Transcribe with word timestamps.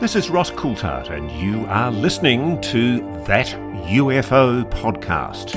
This 0.00 0.16
is 0.16 0.30
Ross 0.30 0.50
Coulthart, 0.50 1.10
and 1.10 1.30
you 1.30 1.66
are 1.66 1.90
listening 1.90 2.58
to 2.62 3.00
That 3.26 3.48
UFO 3.84 4.64
Podcast. 4.70 5.52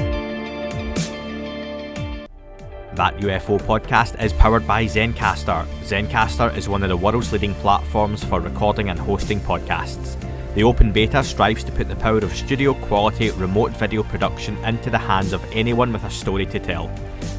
That 2.94 3.16
UFO 3.20 3.58
podcast 3.62 4.22
is 4.22 4.34
powered 4.34 4.68
by 4.68 4.84
Zencastr. 4.84 5.66
Zencastr 5.86 6.58
is 6.58 6.68
one 6.68 6.84
of 6.84 6.90
the 6.90 6.98
world's 6.98 7.32
leading 7.32 7.56
platforms 7.56 8.22
for 8.26 8.42
recording 8.42 8.90
and 8.90 9.00
hosting 9.00 9.40
podcasts. 9.40 10.18
The 10.56 10.64
open 10.64 10.92
beta 10.92 11.24
strives 11.24 11.64
to 11.64 11.72
put 11.72 11.88
the 11.88 11.96
power 11.96 12.18
of 12.18 12.36
studio 12.36 12.74
quality 12.74 13.32
remote 13.32 13.72
video 13.72 14.04
production 14.04 14.58
into 14.66 14.90
the 14.90 14.98
hands 14.98 15.32
of 15.32 15.42
anyone 15.54 15.94
with 15.94 16.04
a 16.04 16.10
story 16.10 16.46
to 16.48 16.60
tell. 16.60 16.90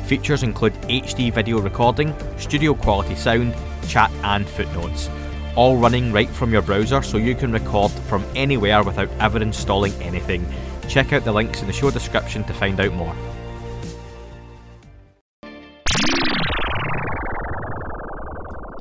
Features 0.06 0.42
include 0.42 0.72
HD 0.88 1.30
video 1.30 1.60
recording, 1.60 2.14
studio 2.38 2.72
quality 2.72 3.14
sound, 3.14 3.54
chat, 3.88 4.10
and 4.22 4.48
footnotes 4.48 5.10
all 5.56 5.76
running 5.76 6.12
right 6.12 6.28
from 6.28 6.52
your 6.52 6.62
browser 6.62 7.02
so 7.02 7.16
you 7.16 7.34
can 7.34 7.52
record 7.52 7.92
from 7.92 8.24
anywhere 8.34 8.82
without 8.82 9.10
ever 9.20 9.40
installing 9.40 9.92
anything. 10.02 10.46
Check 10.88 11.12
out 11.12 11.24
the 11.24 11.32
links 11.32 11.60
in 11.60 11.66
the 11.66 11.72
show 11.72 11.90
description 11.90 12.44
to 12.44 12.52
find 12.52 12.78
out 12.80 12.92
more. 12.92 13.14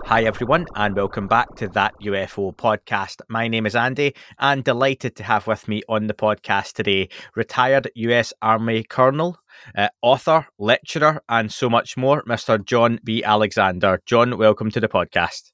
Hi, 0.05 0.25
everyone, 0.25 0.67
and 0.75 0.95
welcome 0.95 1.27
back 1.27 1.55
to 1.55 1.67
That 1.69 1.95
UFO 2.01 2.55
podcast. 2.55 3.21
My 3.29 3.47
name 3.47 3.65
is 3.65 3.75
Andy, 3.75 4.13
and 4.37 4.63
delighted 4.63 5.15
to 5.15 5.23
have 5.23 5.47
with 5.47 5.67
me 5.67 5.81
on 5.87 6.07
the 6.07 6.13
podcast 6.13 6.73
today 6.73 7.09
retired 7.35 7.89
US 7.95 8.33
Army 8.41 8.83
Colonel, 8.83 9.37
uh, 9.75 9.87
author, 10.01 10.45
lecturer, 10.59 11.23
and 11.29 11.51
so 11.51 11.69
much 11.69 11.97
more, 11.97 12.21
Mr. 12.25 12.63
John 12.63 12.99
B. 13.03 13.23
Alexander. 13.23 14.01
John, 14.05 14.37
welcome 14.37 14.69
to 14.71 14.79
the 14.79 14.89
podcast. 14.89 15.52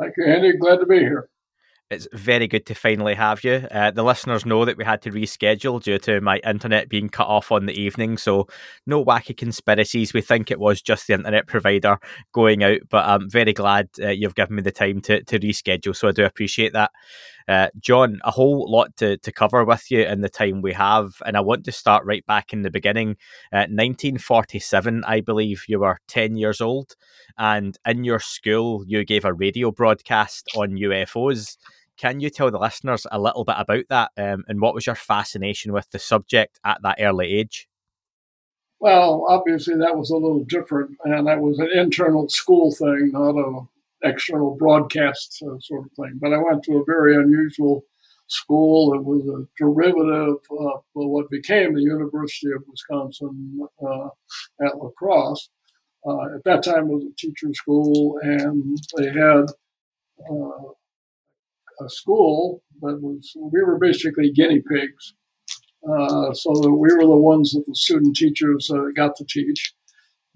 Thank 0.00 0.14
you, 0.16 0.24
Andy. 0.24 0.56
Glad 0.56 0.78
to 0.78 0.86
be 0.86 0.98
here. 0.98 1.28
It's 1.90 2.06
very 2.12 2.46
good 2.46 2.66
to 2.66 2.74
finally 2.74 3.14
have 3.16 3.42
you. 3.42 3.66
Uh, 3.68 3.90
the 3.90 4.04
listeners 4.04 4.46
know 4.46 4.64
that 4.64 4.76
we 4.76 4.84
had 4.84 5.02
to 5.02 5.10
reschedule 5.10 5.82
due 5.82 5.98
to 5.98 6.20
my 6.20 6.38
internet 6.46 6.88
being 6.88 7.08
cut 7.08 7.26
off 7.26 7.50
on 7.50 7.66
the 7.66 7.72
evening, 7.72 8.16
so 8.16 8.46
no 8.86 9.04
wacky 9.04 9.36
conspiracies. 9.36 10.14
We 10.14 10.20
think 10.20 10.52
it 10.52 10.60
was 10.60 10.80
just 10.80 11.08
the 11.08 11.14
internet 11.14 11.48
provider 11.48 11.98
going 12.32 12.62
out, 12.62 12.78
but 12.88 13.06
I'm 13.06 13.28
very 13.28 13.52
glad 13.52 13.88
uh, 14.00 14.10
you've 14.10 14.36
given 14.36 14.54
me 14.54 14.62
the 14.62 14.70
time 14.70 15.00
to, 15.02 15.24
to 15.24 15.40
reschedule, 15.40 15.96
so 15.96 16.06
I 16.06 16.12
do 16.12 16.24
appreciate 16.24 16.72
that. 16.74 16.92
Uh, 17.50 17.68
John, 17.80 18.20
a 18.22 18.30
whole 18.30 18.70
lot 18.70 18.96
to, 18.98 19.16
to 19.16 19.32
cover 19.32 19.64
with 19.64 19.90
you 19.90 20.04
in 20.04 20.20
the 20.20 20.28
time 20.28 20.62
we 20.62 20.72
have, 20.72 21.20
and 21.26 21.36
I 21.36 21.40
want 21.40 21.64
to 21.64 21.72
start 21.72 22.04
right 22.04 22.24
back 22.24 22.52
in 22.52 22.62
the 22.62 22.70
beginning. 22.70 23.16
1947, 23.50 25.02
I 25.04 25.20
believe 25.20 25.64
you 25.66 25.80
were 25.80 25.98
10 26.06 26.36
years 26.36 26.60
old, 26.60 26.94
and 27.36 27.76
in 27.84 28.04
your 28.04 28.20
school, 28.20 28.84
you 28.86 29.04
gave 29.04 29.24
a 29.24 29.32
radio 29.32 29.72
broadcast 29.72 30.48
on 30.54 30.78
UFOs. 30.78 31.56
Can 31.96 32.20
you 32.20 32.30
tell 32.30 32.52
the 32.52 32.58
listeners 32.60 33.04
a 33.10 33.18
little 33.18 33.44
bit 33.44 33.56
about 33.58 33.84
that 33.88 34.12
um, 34.16 34.44
and 34.46 34.60
what 34.60 34.72
was 34.72 34.86
your 34.86 34.94
fascination 34.94 35.72
with 35.72 35.90
the 35.90 35.98
subject 35.98 36.60
at 36.64 36.80
that 36.82 36.98
early 37.00 37.36
age? 37.36 37.68
Well, 38.78 39.26
obviously, 39.28 39.74
that 39.74 39.98
was 39.98 40.10
a 40.10 40.16
little 40.16 40.44
different, 40.44 40.96
and 41.04 41.26
that 41.26 41.40
was 41.40 41.58
an 41.58 41.70
internal 41.74 42.28
school 42.28 42.70
thing, 42.70 43.10
not 43.12 43.32
a 43.32 43.66
external 44.02 44.56
broadcast 44.56 45.42
uh, 45.46 45.58
sort 45.60 45.86
of 45.86 45.92
thing. 45.92 46.18
But 46.20 46.32
I 46.32 46.38
went 46.38 46.62
to 46.64 46.78
a 46.78 46.84
very 46.84 47.14
unusual 47.16 47.84
school. 48.28 48.94
It 48.94 49.04
was 49.04 49.26
a 49.26 49.46
derivative 49.58 50.38
of 50.50 50.82
what 50.92 51.30
became 51.30 51.74
the 51.74 51.82
University 51.82 52.52
of 52.52 52.64
Wisconsin 52.68 53.66
uh, 53.84 54.08
at 54.64 54.78
La 54.78 54.90
Crosse. 54.96 55.50
Uh, 56.06 56.36
at 56.36 56.44
that 56.44 56.62
time, 56.62 56.88
it 56.88 56.94
was 56.94 57.04
a 57.04 57.14
teacher 57.16 57.52
school, 57.52 58.18
and 58.22 58.78
they 58.96 59.08
had 59.08 59.46
uh, 60.30 61.84
a 61.84 61.88
school 61.88 62.62
that 62.80 63.00
was, 63.02 63.32
we 63.36 63.62
were 63.62 63.78
basically 63.78 64.30
guinea 64.30 64.62
pigs. 64.66 65.14
Uh, 65.88 66.32
so 66.32 66.52
we 66.68 66.92
were 66.94 67.06
the 67.06 67.16
ones 67.16 67.52
that 67.52 67.64
the 67.66 67.74
student 67.74 68.16
teachers 68.16 68.70
uh, 68.70 68.84
got 68.94 69.16
to 69.16 69.24
teach. 69.24 69.74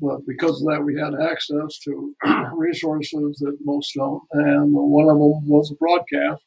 But 0.01 0.27
because 0.27 0.61
of 0.61 0.69
that, 0.69 0.85
we 0.85 0.99
had 0.99 1.15
access 1.15 1.79
to 1.85 2.15
resources 2.57 3.39
that 3.39 3.57
most 3.65 3.93
don't. 3.95 4.23
And 4.33 4.73
one 4.73 5.05
of 5.05 5.19
them 5.19 5.49
was 5.49 5.71
a 5.71 5.77
broadcast. 5.77 6.43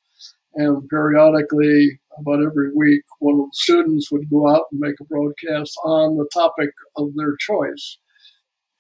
And 0.56 0.88
periodically, 0.90 2.00
about 2.20 2.44
every 2.44 2.72
week, 2.76 3.04
one 3.20 3.36
of 3.36 3.46
the 3.46 3.52
students 3.54 4.12
would 4.12 4.30
go 4.30 4.50
out 4.50 4.64
and 4.72 4.80
make 4.80 4.96
a 5.00 5.06
broadcast 5.06 5.78
on 5.86 6.18
the 6.18 6.28
topic 6.34 6.70
of 6.96 7.10
their 7.16 7.36
choice. 7.40 8.00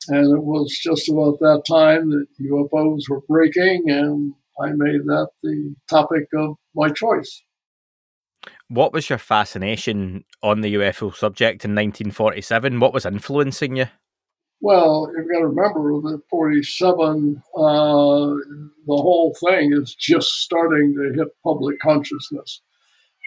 And 0.09 0.35
it 0.35 0.43
was 0.43 0.77
just 0.81 1.09
about 1.09 1.39
that 1.39 1.63
time 1.67 2.09
that 2.09 2.25
UFOs 2.41 3.09
were 3.09 3.21
breaking, 3.27 3.83
and 3.87 4.33
I 4.59 4.71
made 4.71 5.01
that 5.05 5.29
the 5.43 5.75
topic 5.89 6.27
of 6.35 6.55
my 6.75 6.89
choice. 6.89 7.43
What 8.69 8.93
was 8.93 9.09
your 9.09 9.19
fascination 9.19 10.23
on 10.41 10.61
the 10.61 10.75
UFO 10.75 11.13
subject 11.15 11.65
in 11.65 11.71
1947? 11.71 12.79
What 12.79 12.93
was 12.93 13.05
influencing 13.05 13.75
you? 13.75 13.87
Well, 14.59 15.11
you've 15.15 15.29
got 15.31 15.39
to 15.39 15.47
remember 15.47 16.01
that 16.09 16.21
47, 16.29 17.41
uh, 17.55 17.61
the 18.87 18.95
whole 18.95 19.35
thing 19.47 19.71
is 19.73 19.93
just 19.93 20.27
starting 20.41 20.93
to 20.95 21.13
hit 21.13 21.27
public 21.43 21.79
consciousness. 21.79 22.61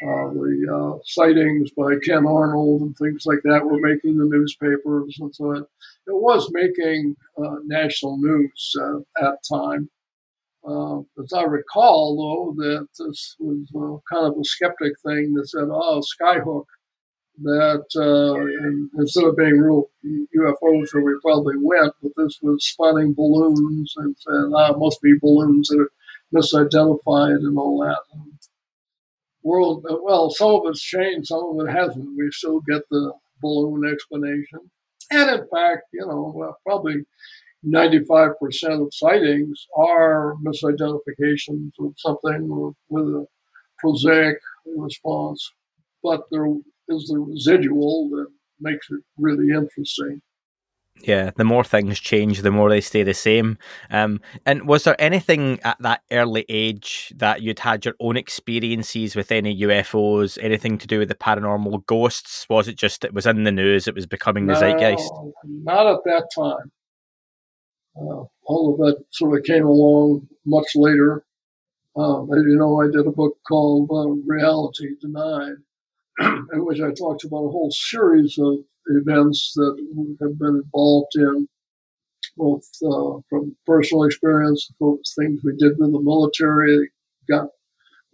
Uh, 0.03 0.31
the 0.35 0.67
uh, 0.97 0.99
sightings 1.07 1.71
by 1.73 1.95
Ken 2.05 2.27
Arnold 2.27 2.83
and 2.83 2.97
things 2.99 3.25
like 3.27 3.41
that 3.45 3.65
were 3.67 3.81
making 3.81 4.19
the 4.19 4.27
newspapers, 4.27 5.19
and 5.21 5.35
so 5.35 5.53
it, 5.53 5.65
it 6.07 6.15
was 6.17 6.51
making 6.53 7.17
uh, 7.43 7.57
national 7.67 8.19
news 8.19 8.77
uh, 8.81 8.99
at 9.23 9.37
time. 9.53 9.91
Uh, 10.69 11.01
as 11.23 11.33
I 11.35 11.45
recall, 11.45 12.17
though, 12.57 12.65
that 12.65 12.89
this 12.99 13.37
was 13.41 13.67
kind 14.13 14.27
of 14.27 14.39
a 14.39 14.45
skeptic 14.45 14.93
thing 15.07 15.35
that 15.35 15.49
said, 15.49 15.69
"Oh, 15.71 16.03
Skyhook." 16.21 16.67
That 17.43 17.87
uh, 17.97 19.01
instead 19.01 19.25
of 19.25 19.37
being 19.37 19.59
real 19.59 19.89
UFOs 20.41 20.93
where 20.93 21.05
we 21.05 21.15
probably 21.23 21.57
went, 21.59 21.95
but 22.03 22.13
this 22.17 22.39
was 22.43 22.67
spotting 22.67 23.15
balloons 23.15 23.95
and 23.97 24.17
said, 24.19 24.53
ah, 24.55 24.73
must 24.77 25.01
be 25.03 25.15
balloons 25.21 25.69
that 25.69 25.81
are 25.81 25.93
misidentified 26.35 27.37
and 27.37 27.59
all 27.59 27.81
that. 27.81 28.01
And 28.13 28.33
world, 29.43 29.87
well, 30.03 30.31
some 30.31 30.51
of 30.51 30.63
it's 30.67 30.83
changed, 30.83 31.29
some 31.29 31.59
of 31.59 31.67
it 31.67 31.73
hasn't. 31.73 32.17
We 32.17 32.29
still 32.31 32.61
get 32.61 32.83
the 32.91 33.13
balloon 33.41 33.91
explanation. 33.91 34.71
And 35.11 35.31
in 35.31 35.49
fact, 35.49 35.85
you 35.93 36.07
know, 36.07 36.55
probably 36.65 37.05
95% 37.67 38.35
of 38.87 38.95
sightings 38.95 39.67
are 39.77 40.37
misidentifications 40.45 41.73
of 41.81 41.95
something 41.97 42.75
with 42.89 43.05
a 43.05 43.27
prosaic 43.79 44.39
response. 44.77 45.53
But 46.03 46.23
there 46.31 46.47
is 46.89 47.09
the 47.09 47.19
residual 47.19 48.09
that 48.11 48.27
makes 48.61 48.89
it 48.91 49.01
really 49.19 49.49
interesting. 49.55 50.23
Yeah, 51.03 51.31
the 51.37 51.45
more 51.45 51.65
things 51.65 51.99
change, 51.99 52.43
the 52.43 52.51
more 52.51 52.69
they 52.69 52.81
stay 52.81 53.03
the 53.03 53.15
same. 53.15 53.59
Um, 53.91 54.21
and 54.45 54.67
was 54.67 54.85
there 54.85 55.01
anything 55.01 55.61
at 55.63 55.79
that 55.81 56.03
early 56.11 56.45
age 56.49 57.13
that 57.17 57.43
you'd 57.43 57.61
had 57.61 57.85
your 57.85 57.95
own 58.01 58.17
experiences 58.17 59.17
with 59.17 59.33
any 59.33 59.61
UFOs, 59.63 60.39
anything 60.43 60.79
to 60.79 60.87
do 60.87 60.99
with 60.99 61.09
the 61.09 61.15
paranormal 61.15 61.87
ghosts? 61.87 62.47
Was 62.51 62.69
it 62.69 62.77
just 62.77 63.05
it 63.05 63.15
was 63.15 63.27
in 63.27 63.45
the 63.45 63.53
news, 63.53 63.89
it 63.89 63.95
was 63.95 64.07
becoming 64.07 64.47
the 64.47 64.55
no, 64.55 64.61
zeitgeist? 64.61 65.11
Not 65.45 65.87
at 65.87 66.05
that 66.05 66.29
time. 66.35 66.71
Uh, 67.97 68.25
all 68.45 68.73
of 68.73 68.79
that 68.79 69.05
sort 69.11 69.39
of 69.39 69.45
came 69.45 69.67
along 69.67 70.29
much 70.45 70.69
later. 70.75 71.25
Um, 71.97 72.31
as 72.33 72.45
you 72.47 72.57
know, 72.57 72.81
I 72.81 72.87
did 72.87 73.07
a 73.07 73.11
book 73.11 73.39
called 73.47 73.91
uh, 73.91 74.11
Reality 74.27 74.97
Denied, 75.01 75.57
in 76.21 76.65
which 76.65 76.81
I 76.81 76.93
talked 76.93 77.25
about 77.25 77.47
a 77.47 77.51
whole 77.51 77.71
series 77.71 78.39
of 78.39 78.59
events 78.87 79.53
that 79.57 79.77
we 79.95 80.17
have 80.21 80.39
been 80.39 80.63
involved 80.65 81.13
in, 81.15 81.49
both 82.37 82.65
uh, 82.85 83.21
from 83.29 83.57
personal 83.67 84.05
experience, 84.05 84.71
both 84.79 85.01
things 85.19 85.41
we 85.45 85.53
did 85.59 85.73
with 85.79 85.93
the 85.93 86.01
military, 86.01 86.91
got 87.29 87.49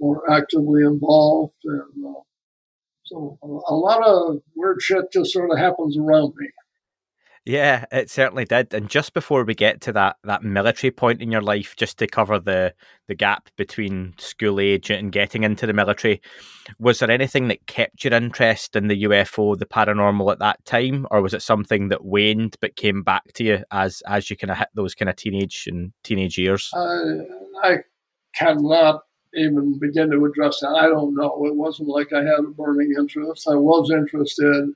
more 0.00 0.30
actively 0.30 0.82
involved, 0.82 1.54
and 1.64 2.06
uh, 2.06 2.20
so 3.04 3.38
a 3.42 3.74
lot 3.74 4.04
of 4.04 4.40
weird 4.56 4.82
shit 4.82 5.12
just 5.12 5.32
sort 5.32 5.50
of 5.50 5.58
happens 5.58 5.96
around 5.96 6.34
me. 6.36 6.48
Yeah, 7.46 7.84
it 7.92 8.10
certainly 8.10 8.44
did. 8.44 8.74
And 8.74 8.90
just 8.90 9.14
before 9.14 9.44
we 9.44 9.54
get 9.54 9.80
to 9.82 9.92
that 9.92 10.16
that 10.24 10.42
military 10.42 10.90
point 10.90 11.22
in 11.22 11.30
your 11.30 11.40
life, 11.40 11.76
just 11.76 11.96
to 11.98 12.08
cover 12.08 12.40
the 12.40 12.74
the 13.06 13.14
gap 13.14 13.50
between 13.56 14.14
school 14.18 14.58
age 14.58 14.90
and 14.90 15.12
getting 15.12 15.44
into 15.44 15.64
the 15.64 15.72
military, 15.72 16.20
was 16.80 16.98
there 16.98 17.10
anything 17.10 17.46
that 17.46 17.68
kept 17.68 18.02
your 18.02 18.14
interest 18.14 18.74
in 18.74 18.88
the 18.88 19.04
UFO, 19.04 19.56
the 19.56 19.64
paranormal 19.64 20.32
at 20.32 20.40
that 20.40 20.64
time, 20.64 21.06
or 21.12 21.22
was 21.22 21.34
it 21.34 21.42
something 21.42 21.86
that 21.88 22.04
waned 22.04 22.56
but 22.60 22.74
came 22.74 23.04
back 23.04 23.32
to 23.34 23.44
you 23.44 23.64
as 23.70 24.02
as 24.08 24.28
you 24.28 24.36
kind 24.36 24.50
of 24.50 24.58
hit 24.58 24.68
those 24.74 24.96
kind 24.96 25.08
of 25.08 25.14
teenage 25.14 25.68
and 25.68 25.92
teenage 26.02 26.36
years? 26.36 26.72
Uh, 26.74 27.22
I 27.62 27.76
cannot 28.34 29.02
even 29.34 29.78
begin 29.78 30.10
to 30.10 30.24
address 30.24 30.58
that. 30.62 30.70
I 30.70 30.88
don't 30.88 31.14
know. 31.14 31.46
It 31.46 31.54
wasn't 31.54 31.90
like 31.90 32.12
I 32.12 32.24
had 32.24 32.40
a 32.40 32.50
burning 32.50 32.92
interest. 32.98 33.46
I 33.48 33.54
was 33.54 33.92
interested 33.92 34.74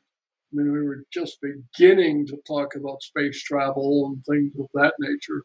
I 0.53 0.57
mean, 0.57 0.73
we 0.73 0.83
were 0.83 1.05
just 1.13 1.39
beginning 1.41 2.27
to 2.27 2.39
talk 2.47 2.75
about 2.75 3.03
space 3.03 3.43
travel 3.43 4.07
and 4.07 4.25
things 4.25 4.53
of 4.59 4.67
that 4.75 4.95
nature. 4.99 5.45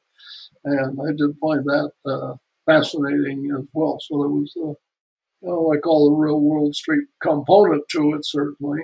And 0.63 0.99
I 0.99 1.11
did 1.15 1.35
find 1.39 1.63
that 1.65 1.91
uh, 2.05 2.33
fascinating 2.65 3.49
as 3.57 3.65
well. 3.73 3.99
So 4.01 4.17
there 4.19 4.29
was, 4.29 4.53
a, 4.57 4.73
you 5.41 5.49
know, 5.49 5.61
like 5.61 5.85
all 5.85 6.09
the 6.09 6.15
real 6.15 6.39
World 6.39 6.75
Street 6.75 7.05
component 7.21 7.83
to 7.91 8.15
it, 8.15 8.25
certainly, 8.25 8.81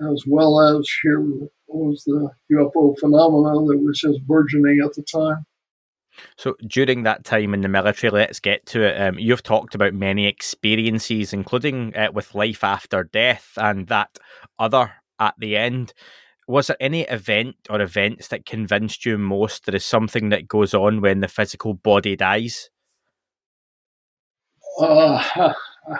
as 0.00 0.24
well 0.26 0.60
as 0.60 0.88
here 1.02 1.22
was 1.66 2.02
the 2.04 2.30
UFO 2.52 2.98
phenomenon 2.98 3.66
that 3.68 3.78
was 3.78 4.00
just 4.00 4.26
burgeoning 4.26 4.80
at 4.84 4.94
the 4.94 5.02
time. 5.02 5.46
So 6.36 6.54
during 6.66 7.02
that 7.02 7.24
time 7.24 7.54
in 7.54 7.62
the 7.62 7.68
military, 7.68 8.10
let's 8.10 8.38
get 8.38 8.66
to 8.66 8.82
it. 8.82 9.00
Um, 9.00 9.18
you've 9.18 9.42
talked 9.42 9.74
about 9.74 9.94
many 9.94 10.26
experiences, 10.26 11.32
including 11.32 11.96
uh, 11.96 12.10
with 12.12 12.34
life 12.34 12.62
after 12.62 13.02
death 13.04 13.52
and 13.56 13.88
that 13.88 14.18
other 14.58 14.92
at 15.18 15.34
the 15.38 15.56
end. 15.56 15.92
Was 16.46 16.66
there 16.66 16.76
any 16.80 17.02
event 17.02 17.56
or 17.70 17.80
events 17.80 18.28
that 18.28 18.44
convinced 18.46 19.06
you 19.06 19.16
most 19.16 19.64
there 19.64 19.74
is 19.74 19.84
something 19.84 20.28
that 20.28 20.48
goes 20.48 20.74
on 20.74 21.00
when 21.00 21.20
the 21.20 21.28
physical 21.28 21.74
body 21.74 22.16
dies? 22.16 22.68
Uh, 24.78 25.52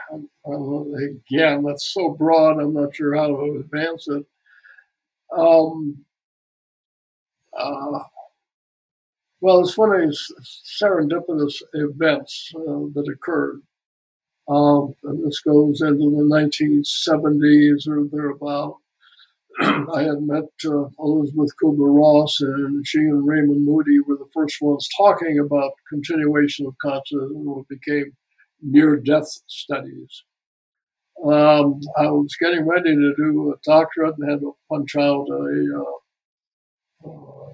again, 0.46 1.62
that's 1.64 1.92
so 1.92 2.10
broad. 2.10 2.60
I'm 2.60 2.74
not 2.74 2.94
sure 2.94 3.16
how 3.16 3.28
to 3.28 3.60
advance 3.60 4.08
it. 4.08 4.24
Um, 5.36 6.04
uh, 7.58 8.00
well, 9.40 9.60
it's 9.60 9.76
one 9.76 9.94
of 9.94 10.00
these 10.00 10.32
serendipitous 10.82 11.62
events 11.74 12.52
uh, 12.56 12.88
that 12.94 13.10
occurred. 13.12 13.62
Um, 14.48 14.94
and 15.04 15.24
this 15.24 15.40
goes 15.40 15.80
into 15.80 16.10
the 16.10 16.24
1970s 16.24 17.88
or 17.88 18.04
thereabout. 18.10 18.78
I 19.60 20.02
had 20.02 20.22
met 20.22 20.44
uh, 20.64 20.86
Elisabeth 20.98 21.50
Kubler 21.62 21.94
Ross, 21.94 22.40
and 22.40 22.86
she 22.86 22.98
and 22.98 23.26
Raymond 23.26 23.64
Moody 23.64 24.00
were 24.00 24.16
the 24.16 24.28
first 24.34 24.56
ones 24.60 24.88
talking 24.96 25.38
about 25.38 25.72
continuation 25.88 26.66
of 26.66 26.74
consciousness 26.82 27.30
and 27.30 27.46
what 27.46 27.68
became 27.68 28.12
near 28.62 28.96
death 28.96 29.28
studies. 29.46 30.24
Um, 31.24 31.80
I 31.96 32.06
was 32.10 32.36
getting 32.40 32.66
ready 32.66 32.94
to 32.94 33.14
do 33.16 33.52
a 33.52 33.56
doctorate 33.64 34.16
and 34.18 34.30
had 34.30 34.40
to 34.40 34.56
punch 34.70 34.96
out 34.96 35.26
a 35.30 35.84
uh, 37.06 37.08
uh, 37.08 37.52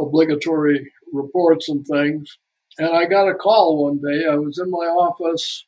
obligatory 0.00 0.90
reports 1.12 1.68
and 1.68 1.86
things. 1.86 2.36
And 2.78 2.88
I 2.88 3.06
got 3.06 3.28
a 3.28 3.34
call 3.34 3.84
one 3.84 4.00
day. 4.00 4.26
I 4.26 4.34
was 4.34 4.58
in 4.58 4.70
my 4.70 4.86
office. 4.86 5.66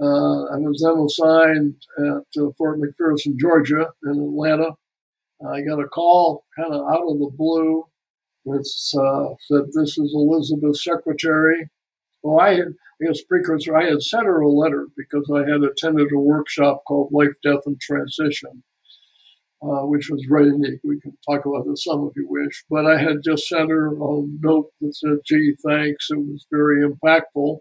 Uh, 0.00 0.44
I 0.44 0.58
was 0.58 0.80
then 0.84 1.04
assigned 1.04 1.74
at 1.98 2.42
uh, 2.42 2.50
Fort 2.56 2.78
McPherson, 2.80 3.36
Georgia, 3.36 3.88
in 4.04 4.10
Atlanta. 4.10 4.70
I 5.46 5.60
got 5.62 5.80
a 5.80 5.88
call 5.88 6.44
kind 6.56 6.72
of 6.72 6.82
out 6.82 7.02
of 7.08 7.18
the 7.18 7.30
blue 7.36 7.84
that 8.44 8.66
uh, 9.00 9.34
said, 9.40 9.66
This 9.72 9.98
is 9.98 10.14
Elisabeth's 10.14 10.84
secretary. 10.84 11.68
Well, 12.22 12.40
I 12.40 12.54
had, 12.54 12.74
I 13.00 13.06
guess, 13.06 13.22
precursor, 13.22 13.76
I 13.76 13.86
had 13.86 14.02
sent 14.02 14.26
her 14.26 14.40
a 14.40 14.50
letter 14.50 14.86
because 14.96 15.30
I 15.34 15.50
had 15.50 15.62
attended 15.62 16.12
a 16.12 16.18
workshop 16.18 16.82
called 16.86 17.12
Life, 17.12 17.34
Death, 17.42 17.62
and 17.66 17.80
Transition, 17.80 18.62
uh, 19.62 19.86
which 19.86 20.10
was 20.10 20.24
very 20.28 20.46
unique. 20.46 20.80
We 20.84 21.00
can 21.00 21.16
talk 21.28 21.44
about 21.46 21.66
this 21.66 21.84
some 21.84 22.08
if 22.08 22.16
you 22.16 22.26
wish. 22.28 22.64
But 22.70 22.86
I 22.86 22.98
had 22.98 23.22
just 23.24 23.48
sent 23.48 23.70
her 23.70 23.88
a 23.88 24.22
note 24.40 24.70
that 24.80 24.94
said, 24.94 25.18
gee, 25.24 25.56
thanks. 25.66 26.08
It 26.10 26.18
was 26.18 26.46
very 26.50 26.84
impactful. 26.88 27.58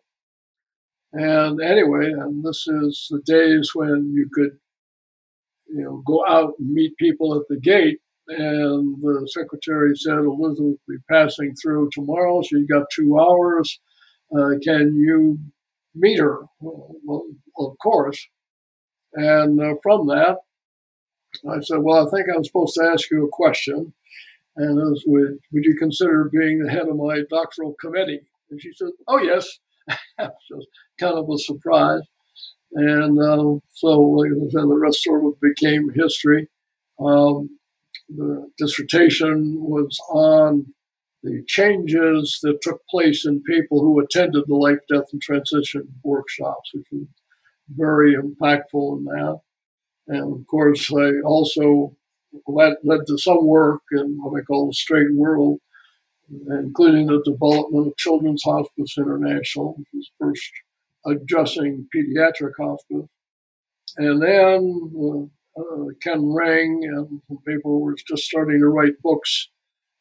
And 1.20 1.62
anyway, 1.62 2.12
and 2.12 2.44
this 2.44 2.68
is 2.68 3.08
the 3.10 3.22
days 3.26 3.72
when 3.74 4.12
you 4.14 4.30
could, 4.34 4.58
you 5.68 5.84
know, 5.84 6.04
go 6.06 6.26
out 6.28 6.54
and 6.60 6.72
meet 6.72 6.96
people 6.98 7.36
at 7.36 7.48
the 7.50 7.60
gate. 7.60 8.00
And 8.30 9.02
the 9.02 9.28
secretary 9.32 9.94
said 9.96 10.20
Elisabeth 10.20 10.60
will 10.60 10.76
be 10.88 10.98
passing 11.10 11.56
through 11.56 11.90
tomorrow. 11.92 12.42
She's 12.42 12.68
got 12.68 12.88
two 12.94 13.18
hours 13.18 13.80
uh, 14.36 14.52
can 14.64 14.96
you 14.96 15.40
meet 15.96 16.20
her? 16.20 16.42
Well, 16.60 17.24
of 17.58 17.78
course. 17.82 18.28
And 19.14 19.62
uh, 19.62 19.76
from 19.82 20.08
that, 20.08 20.38
I 21.50 21.62
said, 21.62 21.80
Well, 21.82 22.06
I 22.06 22.10
think 22.10 22.28
I'm 22.30 22.44
supposed 22.44 22.76
to 22.76 22.84
ask 22.84 23.10
you 23.10 23.26
a 23.26 23.30
question. 23.30 23.94
And 24.58 24.92
as 24.92 25.04
would, 25.06 25.38
would 25.54 25.64
you 25.64 25.76
consider 25.78 26.30
being 26.32 26.60
the 26.60 26.70
head 26.70 26.88
of 26.88 26.96
my 26.98 27.22
doctoral 27.30 27.76
committee? 27.80 28.22
And 28.50 28.62
she 28.62 28.72
said, 28.74 28.90
Oh, 29.08 29.20
yes. 29.20 29.60
kind 31.00 31.18
of 31.18 31.30
a 31.30 31.38
surprise. 31.38 32.02
And 32.74 33.20
uh, 33.20 33.60
so, 33.74 34.02
like 34.02 34.32
I 34.32 34.50
said, 34.50 34.64
the 34.64 34.78
rest 34.78 35.04
sort 35.04 35.26
of 35.26 35.40
became 35.40 35.90
history. 35.96 36.48
Um, 37.00 37.58
the 38.10 38.50
dissertation 38.58 39.58
was 39.60 39.98
on 40.10 40.74
the 41.24 41.44
changes 41.48 42.40
that 42.44 42.62
took 42.62 42.82
place 42.90 43.26
in 43.26 43.42
people 43.44 43.82
who 43.82 44.00
attended 44.00 44.44
the 44.48 44.56
life, 44.56 44.80
death, 44.90 45.06
and 45.12 45.22
transition 45.22 45.88
workshops, 46.04 46.72
which 46.74 46.88
was 46.92 47.08
very 47.76 48.16
impactful 48.16 48.98
in 48.98 49.04
that. 49.06 49.40
And 50.08 50.40
of 50.40 50.48
course, 50.48 50.92
I 50.94 51.20
also 51.26 51.96
led, 52.48 52.76
led 52.84 53.02
to 53.08 53.18
some 53.18 53.46
work 53.46 53.82
in 53.92 54.18
what 54.22 54.40
I 54.40 54.44
call 54.44 54.68
the 54.68 54.74
straight 54.74 55.14
world, 55.14 55.60
including 56.30 57.08
the 57.08 57.22
development 57.26 57.88
of 57.88 57.98
Children's 57.98 58.44
Hospice 58.44 58.98
International, 58.98 59.76
which 59.78 59.88
was 59.94 60.12
first 60.20 60.50
addressing 61.08 61.88
pediatric 61.96 62.52
hospice. 62.60 63.08
And 63.98 64.22
then 64.22 65.32
uh, 65.58 65.62
uh, 65.62 65.86
Ken 66.02 66.34
Ring 66.34 66.82
and 66.84 67.22
people 67.48 67.82
were 67.82 67.96
just 68.08 68.24
starting 68.24 68.60
to 68.60 68.68
write 68.68 69.02
books 69.02 69.50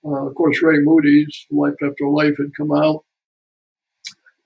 uh, 0.06 0.26
of 0.26 0.35
course, 0.35 0.62
Ray 0.62 0.79
Moody's 0.79 1.47
Life 1.50 1.75
After 1.82 2.08
Life 2.08 2.37
had 2.38 2.55
come 2.56 2.73
out. 2.73 3.05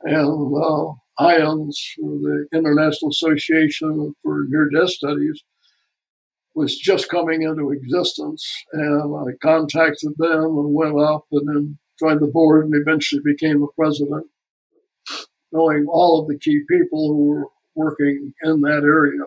And 0.02 0.56
uh, 0.56 0.92
IANDS, 1.20 1.76
the 1.98 2.46
International 2.54 3.10
Association 3.10 4.14
for 4.22 4.46
Near 4.48 4.70
Death 4.70 4.90
Studies, 4.90 5.42
was 6.54 6.76
just 6.78 7.10
coming 7.10 7.42
into 7.42 7.70
existence. 7.72 8.50
And 8.72 9.14
I 9.16 9.32
contacted 9.42 10.12
them 10.16 10.44
and 10.44 10.74
went 10.74 10.98
up 10.98 11.26
and 11.30 11.46
then 11.48 11.78
joined 11.98 12.20
the 12.20 12.26
board 12.26 12.64
and 12.64 12.74
eventually 12.74 13.20
became 13.22 13.60
the 13.60 13.68
president, 13.76 14.26
knowing 15.52 15.86
all 15.88 16.20
of 16.20 16.28
the 16.28 16.38
key 16.38 16.62
people 16.68 17.08
who 17.08 17.24
were 17.26 17.46
working 17.74 18.32
in 18.42 18.60
that 18.62 18.82
area. 18.84 19.24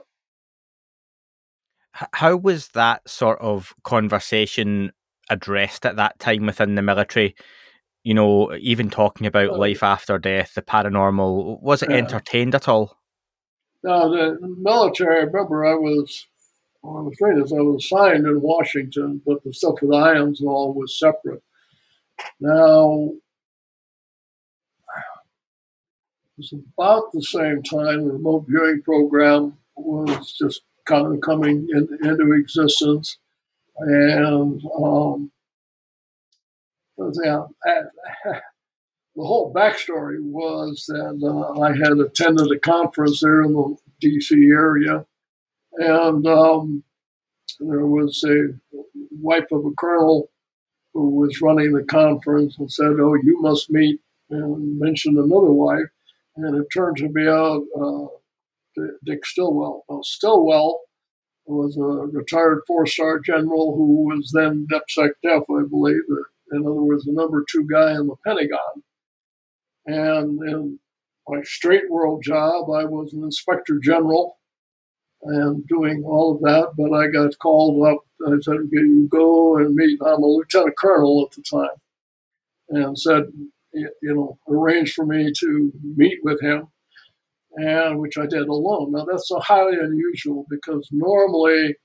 How 1.92 2.36
was 2.36 2.70
that 2.70 3.08
sort 3.08 3.40
of 3.40 3.74
conversation 3.84 4.92
addressed 5.30 5.86
at 5.86 5.96
that 5.98 6.20
time 6.20 6.46
within 6.46 6.76
the 6.76 6.82
military. 6.82 7.36
You 8.04 8.14
know, 8.14 8.54
even 8.56 8.90
talking 8.90 9.28
about 9.28 9.50
oh. 9.50 9.56
life 9.56 9.84
after 9.84 10.18
death, 10.18 10.54
the 10.56 10.62
paranormal, 10.62 11.62
was 11.62 11.82
it 11.84 11.90
yeah. 11.90 11.98
entertained 11.98 12.56
at 12.56 12.68
all? 12.68 12.98
No, 13.84 14.12
the 14.12 14.38
military. 14.60 15.18
I 15.18 15.24
remember 15.24 15.66
I 15.66 15.76
was, 15.76 16.28
well, 16.82 16.98
I 16.98 17.02
was 17.02 17.18
trained 17.18 17.42
as 17.42 17.54
I 17.54 17.58
was 17.58 17.86
assigned 17.86 18.28
in 18.28 18.42
Washington, 18.42 19.22
but 19.26 19.44
the 19.44 19.54
stuff 19.54 19.76
with 19.82 19.92
IANDS 19.92 20.40
and 20.40 20.50
all 20.50 20.74
was 20.74 21.00
separate. 21.00 21.42
Now, 22.40 23.12
it 26.23 26.23
was 26.38 26.54
about 26.54 27.12
the 27.12 27.22
same 27.22 27.62
time 27.64 28.06
the 28.06 28.14
remote 28.14 28.46
viewing 28.48 28.82
program 28.84 29.58
was 29.76 30.34
just 30.34 30.62
kind 30.86 31.14
of 31.14 31.22
coming 31.22 31.68
in, 31.72 31.88
into 32.04 32.34
existence 32.34 33.18
and 33.78 34.62
um, 34.84 35.32
yeah, 37.24 37.44
the 38.26 38.42
whole 39.18 39.54
backstory 39.54 40.22
was 40.22 40.86
that 40.88 41.20
uh, 41.24 41.62
I 41.62 41.70
had 41.70 41.98
attended 42.00 42.52
a 42.52 42.60
conference 42.60 43.22
there 43.22 43.42
in 43.44 43.54
the 43.54 43.76
D.C. 44.02 44.36
area, 44.36 45.06
and 45.78 46.28
um, 46.28 46.84
there 47.60 47.86
was 47.86 48.24
a 48.28 48.50
wife 49.20 49.52
of 49.52 49.66
a 49.66 49.72
colonel 49.78 50.30
who 50.94 51.10
was 51.10 51.42
running 51.42 51.74
the 51.74 51.84
conference 51.84 52.58
and 52.60 52.72
said, 52.72 52.94
"Oh, 53.00 53.16
you 53.16 53.42
must 53.42 53.72
meet," 53.72 54.00
and 54.30 54.80
mentioned 54.80 55.18
another 55.18 55.52
wife, 55.52 55.88
and 56.36 56.56
it 56.56 56.68
turned 56.74 56.98
to 56.98 57.10
be 57.10 57.28
out 57.28 57.64
uh, 57.80 58.08
Dick 59.06 59.26
Stilwell. 59.26 59.84
Well, 59.88 60.04
Stilwell 60.04 60.82
was 61.46 61.78
a 61.78 61.82
retired 61.82 62.62
four-star 62.68 63.20
general 63.20 63.76
who 63.76 64.06
was 64.06 64.32
then 64.34 64.68
DepSec 64.72 65.12
Def, 65.22 65.44
I 65.50 65.64
believe. 65.70 66.02
In 66.52 66.62
other 66.62 66.74
words, 66.74 67.06
the 67.06 67.14
number 67.14 67.44
two 67.50 67.68
guy 67.72 67.92
in 67.92 68.08
the 68.08 68.16
Pentagon. 68.26 68.84
And 69.86 70.40
in 70.50 70.80
my 71.28 71.42
straight 71.44 71.90
world 71.90 72.24
job, 72.24 72.70
I 72.70 72.86
was 72.86 73.14
an 73.14 73.24
inspector 73.24 73.80
general 73.84 74.38
and 75.24 75.66
doing 75.68 76.04
all 76.06 76.36
of 76.36 76.42
that. 76.42 76.72
But 76.78 76.96
I 76.96 77.08
got 77.08 77.38
called 77.40 77.86
up. 77.86 78.00
I 78.26 78.40
said, 78.42 78.56
"Can 78.56 78.70
you 78.72 79.08
go 79.10 79.58
and 79.58 79.76
meet?" 79.76 80.00
I'm 80.02 80.24
a 80.24 80.26
lieutenant 80.26 80.78
colonel 80.78 81.28
at 81.30 81.36
the 81.36 81.44
time, 81.44 81.78
and 82.70 82.98
said, 82.98 83.24
"You 83.74 83.90
know, 84.02 84.38
arrange 84.48 84.94
for 84.94 85.06
me 85.06 85.32
to 85.40 85.72
meet 85.84 86.20
with 86.24 86.42
him." 86.42 86.68
and 87.56 88.00
which 88.00 88.18
I 88.18 88.26
did 88.26 88.48
alone. 88.48 88.92
Now 88.92 89.06
that's 89.06 89.30
highly 89.42 89.78
unusual 89.80 90.46
because 90.50 90.88
normally 90.92 91.76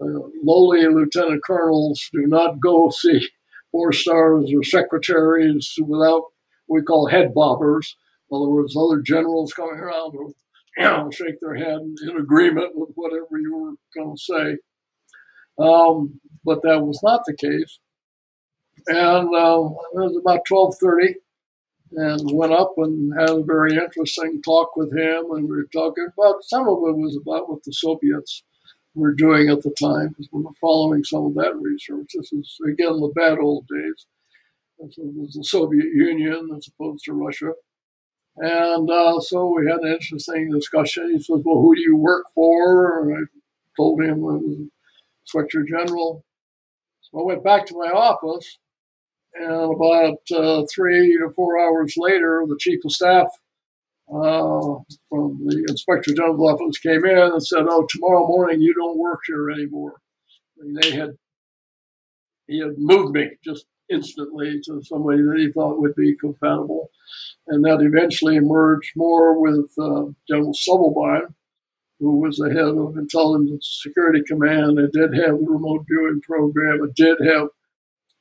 uh, 0.00 0.28
lowly 0.44 0.86
lieutenant 0.86 1.42
colonels 1.44 2.08
do 2.12 2.26
not 2.26 2.60
go 2.60 2.90
see 2.90 3.28
four 3.70 3.92
stars 3.92 4.52
or 4.54 4.62
secretaries 4.62 5.74
without 5.86 6.24
we 6.68 6.82
call 6.82 7.06
head 7.06 7.32
bobbers. 7.34 7.86
In 8.30 8.36
other 8.36 8.48
words, 8.48 8.76
other 8.76 9.02
generals 9.02 9.52
coming 9.52 9.78
around 9.78 10.12
to 10.12 10.34
you 10.78 10.84
know, 10.84 11.10
shake 11.10 11.36
their 11.40 11.54
head 11.54 11.78
in 12.08 12.16
agreement 12.18 12.72
with 12.74 12.90
whatever 12.94 13.38
you 13.38 13.54
were 13.54 14.02
going 14.02 14.16
to 14.16 14.22
say. 14.22 14.56
Um, 15.58 16.20
but 16.44 16.62
that 16.62 16.82
was 16.82 17.00
not 17.02 17.22
the 17.26 17.36
case. 17.36 17.78
And 18.88 19.34
uh, 19.34 19.68
it 19.68 19.98
was 19.98 20.16
about 20.16 20.48
1230 20.48 21.14
and 21.94 22.20
went 22.32 22.52
up 22.52 22.72
and 22.78 23.12
had 23.18 23.30
a 23.30 23.42
very 23.42 23.76
interesting 23.76 24.40
talk 24.42 24.76
with 24.76 24.92
him. 24.96 25.30
And 25.30 25.48
we 25.48 25.56
were 25.56 25.68
talking 25.72 26.08
about 26.16 26.42
some 26.42 26.62
of 26.62 26.78
it 26.88 26.96
was 26.96 27.18
about 27.20 27.48
what 27.48 27.62
the 27.64 27.72
Soviets 27.72 28.44
were 28.94 29.14
doing 29.14 29.48
at 29.48 29.62
the 29.62 29.74
time 29.80 30.08
because 30.08 30.28
we 30.32 30.42
were 30.42 30.52
following 30.60 31.04
some 31.04 31.26
of 31.26 31.34
that 31.34 31.54
research. 31.56 32.10
This 32.14 32.32
is 32.32 32.58
again 32.66 33.00
the 33.00 33.12
bad 33.14 33.38
old 33.38 33.66
days. 33.68 34.06
This 34.78 34.94
was 34.98 35.34
the 35.34 35.44
Soviet 35.44 35.86
Union 35.94 36.48
as 36.56 36.68
opposed 36.68 37.04
to 37.04 37.12
Russia. 37.12 37.52
And 38.36 38.90
uh, 38.90 39.20
so 39.20 39.54
we 39.54 39.66
had 39.70 39.80
an 39.80 39.92
interesting 39.92 40.50
discussion. 40.50 41.10
He 41.12 41.18
says, 41.18 41.42
Well, 41.44 41.60
who 41.60 41.74
do 41.74 41.82
you 41.82 41.96
work 41.96 42.26
for? 42.34 43.02
And 43.02 43.16
I 43.16 43.20
told 43.76 44.00
him 44.00 44.14
I 44.14 44.36
was 44.36 44.68
Inspector 45.24 45.64
General. 45.64 46.24
So 47.02 47.20
I 47.20 47.24
went 47.24 47.44
back 47.44 47.66
to 47.66 47.74
my 47.74 47.90
office, 47.90 48.58
and 49.34 49.74
about 49.74 50.18
uh, 50.34 50.64
three 50.72 51.16
to 51.18 51.30
four 51.34 51.58
hours 51.58 51.94
later, 51.96 52.44
the 52.46 52.56
Chief 52.58 52.80
of 52.84 52.92
Staff 52.92 53.28
uh, 54.08 54.76
from 55.08 55.40
the 55.46 55.64
Inspector 55.68 56.12
General's 56.14 56.52
office 56.52 56.78
came 56.78 57.04
in 57.04 57.18
and 57.18 57.46
said, 57.46 57.64
"Oh, 57.68 57.86
tomorrow 57.88 58.26
morning 58.26 58.60
you 58.60 58.74
don't 58.74 58.98
work 58.98 59.20
here 59.26 59.50
anymore." 59.50 60.00
I 60.60 60.64
mean, 60.64 60.76
they 60.80 60.90
had 60.90 61.16
he 62.46 62.58
had 62.60 62.74
moved 62.76 63.14
me 63.14 63.30
just 63.44 63.66
instantly 63.88 64.60
to 64.64 64.82
somebody 64.82 65.22
that 65.22 65.38
he 65.38 65.50
thought 65.52 65.80
would 65.80 65.94
be 65.94 66.16
compatible, 66.16 66.90
and 67.48 67.64
that 67.64 67.80
eventually 67.80 68.36
emerged 68.36 68.92
more 68.96 69.40
with 69.40 69.70
uh, 69.78 70.04
General 70.28 70.52
Stubblebine, 70.52 71.34
who 72.00 72.18
was 72.20 72.36
the 72.36 72.50
head 72.50 72.76
of 72.76 72.96
Intelligence 72.96 73.80
Security 73.82 74.22
Command. 74.26 74.78
It 74.78 74.92
did 74.92 75.14
have 75.14 75.38
the 75.38 75.46
remote 75.48 75.84
viewing 75.88 76.20
program. 76.20 76.84
It 76.84 76.94
did 76.94 77.18
have 77.26 77.48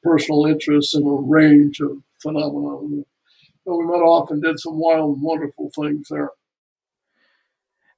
personal 0.03 0.45
interests 0.45 0.95
in 0.95 1.03
a 1.03 1.13
range 1.13 1.79
of 1.79 1.97
phenomena 2.21 3.03
so 3.65 3.77
we 3.77 3.85
went 3.85 4.03
off 4.03 4.31
and 4.31 4.41
did 4.41 4.59
some 4.59 4.79
wild, 4.79 5.21
wonderful 5.21 5.71
things 5.75 6.07
there. 6.09 6.31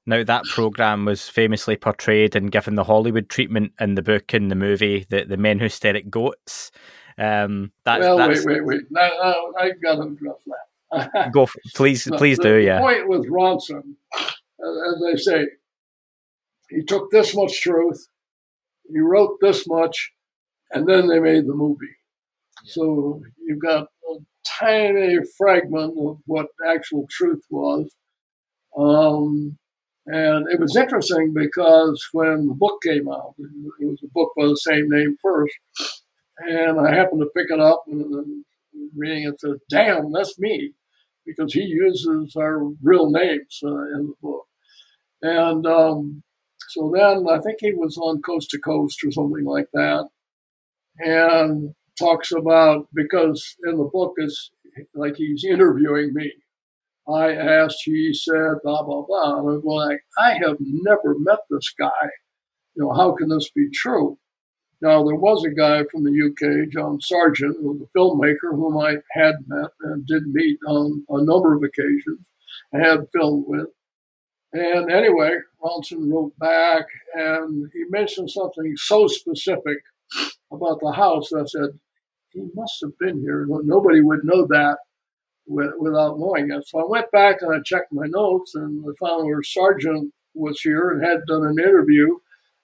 Now 0.06 0.22
that 0.22 0.44
program 0.44 1.06
was 1.06 1.28
famously 1.28 1.76
portrayed 1.76 2.36
and 2.36 2.52
given 2.52 2.74
the 2.74 2.84
Hollywood 2.84 3.30
treatment 3.30 3.72
in 3.80 3.94
the 3.94 4.02
book 4.02 4.34
and 4.34 4.50
the 4.50 4.56
movie, 4.56 5.06
the 5.08 5.24
the 5.24 5.38
men 5.38 5.58
who 5.58 5.70
stare 5.70 5.96
at 5.96 6.10
goats. 6.10 6.70
Um, 7.16 7.72
that's, 7.84 8.00
well, 8.00 8.18
that's... 8.18 8.44
wait, 8.44 8.64
wait, 8.64 8.66
wait. 8.66 8.80
No, 8.90 9.08
no, 9.08 9.52
I 9.58 9.70
got 9.82 9.96
to 9.96 10.02
address 10.02 10.36
that. 10.46 11.32
Go, 11.32 11.46
for, 11.46 11.58
please, 11.74 12.06
please 12.16 12.36
the, 12.36 12.42
do. 12.42 12.54
The 12.56 12.64
yeah. 12.64 12.80
point 12.80 13.08
with 13.08 13.26
Ronson, 13.30 13.94
as 14.14 15.02
I 15.12 15.16
say, 15.16 15.46
he 16.68 16.82
took 16.82 17.10
this 17.10 17.34
much 17.34 17.60
truth, 17.62 18.08
he 18.92 18.98
wrote 18.98 19.38
this 19.40 19.66
much, 19.66 20.12
and 20.74 20.86
then 20.88 21.08
they 21.08 21.20
made 21.20 21.46
the 21.46 21.54
movie. 21.54 21.86
Yeah. 22.64 22.72
So 22.72 23.22
you've 23.46 23.62
got 23.62 23.88
a 24.10 24.16
tiny 24.60 25.18
fragment 25.38 25.94
of 25.98 26.18
what 26.26 26.48
actual 26.66 27.06
truth 27.10 27.42
was. 27.50 27.90
Um, 28.76 29.58
and 30.06 30.46
it 30.50 30.60
was 30.60 30.76
interesting 30.76 31.32
because 31.32 32.06
when 32.12 32.48
the 32.48 32.54
book 32.54 32.82
came 32.82 33.08
out, 33.08 33.34
it 33.38 33.86
was 33.86 34.00
a 34.04 34.08
book 34.12 34.32
by 34.36 34.46
the 34.46 34.56
same 34.56 34.90
name 34.90 35.16
first, 35.22 35.54
and 36.38 36.78
I 36.78 36.94
happened 36.94 37.22
to 37.22 37.30
pick 37.34 37.50
it 37.50 37.60
up 37.60 37.84
and, 37.86 38.02
and 38.02 38.44
reading 38.94 39.24
it 39.24 39.40
said, 39.40 39.56
"Damn, 39.70 40.12
that's 40.12 40.38
me," 40.38 40.72
because 41.24 41.54
he 41.54 41.62
uses 41.62 42.36
our 42.36 42.64
real 42.82 43.10
names 43.10 43.60
uh, 43.64 43.84
in 43.94 44.08
the 44.08 44.14
book. 44.20 44.46
And 45.22 45.66
um, 45.66 46.22
so 46.68 46.92
then 46.94 47.26
I 47.28 47.40
think 47.40 47.58
he 47.60 47.72
was 47.72 47.96
on 47.96 48.20
Coast 48.20 48.50
to 48.50 48.58
Coast 48.58 49.02
or 49.04 49.10
something 49.10 49.44
like 49.44 49.68
that, 49.72 50.08
and 50.98 51.74
talks 51.98 52.32
about 52.32 52.88
because 52.94 53.56
in 53.64 53.76
the 53.76 53.90
book 53.92 54.14
is 54.18 54.50
like 54.94 55.16
he's 55.16 55.44
interviewing 55.44 56.12
me. 56.14 56.32
I 57.08 57.32
asked, 57.32 57.82
he 57.84 58.12
said, 58.14 58.56
blah 58.62 58.82
blah 58.82 59.02
blah. 59.02 59.38
And 59.38 59.48
I'm 59.48 59.62
like, 59.64 60.00
I 60.18 60.34
have 60.34 60.56
never 60.60 61.18
met 61.18 61.40
this 61.50 61.72
guy. 61.78 62.08
You 62.74 62.84
know, 62.84 62.92
how 62.92 63.12
can 63.12 63.28
this 63.28 63.50
be 63.50 63.68
true? 63.72 64.18
Now 64.80 65.04
there 65.04 65.16
was 65.16 65.44
a 65.44 65.50
guy 65.50 65.84
from 65.90 66.04
the 66.04 66.10
UK, 66.10 66.70
John 66.70 67.00
Sargent, 67.00 67.56
who 67.60 67.72
was 67.72 67.82
a 67.82 67.98
filmmaker 67.98 68.54
whom 68.54 68.76
I 68.78 68.96
had 69.12 69.36
met 69.46 69.70
and 69.80 70.06
did 70.06 70.26
meet 70.26 70.58
on 70.66 71.04
a 71.08 71.22
number 71.22 71.54
of 71.54 71.62
occasions. 71.62 72.20
I 72.74 72.78
had 72.78 73.08
filmed 73.12 73.44
with. 73.46 73.68
And 74.52 74.90
anyway, 74.90 75.36
Ronson 75.62 76.12
wrote 76.12 76.38
back 76.38 76.86
and 77.14 77.70
he 77.72 77.84
mentioned 77.88 78.30
something 78.30 78.74
so 78.76 79.08
specific 79.08 79.78
about 80.50 80.80
the 80.80 80.92
house. 80.92 81.32
I 81.32 81.44
said, 81.46 81.70
he 82.30 82.46
must 82.54 82.78
have 82.82 82.98
been 82.98 83.20
here. 83.20 83.46
Nobody 83.48 84.00
would 84.00 84.24
know 84.24 84.46
that 84.48 84.78
without 85.46 86.18
knowing 86.18 86.50
it. 86.50 86.66
So 86.66 86.80
I 86.80 86.84
went 86.88 87.10
back 87.12 87.36
and 87.40 87.54
I 87.54 87.60
checked 87.64 87.92
my 87.92 88.06
notes 88.06 88.54
and 88.54 88.84
I 88.84 88.92
found 89.04 89.26
where 89.26 89.42
Sargent 89.42 90.12
was 90.34 90.60
here 90.60 90.90
and 90.90 91.04
had 91.04 91.26
done 91.26 91.46
an 91.46 91.58
interview. 91.58 92.18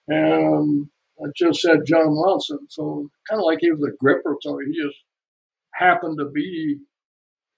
And 0.09 0.89
I 1.23 1.29
just 1.37 1.61
said 1.61 1.87
John 1.87 2.15
Lawson. 2.15 2.59
So 2.69 3.11
kind 3.29 3.41
of 3.41 3.45
like 3.45 3.59
he 3.61 3.71
was 3.71 3.89
a 3.89 3.97
gripper. 3.99 4.37
So 4.41 4.59
he 4.59 4.73
just 4.73 4.97
happened 5.75 6.19
to 6.19 6.31
be, 6.31 6.79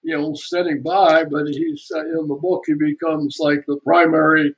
you 0.03 0.17
know, 0.17 0.33
sitting 0.35 0.83
by, 0.83 1.23
but 1.23 1.47
he's 1.47 1.89
uh, 1.95 2.01
in 2.01 2.27
the 2.27 2.37
book, 2.39 2.63
he 2.67 2.73
becomes 2.73 3.37
like 3.39 3.63
the 3.65 3.79
primary 3.83 4.53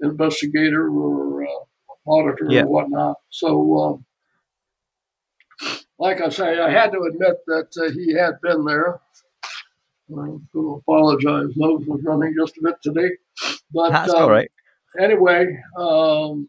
investigator 0.00 0.88
or 0.88 1.42
uh, 1.42 1.46
auditor 2.06 2.46
yeah. 2.48 2.62
or 2.62 2.68
whatnot. 2.68 3.16
So, 3.30 3.78
um, 3.78 4.04
like 6.00 6.22
I 6.22 6.30
say, 6.30 6.58
I 6.58 6.70
had 6.70 6.92
to 6.92 7.02
admit 7.02 7.36
that 7.46 7.68
uh, 7.78 7.92
he 7.92 8.14
had 8.14 8.40
been 8.42 8.64
there. 8.64 9.00
I'm 10.08 10.16
going 10.16 10.48
to 10.52 10.82
apologize. 10.82 11.54
Nose 11.56 11.84
was 11.86 12.00
running 12.02 12.34
just 12.36 12.56
a 12.56 12.62
bit 12.62 12.76
today. 12.82 13.10
But 13.72 13.90
That's 13.90 14.14
um, 14.14 14.22
all 14.22 14.30
right. 14.30 14.50
Anyway, 14.98 15.46
um, 15.78 16.48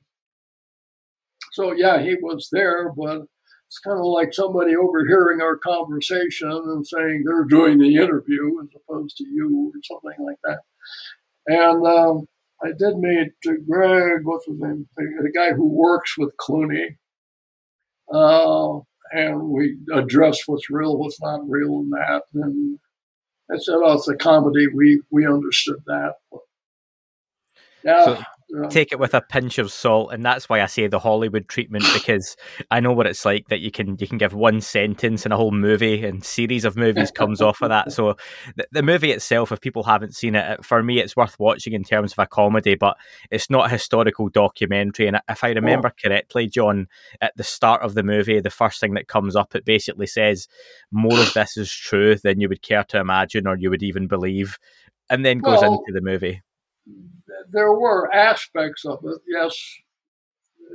so 1.51 1.73
yeah, 1.73 2.01
he 2.01 2.15
was 2.21 2.47
there, 2.51 2.91
but 2.93 3.23
it's 3.67 3.79
kind 3.79 3.99
of 3.99 4.05
like 4.05 4.33
somebody 4.33 4.75
overhearing 4.75 5.41
our 5.41 5.57
conversation 5.57 6.49
and 6.49 6.87
saying 6.87 7.23
they're 7.25 7.43
doing 7.43 7.77
the 7.77 7.95
interview 7.95 8.61
as 8.63 8.69
opposed 8.75 9.17
to 9.17 9.25
you 9.27 9.71
or 9.75 9.79
something 9.83 10.25
like 10.25 10.37
that. 10.45 10.59
And 11.47 11.85
um, 11.85 12.25
I 12.63 12.69
did 12.77 12.97
meet 12.97 13.33
Greg, 13.69 14.21
what's 14.23 14.45
his 14.45 14.59
name, 14.59 14.87
the, 14.95 15.03
the 15.23 15.31
guy 15.31 15.51
who 15.51 15.67
works 15.67 16.17
with 16.17 16.31
Clooney. 16.37 16.97
Uh, 18.11 18.81
and 19.11 19.41
we 19.49 19.77
address 19.93 20.47
what's 20.47 20.69
real, 20.69 20.97
what's 20.97 21.21
not 21.21 21.41
real 21.49 21.79
in 21.79 21.89
that. 21.91 22.23
And 22.33 22.79
I 23.51 23.57
said, 23.57 23.75
oh, 23.75 23.93
it's 23.93 24.07
a 24.07 24.15
comedy. 24.15 24.67
We 24.67 25.01
we 25.11 25.25
understood 25.25 25.83
that. 25.87 26.13
yeah, 27.83 28.05
so, 28.05 28.23
take 28.69 28.91
it 28.91 28.99
with 28.99 29.13
a 29.13 29.21
pinch 29.21 29.57
of 29.57 29.71
salt 29.71 30.11
and 30.13 30.25
that's 30.25 30.49
why 30.49 30.61
i 30.61 30.65
say 30.65 30.87
the 30.87 30.99
hollywood 30.99 31.47
treatment 31.47 31.85
because 31.93 32.35
i 32.69 32.79
know 32.79 32.91
what 32.91 33.07
it's 33.07 33.25
like 33.25 33.47
that 33.47 33.59
you 33.59 33.71
can 33.71 33.95
you 33.99 34.07
can 34.07 34.17
give 34.17 34.33
one 34.33 34.61
sentence 34.61 35.25
and 35.25 35.33
a 35.33 35.37
whole 35.37 35.51
movie 35.51 36.05
and 36.05 36.23
series 36.23 36.65
of 36.65 36.75
movies 36.75 37.11
comes 37.11 37.41
off 37.41 37.61
of 37.61 37.69
that. 37.69 37.91
So 38.01 38.15
the, 38.55 38.67
the, 38.71 38.83
movie 38.83 39.11
itself 39.11 39.51
if 39.51 39.59
people 39.59 39.83
haven't 39.83 40.15
seen 40.15 40.35
it 40.35 40.63
for 40.63 40.81
me 40.81 40.99
it's 40.99 41.15
worth 41.15 41.37
watching 41.39 41.73
in 41.73 41.83
terms 41.83 42.13
of 42.13 42.19
a 42.19 42.25
comedy 42.25 42.75
but 42.75 42.95
it's 43.29 43.49
not 43.49 43.65
a 43.65 43.69
historical 43.69 44.29
documentary. 44.29 45.07
And 45.07 45.19
if 45.29 45.43
i 45.43 45.51
oh. 45.51 45.55
remember 45.55 45.89
oh. 45.89 46.01
correctly 46.01 46.47
john 46.47 46.87
at 47.19 47.35
the 47.35 47.43
start 47.43 47.81
of 47.81 47.93
the 47.93 48.03
movie 48.03 48.39
the 48.39 48.49
first 48.49 48.79
thing 48.79 48.93
that 48.93 49.07
comes 49.07 49.35
up 49.35 49.55
it 49.55 49.65
basically 49.65 50.07
says 50.07 50.47
more 50.91 51.19
of 51.19 51.33
this 51.33 51.57
is 51.57 51.71
true 51.71 52.15
than 52.15 52.39
you 52.39 52.47
would 52.49 52.61
care 52.61 52.83
to 52.85 52.99
imagine 52.99 53.47
or 53.47 53.57
you 53.57 53.69
would 53.69 53.83
even 53.83 54.07
believe 54.07 54.57
and 55.09 55.25
then 55.25 55.39
goes 55.39 55.61
well, 55.61 55.73
into 55.73 55.91
the 55.93 56.01
movie 56.01 56.41
there 57.51 57.73
were 57.73 58.13
aspects 58.13 58.85
of 58.85 58.99
it. 59.05 59.19
Yes, 59.27 59.55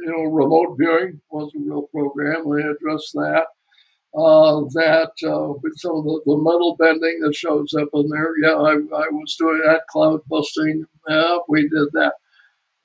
you 0.03 0.13
know, 0.13 0.25
remote 0.25 0.77
viewing 0.79 1.21
was 1.31 1.53
a 1.55 1.59
real 1.59 1.83
program. 1.83 2.51
They 2.51 2.63
addressed 2.63 3.13
that. 3.15 3.47
Uh, 4.17 4.63
that 4.73 5.13
uh, 5.25 5.53
some 5.75 5.97
of 5.97 6.05
the, 6.05 6.23
the, 6.25 6.39
metal 6.39 6.75
bending 6.79 7.21
that 7.21 7.35
shows 7.35 7.75
up 7.75 7.89
in 7.93 8.09
there. 8.09 8.33
Yeah, 8.43 8.55
I, 8.55 8.73
I 8.73 9.09
was 9.11 9.37
doing 9.39 9.61
that 9.67 9.83
cloud 9.91 10.23
busting. 10.27 10.87
Yeah, 11.07 11.37
we 11.49 11.63
did 11.63 11.89
that. 11.93 12.15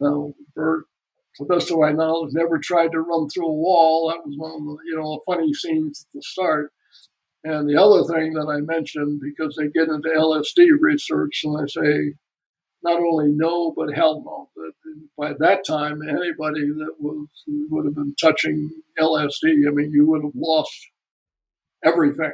Uh, 0.01 0.31
Bert, 0.55 0.87
to 1.35 1.45
the 1.45 1.55
best 1.55 1.71
of 1.71 1.79
my 1.79 1.93
knowledge, 1.93 2.33
never 2.33 2.57
tried 2.57 2.91
to 2.91 2.99
run 2.99 3.29
through 3.29 3.47
a 3.47 3.53
wall. 3.53 4.09
That 4.09 4.25
was 4.25 4.35
one 4.37 4.51
of 4.51 4.61
the 4.61 4.77
you 4.85 4.97
know 4.97 5.21
funny 5.25 5.53
scenes 5.53 6.05
at 6.05 6.13
the 6.13 6.21
start. 6.21 6.73
And 7.45 7.67
the 7.67 7.81
other 7.81 8.03
thing 8.03 8.33
that 8.33 8.47
I 8.47 8.59
mentioned, 8.59 9.21
because 9.21 9.55
they 9.55 9.69
get 9.69 9.87
into 9.87 10.09
LSD 10.09 10.67
research, 10.79 11.41
and 11.45 11.57
I 11.57 11.65
say, 11.65 12.13
not 12.83 12.99
only 12.99 13.31
no, 13.31 13.73
but 13.75 13.93
hell 13.93 14.23
no. 14.25 14.49
By 15.17 15.33
that 15.39 15.65
time, 15.65 16.01
anybody 16.01 16.67
that 16.67 16.93
was 16.99 17.27
would 17.47 17.85
have 17.85 17.95
been 17.95 18.15
touching 18.19 18.69
LSD, 18.99 19.67
I 19.67 19.71
mean, 19.71 19.91
you 19.91 20.07
would 20.07 20.23
have 20.23 20.33
lost 20.35 20.71
everything. 21.83 22.33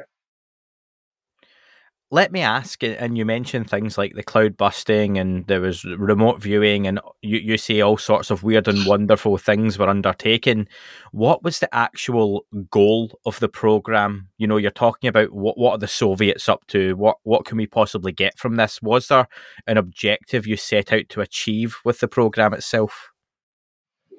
Let 2.10 2.32
me 2.32 2.40
ask, 2.40 2.82
and 2.82 3.18
you 3.18 3.26
mentioned 3.26 3.68
things 3.68 3.98
like 3.98 4.14
the 4.14 4.22
cloud 4.22 4.56
busting, 4.56 5.18
and 5.18 5.46
there 5.46 5.60
was 5.60 5.84
remote 5.84 6.40
viewing, 6.40 6.86
and 6.86 6.98
you, 7.20 7.38
you 7.38 7.58
say 7.58 7.82
all 7.82 7.98
sorts 7.98 8.30
of 8.30 8.42
weird 8.42 8.66
and 8.66 8.86
wonderful 8.86 9.36
things 9.36 9.78
were 9.78 9.88
undertaken. 9.88 10.68
What 11.12 11.42
was 11.42 11.58
the 11.58 11.72
actual 11.74 12.46
goal 12.70 13.18
of 13.26 13.38
the 13.40 13.48
program? 13.48 14.28
You 14.38 14.46
know, 14.46 14.56
you're 14.56 14.70
talking 14.70 15.08
about 15.08 15.32
what 15.32 15.58
what 15.58 15.72
are 15.72 15.78
the 15.78 15.86
Soviets 15.86 16.48
up 16.48 16.66
to? 16.68 16.96
What 16.96 17.18
what 17.24 17.44
can 17.44 17.58
we 17.58 17.66
possibly 17.66 18.12
get 18.12 18.38
from 18.38 18.56
this? 18.56 18.80
Was 18.80 19.08
there 19.08 19.28
an 19.66 19.76
objective 19.76 20.46
you 20.46 20.56
set 20.56 20.92
out 20.94 21.10
to 21.10 21.20
achieve 21.20 21.76
with 21.84 22.00
the 22.00 22.08
program 22.08 22.54
itself? 22.54 23.10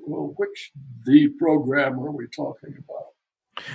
Well, 0.06 0.34
which 0.38 0.72
the 1.06 1.30
program 1.40 1.94
are 2.00 2.12
we 2.12 2.28
talking 2.28 2.76
about? 2.78 3.14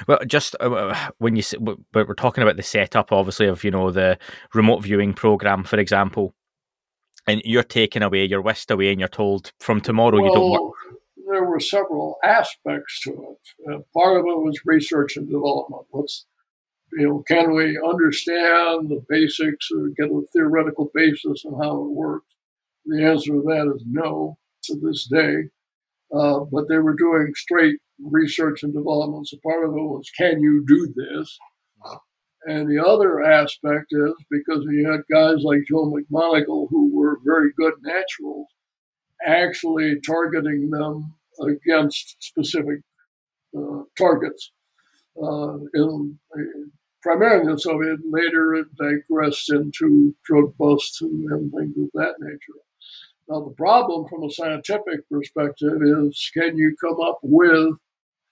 Well, 0.07 0.19
just 0.27 0.57
uh, 0.61 1.11
when 1.19 1.37
you 1.37 1.43
but 1.61 2.09
we're 2.09 2.15
talking 2.15 2.43
about 2.43 2.57
the 2.57 2.63
setup, 2.63 3.13
obviously 3.13 3.47
of 3.47 3.65
you 3.65 3.71
know 3.71 3.91
the 3.91 4.19
remote 4.55 4.83
viewing 4.83 5.15
program, 5.15 5.65
for 5.65 5.79
example, 5.79 6.35
and 7.27 7.43
you're 7.45 7.63
taken 7.63 8.03
away, 8.03 8.25
you're 8.25 8.43
whisked 8.43 8.71
away, 8.71 8.91
and 8.91 9.01
you're 9.01 9.09
told 9.09 9.53
from 9.61 9.81
tomorrow 9.81 10.17
well, 10.17 10.25
you 10.25 10.33
don't 10.33 10.51
work. 10.51 10.73
There 11.31 11.45
were 11.45 11.61
several 11.61 12.19
aspects 12.23 13.01
to 13.03 13.11
it. 13.11 13.73
Uh, 13.73 13.79
part 13.95 14.19
of 14.19 14.27
it 14.27 14.39
was 14.39 14.61
research 14.65 15.17
and 15.17 15.27
development. 15.27 15.87
What's 15.91 16.27
you 16.93 17.09
know, 17.09 17.25
can 17.27 17.53
we 17.55 17.81
understand 17.85 18.89
the 18.89 19.03
basics 19.09 19.69
or 19.75 19.89
get 19.97 20.11
a 20.11 20.23
theoretical 20.33 20.91
basis 20.95 21.45
on 21.45 21.61
how 21.61 21.83
it 21.83 21.91
works? 21.91 22.27
The 22.87 23.05
answer 23.05 23.33
to 23.33 23.43
that 23.43 23.73
is 23.75 23.83
no 23.87 24.39
to 24.65 24.77
this 24.81 25.07
day. 25.07 25.49
Uh, 26.15 26.41
but 26.41 26.69
they 26.69 26.79
were 26.79 26.95
doing 26.95 27.33
straight 27.35 27.81
research 28.03 28.63
and 28.63 28.73
development. 28.73 29.29
So 29.29 29.37
part 29.43 29.65
of 29.65 29.71
it 29.71 29.81
was, 29.81 30.11
can 30.17 30.41
you 30.41 30.65
do 30.67 30.93
this? 30.95 31.39
And 32.47 32.69
the 32.69 32.85
other 32.85 33.23
aspect 33.23 33.87
is 33.91 34.13
because 34.31 34.67
you 34.69 34.91
had 34.91 35.01
guys 35.11 35.43
like 35.43 35.61
Joe 35.69 35.91
McMoneagle 35.91 36.69
who 36.69 36.95
were 36.95 37.19
very 37.25 37.51
good 37.57 37.75
naturals, 37.83 38.49
actually 39.25 40.01
targeting 40.01 40.71
them 40.71 41.15
against 41.41 42.17
specific 42.21 42.81
uh, 43.57 43.83
targets. 43.97 44.53
Uh, 45.21 45.59
in, 45.75 46.19
primarily 47.03 47.47
in 47.47 47.53
the 47.53 47.59
Soviet, 47.59 48.01
later 48.11 48.55
it 48.55 48.67
digressed 48.77 49.51
into 49.51 50.15
drug 50.25 50.55
busts 50.59 51.01
and, 51.01 51.25
and 51.31 51.53
things 51.53 51.77
of 51.79 51.91
that 51.95 52.15
nature. 52.19 52.61
Now, 53.29 53.41
the 53.41 53.55
problem 53.57 54.07
from 54.09 54.25
a 54.25 54.31
scientific 54.31 55.09
perspective 55.11 55.81
is 55.83 56.31
can 56.35 56.57
you 56.57 56.77
come 56.81 57.01
up 57.01 57.19
with 57.23 57.75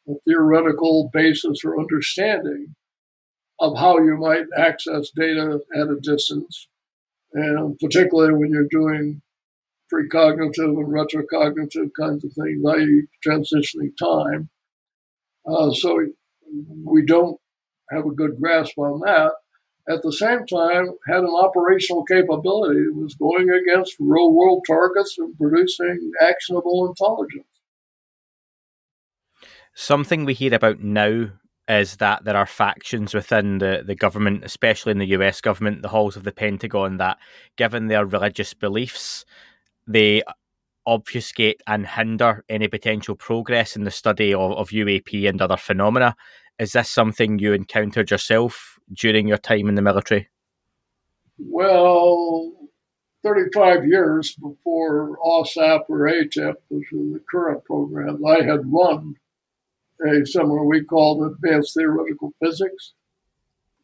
a 0.08 0.14
theoretical 0.26 1.10
basis 1.12 1.64
or 1.64 1.80
understanding 1.80 2.74
of 3.58 3.76
how 3.78 3.98
you 3.98 4.16
might 4.16 4.44
access 4.58 5.10
data 5.14 5.60
at 5.74 5.88
a 5.88 6.00
distance, 6.02 6.68
and 7.32 7.78
particularly 7.78 8.34
when 8.34 8.50
you're 8.50 8.68
doing 8.70 9.22
precognitive 9.92 10.58
and 10.58 10.88
retrocognitive 10.88 11.90
kinds 11.98 12.24
of 12.24 12.32
things, 12.32 12.64
i.e., 12.66 13.02
transitioning 13.26 13.96
time. 13.98 14.48
Uh, 15.46 15.70
so 15.72 16.06
we 16.84 17.04
don't 17.06 17.38
have 17.90 18.04
a 18.04 18.10
good 18.10 18.38
grasp 18.40 18.76
on 18.78 19.00
that 19.00 19.32
at 19.88 20.02
the 20.02 20.12
same 20.12 20.46
time 20.46 20.90
had 21.08 21.20
an 21.20 21.34
operational 21.34 22.04
capability 22.04 22.80
that 22.84 22.94
was 22.94 23.14
going 23.14 23.50
against 23.50 23.96
real 23.98 24.32
world 24.32 24.64
targets 24.66 25.16
and 25.18 25.36
producing 25.36 26.12
actionable 26.20 26.88
intelligence. 26.88 27.46
Something 29.74 30.24
we 30.24 30.34
hear 30.34 30.54
about 30.54 30.80
now 30.80 31.30
is 31.68 31.96
that 31.96 32.24
there 32.24 32.36
are 32.36 32.46
factions 32.46 33.14
within 33.14 33.58
the, 33.58 33.82
the 33.84 33.94
government, 33.94 34.44
especially 34.44 34.92
in 34.92 34.98
the 34.98 35.06
US 35.06 35.40
government, 35.40 35.82
the 35.82 35.88
halls 35.88 36.16
of 36.16 36.24
the 36.24 36.32
Pentagon, 36.32 36.98
that 36.98 37.18
given 37.56 37.86
their 37.88 38.04
religious 38.04 38.54
beliefs, 38.54 39.24
they 39.86 40.22
obfuscate 40.84 41.62
and 41.66 41.86
hinder 41.86 42.44
any 42.48 42.68
potential 42.68 43.14
progress 43.14 43.76
in 43.76 43.84
the 43.84 43.90
study 43.90 44.34
of, 44.34 44.52
of 44.52 44.70
UAP 44.70 45.28
and 45.28 45.40
other 45.40 45.56
phenomena. 45.56 46.16
Is 46.58 46.72
this 46.72 46.90
something 46.90 47.38
you 47.38 47.52
encountered 47.52 48.10
yourself 48.10 48.78
during 48.92 49.26
your 49.26 49.38
time 49.38 49.68
in 49.68 49.74
the 49.74 49.82
military? 49.82 50.28
Well, 51.38 52.52
35 53.22 53.86
years 53.86 54.34
before 54.34 55.18
OSAP 55.24 55.84
or 55.88 56.08
ATIP, 56.08 56.54
which 56.68 56.92
is 56.92 57.12
the 57.12 57.22
current 57.30 57.64
program, 57.64 58.24
I 58.24 58.42
had 58.42 58.60
run 58.72 59.16
a 60.04 60.26
similar 60.26 60.64
we 60.64 60.84
called 60.84 61.24
Advanced 61.32 61.74
Theoretical 61.74 62.32
Physics. 62.42 62.94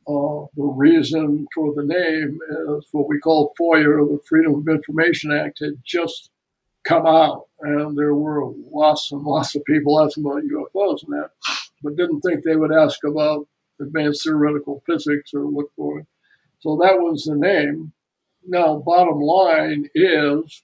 Uh, 0.07 0.47
the 0.57 0.65
reason 0.65 1.47
for 1.55 1.75
the 1.75 1.85
name 1.85 2.39
is 2.77 2.87
what 2.93 3.09
we 3.09 3.19
call 3.19 3.55
FOIA, 3.61 4.09
the 4.09 4.21
Freedom 4.27 4.55
of 4.55 4.69
Information 4.69 5.31
Act, 5.31 5.61
had 5.61 5.75
just 5.85 6.31
come 6.89 7.07
out, 7.07 7.49
and 7.61 7.97
there 7.97 8.15
were 8.15 8.51
lots 8.73 9.13
and 9.13 9.23
lots 9.23 9.55
of 9.55 9.65
people 9.65 10.01
asking 10.01 10.25
about 10.25 10.43
UFOs 10.43 11.03
and 11.05 11.13
that, 11.13 11.31
but 11.83 11.97
didn't 11.97 12.21
think 12.23 12.43
they 12.43 12.57
would 12.57 12.73
ask 12.73 12.99
about 13.05 13.47
advanced 13.81 14.25
theoretical 14.25 14.83
physics 14.87 15.33
or 15.35 15.45
look 15.45 15.71
for 15.77 16.01
it. 16.01 16.07
So 16.61 16.79
that 16.83 16.99
was 16.99 17.25
the 17.25 17.37
name. 17.37 17.93
Now, 18.47 18.83
bottom 18.85 19.21
line 19.21 19.89
is 19.95 20.63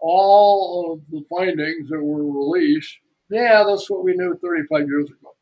all 0.00 0.92
of 0.92 1.00
the 1.10 1.24
findings 1.28 1.90
that 1.90 2.02
were 2.02 2.24
released, 2.24 2.96
yeah, 3.30 3.64
that's 3.66 3.90
what 3.90 4.04
we 4.04 4.14
knew 4.14 4.38
35 4.42 4.86
years 4.86 5.10
ago. 5.10 5.34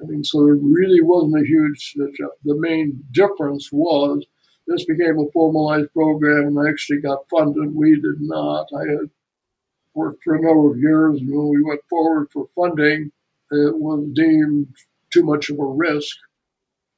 I 0.00 0.04
mean, 0.06 0.24
so 0.24 0.44
there 0.44 0.56
really 0.56 1.00
wasn't 1.00 1.42
a 1.42 1.46
huge 1.46 1.94
The 1.96 2.56
main 2.58 3.02
difference 3.12 3.70
was 3.72 4.26
this 4.70 4.84
became 4.84 5.18
a 5.18 5.30
formalized 5.32 5.92
program 5.92 6.56
and 6.56 6.68
actually 6.68 7.00
got 7.00 7.28
funded. 7.28 7.74
We 7.74 7.96
did 7.96 8.20
not. 8.20 8.68
I 8.74 8.82
had 8.88 9.10
worked 9.94 10.22
for 10.22 10.36
a 10.36 10.40
number 10.40 10.70
of 10.70 10.78
years, 10.78 11.20
and 11.20 11.28
when 11.28 11.48
we 11.48 11.62
went 11.62 11.80
forward 11.90 12.28
for 12.32 12.48
funding, 12.54 13.10
it 13.50 13.76
was 13.76 14.08
deemed 14.14 14.68
too 15.12 15.24
much 15.24 15.50
of 15.50 15.58
a 15.58 15.66
risk. 15.66 16.16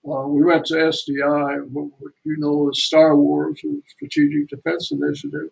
Uh, 0.07 0.27
we 0.27 0.43
went 0.45 0.67
to 0.67 0.75
SDI, 0.75 1.69
what 1.71 2.13
you 2.25 2.37
know 2.37 2.69
as 2.69 2.83
Star 2.83 3.17
Wars, 3.17 3.63
Strategic 3.87 4.49
Defense 4.49 4.93
Initiative, 4.93 5.49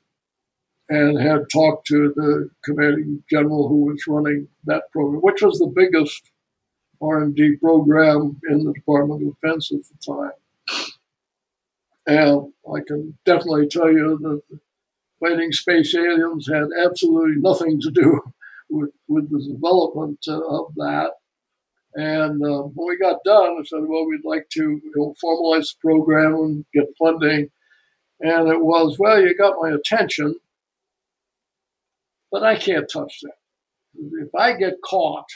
and 0.90 1.18
had 1.18 1.48
talked 1.50 1.87
to 1.87 2.12
the 2.14 2.50
commanding 2.64 3.24
general 3.30 3.68
who 3.68 3.85
was 3.87 4.04
running 4.06 4.48
that 4.64 4.90
program, 4.92 5.22
which 5.22 5.40
was 5.40 5.59
the 5.59 5.72
biggest 5.74 6.30
R&D 7.00 7.56
program 7.62 8.38
in 8.50 8.64
the 8.64 8.74
Department 8.74 9.22
of 9.22 9.35
Defense 9.40 9.72
at 9.72 9.78
the 9.85 10.14
time. 10.14 10.33
And 12.06 12.52
I 12.66 12.80
can 12.86 13.18
definitely 13.24 13.68
tell 13.68 13.90
you 13.90 14.18
that 14.22 14.58
fighting 15.20 15.52
space 15.52 15.94
aliens 15.94 16.48
had 16.52 16.68
absolutely 16.84 17.40
nothing 17.40 17.80
to 17.80 17.90
do 17.90 18.20
with, 18.70 18.90
with 19.08 19.30
the 19.30 19.52
development 19.52 20.18
uh, 20.26 20.40
of 20.40 20.74
that. 20.76 21.10
And 21.94 22.42
uh, 22.44 22.62
when 22.62 22.88
we 22.88 22.98
got 22.98 23.24
done, 23.24 23.56
I 23.58 23.64
said, 23.64 23.80
well, 23.82 24.06
we'd 24.06 24.24
like 24.24 24.48
to 24.50 24.62
you 24.62 24.92
know, 24.94 25.14
formalize 25.22 25.72
the 25.72 25.80
program 25.80 26.34
and 26.34 26.64
get 26.72 26.86
funding. 26.98 27.50
And 28.20 28.48
it 28.48 28.60
was, 28.60 28.96
well, 28.98 29.20
you 29.20 29.36
got 29.36 29.60
my 29.60 29.70
attention, 29.70 30.36
but 32.30 32.44
I 32.44 32.56
can't 32.56 32.88
touch 32.88 33.18
that. 33.22 33.32
If 33.94 34.34
I 34.34 34.52
get 34.52 34.74
caught 34.84 35.26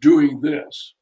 doing 0.00 0.40
this, 0.40 0.94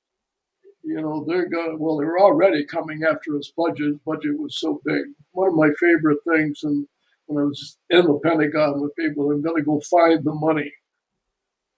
you 0.85 1.01
know, 1.01 1.25
they're 1.27 1.49
going, 1.49 1.79
well, 1.79 1.97
they 1.97 2.05
were 2.05 2.21
already 2.21 2.64
coming 2.64 3.03
after 3.09 3.37
us 3.37 3.53
budget. 3.57 4.05
Budget 4.05 4.38
was 4.38 4.59
so 4.59 4.81
big. 4.85 5.03
One 5.33 5.49
of 5.49 5.55
my 5.55 5.71
favorite 5.79 6.18
things 6.29 6.61
and 6.62 6.87
when 7.27 7.45
I 7.45 7.47
was 7.47 7.79
in 7.90 8.05
the 8.05 8.18
Pentagon 8.23 8.81
with 8.81 8.97
people, 8.97 9.31
I'm 9.31 9.42
going 9.42 9.57
to 9.57 9.62
go 9.62 9.81
find 9.81 10.25
the 10.25 10.35
money 10.35 10.73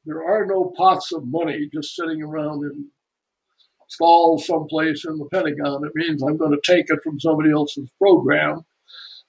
there 0.07 0.23
are 0.23 0.47
no 0.47 0.73
pots 0.77 1.12
of 1.12 1.27
money 1.27 1.69
just 1.73 1.95
sitting 1.97 2.23
around 2.23 2.62
in 2.64 2.88
stalls 3.88 4.47
someplace 4.47 5.05
in 5.05 5.19
the 5.19 5.27
Pentagon. 5.27 5.85
It 5.85 5.93
means 5.95 6.23
I'm 6.23 6.37
going 6.37 6.53
to 6.53 6.61
take 6.64 6.87
it 6.90 7.03
from 7.03 7.21
somebody 7.21 7.51
else's 7.51 7.90
program 7.99 8.64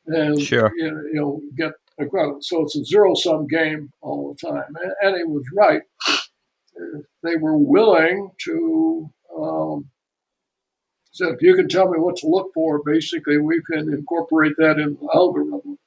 and 0.07 0.39
sure. 0.39 0.71
you 0.75 1.09
know 1.13 1.41
get 1.57 1.73
a 1.99 2.05
credit. 2.05 2.43
So 2.43 2.63
it's 2.63 2.75
a 2.75 2.83
zero 2.83 3.15
sum 3.15 3.47
game 3.47 3.91
all 4.01 4.33
the 4.33 4.47
time. 4.47 4.75
And, 5.01 5.15
he 5.15 5.23
was 5.23 5.45
right. 5.55 5.81
They 7.23 7.38
were 7.38 7.57
willing 7.57 8.31
to. 8.45 9.09
Um, 9.37 9.89
so 11.11 11.29
if 11.29 11.41
you 11.41 11.55
can 11.55 11.69
tell 11.69 11.89
me 11.89 11.99
what 11.99 12.17
to 12.17 12.27
look 12.27 12.51
for, 12.53 12.81
basically 12.83 13.37
we 13.37 13.61
can 13.61 13.93
incorporate 13.93 14.53
that 14.57 14.79
in 14.79 14.97
algorithms. 14.97 15.77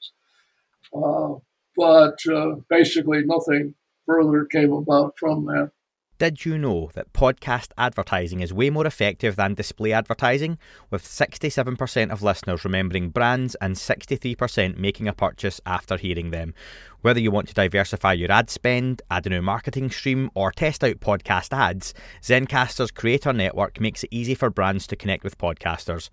Uh, 0.94 1.38
but 1.76 2.18
uh, 2.34 2.56
basically 2.70 3.24
nothing 3.24 3.74
further 4.06 4.46
came 4.46 4.72
about 4.72 5.18
from 5.18 5.44
that. 5.46 5.70
Did 6.18 6.44
you 6.44 6.58
know 6.58 6.90
that 6.94 7.12
podcast 7.12 7.68
advertising 7.78 8.40
is 8.40 8.52
way 8.52 8.70
more 8.70 8.88
effective 8.88 9.36
than 9.36 9.54
display 9.54 9.92
advertising, 9.92 10.58
with 10.90 11.04
67% 11.04 12.10
of 12.10 12.24
listeners 12.24 12.64
remembering 12.64 13.10
brands 13.10 13.54
and 13.60 13.76
63% 13.76 14.76
making 14.76 15.06
a 15.06 15.12
purchase 15.12 15.60
after 15.64 15.96
hearing 15.96 16.32
them? 16.32 16.54
Whether 17.02 17.20
you 17.20 17.30
want 17.30 17.46
to 17.50 17.54
diversify 17.54 18.14
your 18.14 18.32
ad 18.32 18.50
spend, 18.50 19.00
add 19.08 19.26
a 19.26 19.30
new 19.30 19.42
marketing 19.42 19.92
stream, 19.92 20.28
or 20.34 20.50
test 20.50 20.82
out 20.82 20.98
podcast 20.98 21.56
ads, 21.56 21.94
Zencastr's 22.20 22.90
creator 22.90 23.32
network 23.32 23.80
makes 23.80 24.02
it 24.02 24.08
easy 24.10 24.34
for 24.34 24.50
brands 24.50 24.88
to 24.88 24.96
connect 24.96 25.22
with 25.22 25.38
podcasters. 25.38 26.10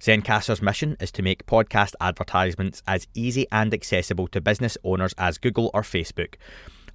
Zencastr's 0.00 0.60
mission 0.60 0.98
is 1.00 1.10
to 1.12 1.22
make 1.22 1.46
podcast 1.46 1.94
advertisements 2.02 2.82
as 2.86 3.06
easy 3.14 3.46
and 3.50 3.72
accessible 3.72 4.28
to 4.28 4.40
business 4.42 4.76
owners 4.84 5.14
as 5.16 5.38
Google 5.38 5.70
or 5.72 5.80
Facebook. 5.80 6.34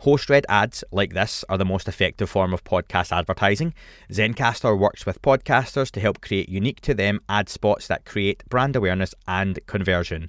Host 0.01 0.31
read 0.31 0.47
ads 0.49 0.83
like 0.91 1.13
this 1.13 1.45
are 1.47 1.59
the 1.59 1.65
most 1.65 1.87
effective 1.87 2.27
form 2.27 2.55
of 2.55 2.63
podcast 2.63 3.15
advertising. 3.15 3.71
Zencastr 4.09 4.75
works 4.75 5.05
with 5.05 5.21
podcasters 5.21 5.91
to 5.91 5.99
help 5.99 6.21
create 6.21 6.49
unique 6.49 6.81
to 6.81 6.95
them 6.95 7.19
ad 7.29 7.49
spots 7.49 7.85
that 7.85 8.03
create 8.03 8.43
brand 8.49 8.75
awareness 8.75 9.13
and 9.27 9.59
conversion. 9.67 10.27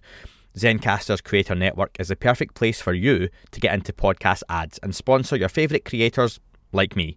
Zencastr's 0.59 1.23
creator 1.23 1.55
network 1.55 1.97
is 1.99 2.09
the 2.09 2.17
perfect 2.17 2.55
place 2.55 2.83
for 2.83 2.93
you 2.93 3.31
to 3.51 3.61
get 3.61 3.73
into 3.73 3.95
podcast 3.95 4.43
ads 4.51 4.79
and 4.83 4.95
sponsor 4.95 5.37
your 5.37 5.49
favourite 5.49 5.87
creators 5.87 6.39
like 6.73 6.95
me. 6.95 7.17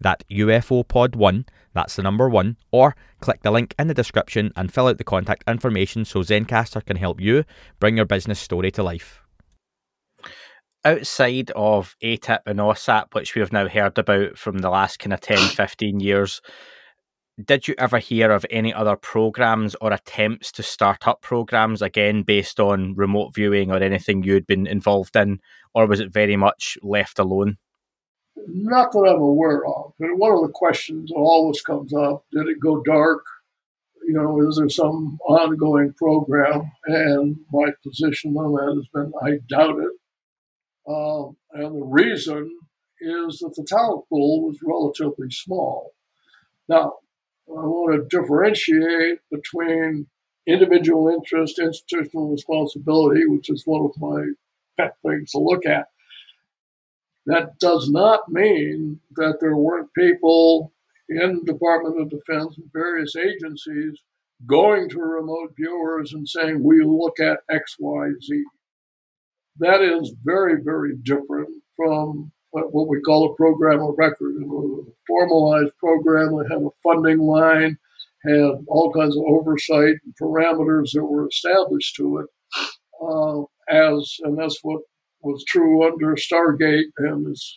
that 0.00 0.24
UFO 0.30 0.86
pod 0.86 1.16
one 1.16 1.46
that's 1.76 1.96
the 1.96 2.02
number 2.02 2.28
one. 2.28 2.56
Or 2.72 2.96
click 3.20 3.42
the 3.42 3.50
link 3.50 3.74
in 3.78 3.86
the 3.86 3.94
description 3.94 4.50
and 4.56 4.72
fill 4.72 4.88
out 4.88 4.96
the 4.96 5.04
contact 5.04 5.44
information 5.46 6.06
so 6.06 6.20
Zencastr 6.20 6.84
can 6.84 6.96
help 6.96 7.20
you 7.20 7.44
bring 7.78 7.96
your 7.96 8.06
business 8.06 8.40
story 8.40 8.70
to 8.72 8.82
life. 8.82 9.20
Outside 10.86 11.50
of 11.50 11.94
ATIP 12.02 12.40
and 12.46 12.60
OSAP, 12.60 13.12
which 13.12 13.34
we 13.34 13.40
have 13.40 13.52
now 13.52 13.68
heard 13.68 13.98
about 13.98 14.38
from 14.38 14.58
the 14.58 14.70
last 14.70 14.98
kind 14.98 15.12
of 15.12 15.20
10, 15.20 15.36
15 15.48 16.00
years, 16.00 16.40
did 17.44 17.68
you 17.68 17.74
ever 17.76 17.98
hear 17.98 18.30
of 18.30 18.46
any 18.48 18.72
other 18.72 18.96
programs 18.96 19.76
or 19.82 19.92
attempts 19.92 20.50
to 20.52 20.62
start 20.62 21.06
up 21.06 21.20
programs 21.20 21.82
again 21.82 22.22
based 22.22 22.58
on 22.58 22.94
remote 22.94 23.34
viewing 23.34 23.70
or 23.70 23.76
anything 23.76 24.22
you'd 24.22 24.46
been 24.46 24.66
involved 24.66 25.14
in, 25.14 25.40
or 25.74 25.86
was 25.86 26.00
it 26.00 26.10
very 26.10 26.36
much 26.36 26.78
left 26.82 27.18
alone? 27.18 27.58
Not 28.36 28.92
that 28.92 28.98
I'm 29.00 29.20
aware 29.20 29.64
of. 29.66 29.92
But 29.98 30.16
one 30.16 30.32
of 30.32 30.42
the 30.42 30.52
questions 30.52 31.10
that 31.10 31.16
always 31.16 31.60
comes 31.62 31.92
up 31.94 32.24
did 32.32 32.48
it 32.48 32.60
go 32.60 32.82
dark? 32.82 33.24
You 34.06 34.14
know, 34.14 34.48
is 34.48 34.56
there 34.56 34.68
some 34.68 35.18
ongoing 35.26 35.92
program? 35.94 36.70
And 36.86 37.36
my 37.52 37.72
position 37.82 38.36
on 38.36 38.52
that 38.52 38.76
has 38.76 38.88
been 38.88 39.12
I 39.22 39.38
doubt 39.48 39.80
it. 39.80 39.92
Uh, 40.86 41.28
and 41.52 41.80
the 41.80 41.84
reason 41.84 42.58
is 43.00 43.38
that 43.38 43.54
the 43.56 43.64
talent 43.64 44.04
pool 44.08 44.46
was 44.46 44.58
relatively 44.62 45.30
small. 45.30 45.92
Now, 46.68 46.94
I 47.48 47.52
want 47.52 48.08
to 48.10 48.16
differentiate 48.20 49.18
between 49.30 50.06
individual 50.46 51.08
interest, 51.08 51.58
institutional 51.58 52.30
responsibility, 52.30 53.26
which 53.26 53.50
is 53.50 53.62
one 53.66 53.84
of 53.84 54.00
my 54.00 54.24
pet 54.78 54.96
things 55.04 55.32
to 55.32 55.38
look 55.38 55.66
at, 55.66 55.88
that 57.26 57.58
does 57.58 57.90
not 57.90 58.28
mean 58.28 59.00
that 59.16 59.38
there 59.40 59.56
weren't 59.56 59.92
people 59.94 60.72
in 61.08 61.44
Department 61.44 62.00
of 62.00 62.10
Defense 62.10 62.56
and 62.56 62.70
various 62.72 63.14
agencies 63.16 63.98
going 64.46 64.88
to 64.90 64.98
remote 65.00 65.52
viewers 65.56 66.12
and 66.12 66.28
saying, 66.28 66.62
we 66.62 66.82
look 66.84 67.18
at 67.20 67.40
X, 67.50 67.76
Y, 67.78 68.08
Z. 68.22 68.44
That 69.58 69.80
is 69.80 70.12
very, 70.24 70.62
very 70.62 70.96
different 71.02 71.48
from 71.76 72.30
what 72.50 72.88
we 72.88 73.00
call 73.00 73.30
a 73.32 73.36
program 73.36 73.80
of 73.80 73.94
record. 73.98 74.34
A 74.36 74.80
formalized 75.06 75.76
program 75.78 76.36
that 76.36 76.48
had 76.50 76.62
a 76.62 76.70
funding 76.82 77.18
line, 77.18 77.78
had 78.24 78.64
all 78.68 78.92
kinds 78.92 79.16
of 79.16 79.22
oversight 79.26 79.96
and 80.04 80.14
parameters 80.20 80.92
that 80.92 81.04
were 81.04 81.28
established 81.28 81.96
to 81.96 82.18
it. 82.18 82.26
Uh, 83.02 83.42
as 83.68 84.16
and 84.22 84.38
that's 84.38 84.58
what 84.62 84.80
was 85.20 85.44
true 85.44 85.86
under 85.86 86.14
Stargate 86.14 86.92
and 86.98 87.26
its 87.28 87.56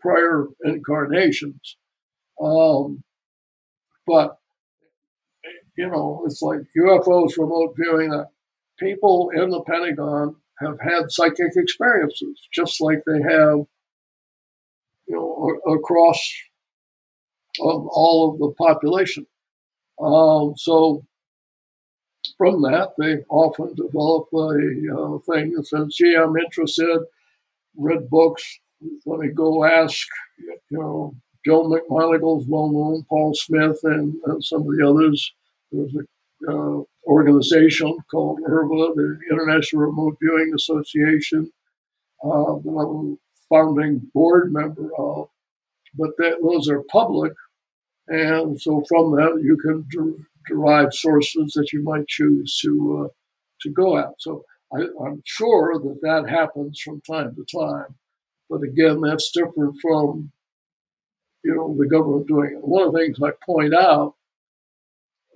prior 0.00 0.46
incarnations. 0.64 1.76
Um, 2.42 3.02
but, 4.06 4.38
you 5.76 5.88
know, 5.88 6.22
it's 6.26 6.42
like 6.42 6.60
UFOs, 6.76 7.36
remote 7.38 7.74
viewing, 7.76 8.12
uh, 8.12 8.24
people 8.78 9.30
in 9.34 9.50
the 9.50 9.62
Pentagon 9.62 10.36
have 10.60 10.78
had 10.80 11.10
psychic 11.10 11.52
experiences, 11.56 12.48
just 12.52 12.80
like 12.80 13.02
they 13.06 13.20
have, 13.22 13.58
you 15.06 15.16
know, 15.16 15.74
across 15.74 16.18
all 17.58 18.32
of 18.32 18.38
the 18.38 18.54
population. 18.56 19.26
Um, 20.00 20.54
so 20.56 21.04
from 22.36 22.62
that, 22.62 22.92
they 22.98 23.18
often 23.28 23.74
develop 23.74 24.28
a 24.32 24.38
uh, 24.38 25.18
thing 25.32 25.52
that 25.52 25.66
says, 25.66 25.94
gee, 25.94 26.16
I'm 26.16 26.36
interested, 26.36 27.00
read 27.76 28.08
books, 28.10 28.60
let 29.06 29.20
me 29.20 29.28
go 29.28 29.64
ask, 29.64 30.06
you 30.38 30.58
know, 30.70 31.14
Joe 31.44 31.64
McMoneagle's 31.64 32.46
well 32.48 32.70
known, 32.70 33.04
Paul 33.08 33.34
Smith, 33.34 33.78
and, 33.84 34.14
and, 34.26 34.44
some 34.44 34.60
of 34.62 34.66
the 34.66 34.86
others. 34.86 35.32
There's 35.72 35.94
an 35.94 36.06
uh, 36.48 36.82
organization 37.06 37.96
called 38.10 38.40
IRVA, 38.46 38.94
the 38.94 39.18
International 39.30 39.82
Remote 39.82 40.16
Viewing 40.20 40.52
Association, 40.54 41.50
uh, 42.22 42.54
that 42.54 42.86
I'm 42.90 43.12
a 43.12 43.16
founding 43.48 44.02
board 44.12 44.52
member 44.52 44.90
of. 44.98 45.28
But 45.94 46.10
that, 46.18 46.38
those 46.42 46.68
are 46.68 46.82
public, 46.84 47.32
and 48.08 48.60
so 48.60 48.84
from 48.88 49.12
that 49.16 49.40
you 49.42 49.56
can 49.56 49.86
derived 50.48 50.94
sources 50.94 51.52
that 51.54 51.72
you 51.72 51.82
might 51.82 52.06
choose 52.08 52.58
to 52.62 53.04
uh, 53.04 53.08
to 53.62 53.70
go 53.70 53.98
at. 53.98 54.10
So 54.18 54.44
I, 54.72 54.80
am 54.80 55.22
sure 55.24 55.78
that 55.78 55.98
that 56.02 56.30
happens 56.30 56.80
from 56.80 57.00
time 57.02 57.34
to 57.34 57.58
time, 57.58 57.94
but 58.48 58.62
again, 58.62 59.00
that's 59.00 59.30
different 59.32 59.76
from 59.80 60.32
you 61.44 61.54
know 61.54 61.76
the 61.78 61.88
government 61.88 62.28
doing 62.28 62.52
it. 62.56 62.66
One 62.66 62.86
of 62.86 62.92
the 62.92 62.98
things 62.98 63.18
I 63.22 63.30
point 63.44 63.74
out, 63.74 64.14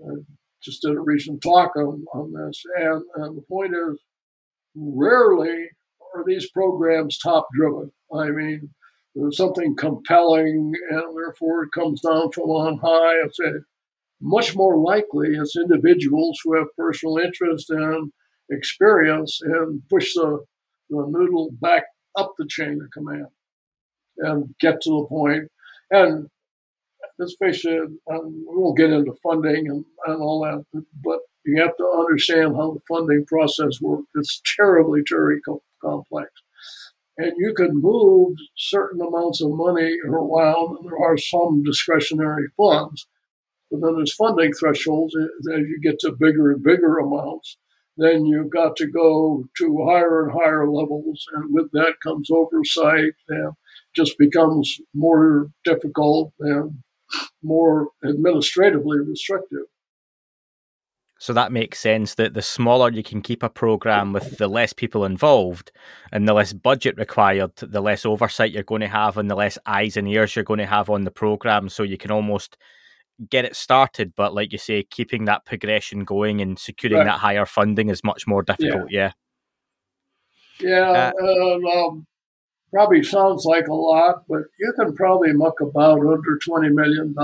I 0.04 0.14
just 0.62 0.82
did 0.82 0.96
a 0.96 1.00
recent 1.00 1.42
talk 1.42 1.76
on, 1.76 2.04
on 2.14 2.32
this, 2.32 2.62
and, 2.76 3.02
and 3.16 3.36
the 3.36 3.42
point 3.42 3.74
is, 3.74 3.98
rarely 4.74 5.68
are 6.14 6.24
these 6.26 6.50
programs 6.50 7.18
top 7.18 7.48
driven. 7.54 7.90
I 8.14 8.30
mean, 8.30 8.70
there's 9.14 9.36
something 9.36 9.76
compelling, 9.76 10.72
and 10.90 11.16
therefore 11.16 11.64
it 11.64 11.72
comes 11.72 12.00
down 12.00 12.32
from 12.32 12.44
on 12.44 12.78
high 12.78 13.20
and 13.20 13.34
say, 13.34 13.64
much 14.20 14.56
more 14.56 14.78
likely 14.78 15.28
it's 15.34 15.56
individuals 15.56 16.40
who 16.42 16.56
have 16.56 16.66
personal 16.76 17.18
interest 17.18 17.70
and 17.70 18.12
experience 18.50 19.40
and 19.42 19.82
push 19.88 20.14
the, 20.14 20.44
the 20.90 21.06
noodle 21.08 21.50
back 21.60 21.84
up 22.16 22.32
the 22.38 22.46
chain 22.46 22.80
of 22.82 22.90
command 22.90 23.26
and 24.18 24.54
get 24.60 24.80
to 24.82 24.90
the 24.90 25.06
point. 25.08 25.44
And 25.90 26.28
let's 27.18 27.36
face 27.40 27.64
it, 27.64 27.90
um, 28.10 28.46
we 28.48 28.56
won't 28.56 28.76
get 28.76 28.90
into 28.90 29.12
funding 29.22 29.68
and, 29.68 29.84
and 30.06 30.22
all 30.22 30.42
that, 30.42 30.84
but 31.02 31.20
you 31.44 31.60
have 31.60 31.76
to 31.76 31.86
understand 31.98 32.56
how 32.56 32.72
the 32.72 32.80
funding 32.88 33.24
process 33.26 33.80
works. 33.80 34.06
It's 34.14 34.40
terribly, 34.56 35.02
terribly 35.06 35.40
complex. 35.82 36.30
And 37.18 37.32
you 37.36 37.54
can 37.54 37.80
move 37.80 38.36
certain 38.56 39.00
amounts 39.00 39.40
of 39.40 39.50
money 39.50 39.96
around, 40.04 40.78
there 40.84 40.98
are 40.98 41.16
some 41.16 41.62
discretionary 41.62 42.46
funds 42.56 43.06
then 43.82 43.96
there's 43.96 44.14
funding 44.14 44.52
thresholds. 44.52 45.14
As 45.16 45.60
you 45.60 45.80
get 45.82 45.98
to 46.00 46.12
bigger 46.12 46.52
and 46.52 46.62
bigger 46.62 46.98
amounts, 46.98 47.56
then 47.96 48.26
you've 48.26 48.50
got 48.50 48.76
to 48.76 48.86
go 48.86 49.44
to 49.58 49.86
higher 49.88 50.24
and 50.24 50.32
higher 50.32 50.68
levels. 50.68 51.24
And 51.34 51.54
with 51.54 51.70
that 51.72 51.94
comes 52.02 52.28
oversight 52.30 53.14
and 53.28 53.52
just 53.94 54.18
becomes 54.18 54.78
more 54.94 55.48
difficult 55.64 56.32
and 56.40 56.82
more 57.42 57.88
administratively 58.04 58.98
restrictive. 58.98 59.66
So 61.20 61.32
that 61.32 61.52
makes 61.52 61.78
sense 61.78 62.16
that 62.16 62.34
the 62.34 62.42
smaller 62.42 62.90
you 62.90 63.02
can 63.02 63.22
keep 63.22 63.42
a 63.42 63.48
program 63.48 64.12
with 64.12 64.36
the 64.36 64.48
less 64.48 64.72
people 64.72 65.04
involved 65.04 65.70
and 66.12 66.28
the 66.28 66.34
less 66.34 66.52
budget 66.52 66.98
required, 66.98 67.52
the 67.56 67.80
less 67.80 68.04
oversight 68.04 68.50
you're 68.50 68.62
going 68.62 68.80
to 68.80 68.88
have 68.88 69.16
and 69.16 69.30
the 69.30 69.36
less 69.36 69.56
eyes 69.64 69.96
and 69.96 70.08
ears 70.08 70.34
you're 70.34 70.44
going 70.44 70.58
to 70.58 70.66
have 70.66 70.90
on 70.90 71.04
the 71.04 71.10
program. 71.10 71.68
So 71.68 71.82
you 71.82 71.96
can 71.96 72.10
almost 72.10 72.58
get 73.30 73.44
it 73.44 73.56
started, 73.56 74.12
but 74.16 74.34
like 74.34 74.52
you 74.52 74.58
say, 74.58 74.82
keeping 74.82 75.24
that 75.26 75.44
progression 75.44 76.04
going 76.04 76.40
and 76.40 76.58
securing 76.58 76.98
right. 76.98 77.04
that 77.04 77.20
higher 77.20 77.46
funding 77.46 77.88
is 77.88 78.02
much 78.04 78.26
more 78.26 78.42
difficult. 78.42 78.90
Yeah. 78.90 79.12
Yeah. 80.60 80.92
yeah 80.92 81.12
uh, 81.22 81.86
um, 81.86 82.06
probably 82.72 83.02
sounds 83.02 83.44
like 83.44 83.68
a 83.68 83.74
lot, 83.74 84.24
but 84.28 84.42
you 84.58 84.72
can 84.78 84.94
probably 84.94 85.32
muck 85.32 85.60
about 85.60 86.00
under 86.00 86.38
$20 86.48 86.72
million 86.72 87.14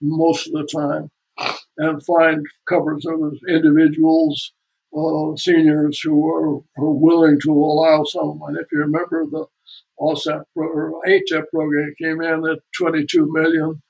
most 0.00 0.46
of 0.46 0.52
the 0.52 0.68
time 0.72 1.10
and 1.76 2.04
find 2.04 2.44
covers 2.68 3.04
of 3.06 3.34
individuals 3.48 4.52
uh, 4.96 5.36
seniors 5.36 6.00
who 6.00 6.26
are, 6.28 6.56
are 6.82 6.92
willing 6.92 7.38
to 7.40 7.52
allow 7.52 8.04
someone. 8.04 8.56
If 8.56 8.66
you 8.72 8.78
remember 8.80 9.26
the 9.26 9.46
OSAP 10.00 10.44
or 10.54 11.00
HF 11.06 11.44
program 11.52 11.94
came 12.00 12.22
in 12.22 12.46
at 12.48 12.58
22 12.76 13.30
million. 13.32 13.82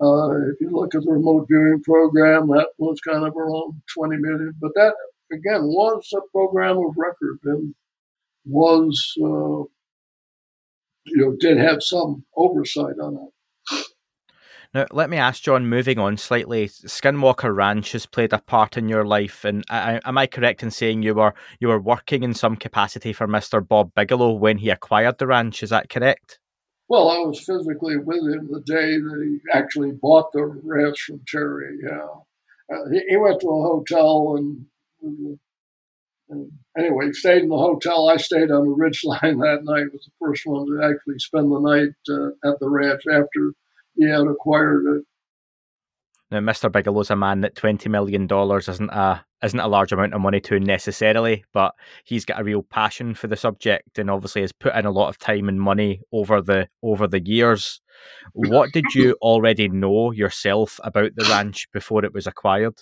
Uh, 0.00 0.48
if 0.50 0.60
you 0.60 0.70
look 0.70 0.94
at 0.94 1.02
the 1.02 1.10
remote 1.10 1.46
viewing 1.48 1.82
program, 1.82 2.48
that 2.48 2.68
was 2.78 3.00
kind 3.00 3.26
of 3.26 3.34
around 3.34 3.80
20 3.94 4.16
million. 4.18 4.52
But 4.60 4.72
that, 4.74 4.94
again, 5.32 5.62
was 5.62 6.06
a 6.14 6.20
program 6.32 6.76
of 6.76 6.94
record 6.96 7.38
and 7.44 7.74
was, 8.44 9.14
uh, 9.18 9.64
you 11.06 11.16
know, 11.16 11.36
did 11.40 11.56
have 11.58 11.82
some 11.82 12.24
oversight 12.36 12.98
on 13.02 13.14
it. 13.14 13.32
Now, 14.74 14.84
let 14.92 15.08
me 15.08 15.16
ask 15.16 15.42
John, 15.42 15.66
moving 15.66 15.98
on 15.98 16.18
slightly, 16.18 16.68
Skinwalker 16.68 17.54
Ranch 17.54 17.92
has 17.92 18.04
played 18.04 18.34
a 18.34 18.38
part 18.38 18.76
in 18.76 18.90
your 18.90 19.06
life, 19.06 19.42
and 19.42 19.64
I, 19.70 20.00
am 20.04 20.18
I 20.18 20.26
correct 20.26 20.62
in 20.62 20.70
saying 20.70 21.02
you 21.02 21.14
were 21.14 21.32
you 21.60 21.68
were 21.68 21.80
working 21.80 22.22
in 22.22 22.34
some 22.34 22.56
capacity 22.56 23.14
for 23.14 23.26
Mr. 23.26 23.66
Bob 23.66 23.94
Bigelow 23.94 24.32
when 24.32 24.58
he 24.58 24.68
acquired 24.68 25.16
the 25.16 25.26
ranch? 25.26 25.62
Is 25.62 25.70
that 25.70 25.88
correct? 25.88 26.38
Well, 26.88 27.08
I 27.10 27.18
was 27.18 27.40
physically 27.40 27.96
with 27.96 28.18
him 28.18 28.48
the 28.50 28.60
day 28.60 28.96
that 28.98 29.22
he 29.24 29.40
actually 29.52 29.92
bought 29.92 30.32
the 30.32 30.44
ranch 30.44 31.02
from 31.02 31.20
Terry. 31.26 31.78
Yeah, 31.82 32.06
uh, 32.72 32.88
he, 32.90 33.02
he, 33.08 33.16
went 33.16 33.40
to 33.40 33.48
a 33.48 33.62
hotel 33.62 34.36
and, 34.36 34.66
and 35.02 35.38
anyway, 36.76 37.12
stayed 37.12 37.42
in 37.42 37.48
the 37.48 37.56
hotel. 37.56 38.08
I 38.08 38.16
stayed 38.16 38.50
on 38.50 38.64
the 38.66 38.74
ridge 38.74 39.02
line 39.04 39.38
that 39.38 39.64
night. 39.64 39.92
Was 39.92 40.04
the 40.04 40.12
first 40.20 40.46
one 40.46 40.66
to 40.66 40.82
actually 40.84 41.18
spend 41.18 41.50
the 41.50 41.60
night 41.60 41.94
uh, 42.08 42.48
at 42.48 42.60
the 42.60 42.68
ranch 42.68 43.02
after 43.10 43.52
he 43.96 44.08
had 44.08 44.26
acquired 44.26 44.86
it. 44.96 45.04
Now, 46.30 46.40
Mr. 46.40 46.70
Bigelow's 46.70 47.10
a 47.10 47.16
man 47.16 47.42
that 47.42 47.54
twenty 47.54 47.88
million 47.88 48.26
dollars 48.26 48.68
isn't 48.68 48.90
a 48.90 49.24
isn't 49.44 49.60
a 49.60 49.68
large 49.68 49.92
amount 49.92 50.14
of 50.14 50.20
money 50.20 50.40
to 50.40 50.58
necessarily, 50.58 51.44
but 51.52 51.74
he's 52.04 52.24
got 52.24 52.40
a 52.40 52.44
real 52.44 52.62
passion 52.62 53.14
for 53.14 53.28
the 53.28 53.36
subject 53.36 53.98
and 53.98 54.10
obviously 54.10 54.40
has 54.40 54.52
put 54.52 54.74
in 54.74 54.86
a 54.86 54.90
lot 54.90 55.08
of 55.08 55.18
time 55.18 55.48
and 55.48 55.60
money 55.60 56.00
over 56.12 56.42
the 56.42 56.68
over 56.82 57.06
the 57.06 57.24
years. 57.24 57.80
What 58.32 58.72
did 58.72 58.86
you 58.94 59.16
already 59.22 59.68
know 59.68 60.10
yourself 60.10 60.80
about 60.82 61.12
the 61.14 61.26
ranch 61.30 61.68
before 61.72 62.04
it 62.04 62.12
was 62.12 62.26
acquired? 62.26 62.74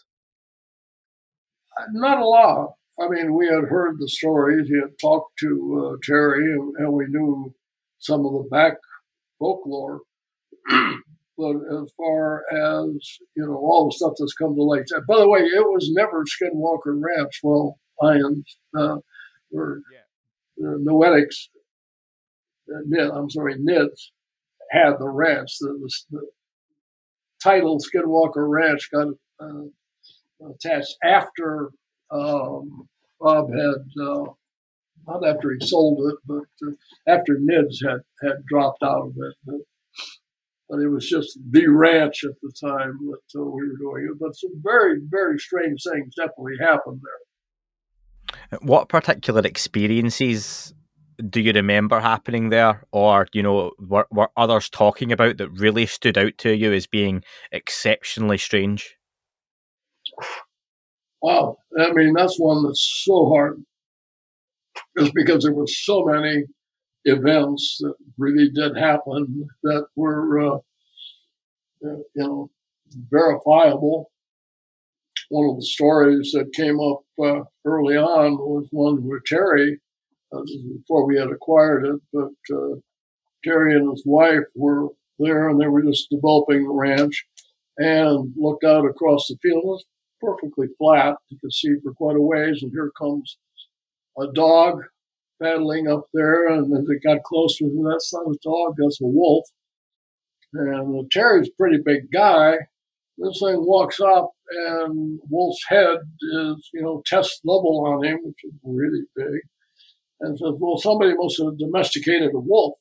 Not 1.93 2.19
a 2.19 2.27
lot. 2.27 2.75
I 3.01 3.09
mean, 3.09 3.35
we 3.35 3.47
had 3.47 3.65
heard 3.65 3.97
the 3.99 4.09
stories. 4.09 4.69
He 4.69 4.81
had 4.81 4.99
talked 5.01 5.37
to 5.41 5.93
uh, 5.93 5.97
Terry, 6.05 6.45
and, 6.53 6.75
and 6.79 6.93
we 6.93 7.07
knew 7.09 7.53
some 7.99 8.25
of 8.25 8.33
the 8.33 8.49
back 8.51 8.75
folklore. 9.39 10.01
But 11.37 11.57
as 11.57 11.91
far 11.97 12.45
as 12.51 13.19
you 13.37 13.45
know, 13.45 13.55
all 13.55 13.87
the 13.87 13.97
stuff 13.97 14.13
that's 14.19 14.35
come 14.35 14.55
to 14.55 14.63
light. 14.63 14.85
By 15.09 15.19
the 15.19 15.29
way, 15.29 15.41
it 15.41 15.67
was 15.67 15.91
never 15.93 16.25
Skinwalker 16.25 17.01
Ranch. 17.01 17.41
Well, 17.43 17.79
Lions 18.01 18.57
uh, 18.77 18.99
or 19.53 19.81
yeah. 19.93 20.67
uh, 20.67 20.77
Noetics. 20.79 21.49
Uh, 22.69 23.13
I'm 23.13 23.31
sorry, 23.31 23.57
Nids 23.57 24.11
had 24.71 24.95
the 24.99 25.09
ranch. 25.09 25.59
The, 25.61 25.69
the, 25.69 26.19
the 26.19 26.27
title 27.43 27.79
Skinwalker 27.79 28.49
Ranch 28.49 28.91
got 28.91 29.09
uh, 29.41 30.49
attached 30.49 30.97
after 31.03 31.71
um, 32.11 32.89
Bob 33.21 33.51
had. 33.51 34.03
Uh, 34.03 34.25
not 35.07 35.27
after 35.27 35.53
he 35.53 35.67
sold 35.67 36.01
it, 36.11 36.17
but 36.27 36.67
uh, 36.67 36.73
after 37.07 37.37
Nids 37.37 37.77
had, 37.87 38.01
had 38.23 38.45
dropped 38.47 38.83
out 38.83 39.09
of 39.09 39.15
it. 39.17 39.35
But 39.45 39.61
but 40.69 40.81
it 40.81 40.89
was 40.89 41.09
just 41.09 41.39
the 41.51 41.67
ranch 41.69 42.25
at 42.25 42.35
the 42.43 42.53
time 42.61 42.99
that 43.11 43.41
uh, 43.41 43.45
we 43.45 43.63
were 43.63 43.77
doing 43.79 44.09
it. 44.11 44.19
But 44.19 44.35
some 44.37 44.53
very, 44.63 44.99
very 45.09 45.39
strange 45.39 45.83
things 45.83 46.15
definitely 46.17 46.57
happened 46.61 47.01
there. 47.03 48.59
What 48.63 48.89
particular 48.89 49.43
experiences 49.43 50.75
do 51.29 51.41
you 51.41 51.53
remember 51.53 52.01
happening 52.01 52.49
there, 52.49 52.85
or 52.91 53.29
you 53.33 53.43
know, 53.43 53.73
were, 53.79 54.07
were 54.11 54.31
others 54.37 54.69
talking 54.69 55.13
about 55.13 55.37
that 55.37 55.51
really 55.51 55.87
stood 55.87 56.19
out 56.19 56.37
to 56.39 56.57
you 56.57 56.73
as 56.73 56.87
being 56.87 57.23
exceptionally 57.53 58.39
strange? 58.39 58.97
Wow, 61.23 61.59
I 61.79 61.93
mean 61.93 62.15
that's 62.15 62.39
one 62.39 62.65
that's 62.65 63.03
so 63.05 63.29
hard, 63.29 63.63
just 64.99 65.13
because 65.15 65.45
there 65.45 65.55
were 65.55 65.67
so 65.67 66.05
many 66.05 66.45
events 67.05 67.79
that 67.81 67.95
really 68.19 68.51
did 68.51 68.77
happen 68.77 69.47
that 69.63 69.87
were, 69.97 70.41
uh, 70.41 70.59
you 71.83 72.05
know, 72.17 72.51
verifiable. 73.11 74.11
One 75.31 75.51
of 75.51 75.57
the 75.57 75.67
stories 75.67 76.33
that 76.33 76.53
came 76.55 76.81
up 76.81 77.01
uh, 77.23 77.45
early 77.65 77.97
on 77.97 78.39
was 78.39 78.69
one 78.71 79.07
where 79.07 79.21
Terry, 79.27 79.81
uh, 80.33 80.43
before 80.77 81.07
we 81.07 81.19
had 81.19 81.31
acquired 81.31 81.87
it, 81.87 82.01
but 82.13 82.57
uh, 82.57 82.77
Terry 83.43 83.75
and 83.75 83.91
his 83.91 84.03
wife 84.07 84.45
were 84.55 84.89
there 85.19 85.49
and 85.49 85.61
they 85.61 85.69
were 85.69 85.83
just 85.83 86.11
developing 86.11 86.65
the 86.65 86.73
ranch 86.73 87.25
and 87.79 88.33
looked 88.37 88.65
out 88.65 88.85
across 88.87 89.29
the 89.29 89.37
field. 89.43 89.63
It 89.65 89.67
was 89.67 89.85
perfectly 90.21 90.69
flat. 90.79 91.17
You 91.29 91.39
could 91.41 91.53
see 91.53 91.75
for 91.83 91.93
quite 91.93 92.17
a 92.17 92.21
ways, 92.21 92.63
and 92.63 92.73
here 92.73 92.91
comes 92.99 93.37
a 94.19 94.33
dog 94.33 94.81
paddling 95.45 95.89
up 95.89 96.07
there, 96.15 96.49
and 96.49 96.73
as 96.73 96.89
it 96.89 97.03
got 97.07 97.23
closer, 97.23 97.67
that's 97.67 98.13
not 98.13 98.27
a 98.27 98.37
dog, 98.43 98.75
that's 98.79 99.01
a 99.01 99.07
wolf. 99.07 99.47
And 100.55 100.99
uh, 100.99 101.03
Terry's 101.11 101.49
a 101.49 101.57
pretty 101.59 101.79
big 101.85 102.11
guy. 102.13 102.57
This 103.19 103.41
thing 103.41 103.65
walks 103.65 104.01
up, 104.01 104.31
and 104.51 105.21
Wolf's 105.31 105.65
head 105.69 105.99
is, 106.21 106.71
you 106.73 106.83
know, 106.83 107.03
test 107.07 107.41
level 107.45 107.85
on 107.87 108.05
him, 108.05 108.19
which 108.23 108.39
is 108.45 108.53
really 108.65 109.03
big. 109.15 109.41
And 110.21 110.39
says, 110.39 110.55
Well, 110.59 110.79
somebody 110.79 111.15
must 111.17 111.41
have 111.41 111.59
domesticated 111.59 112.31
a 112.35 112.39
wolf. 112.39 112.79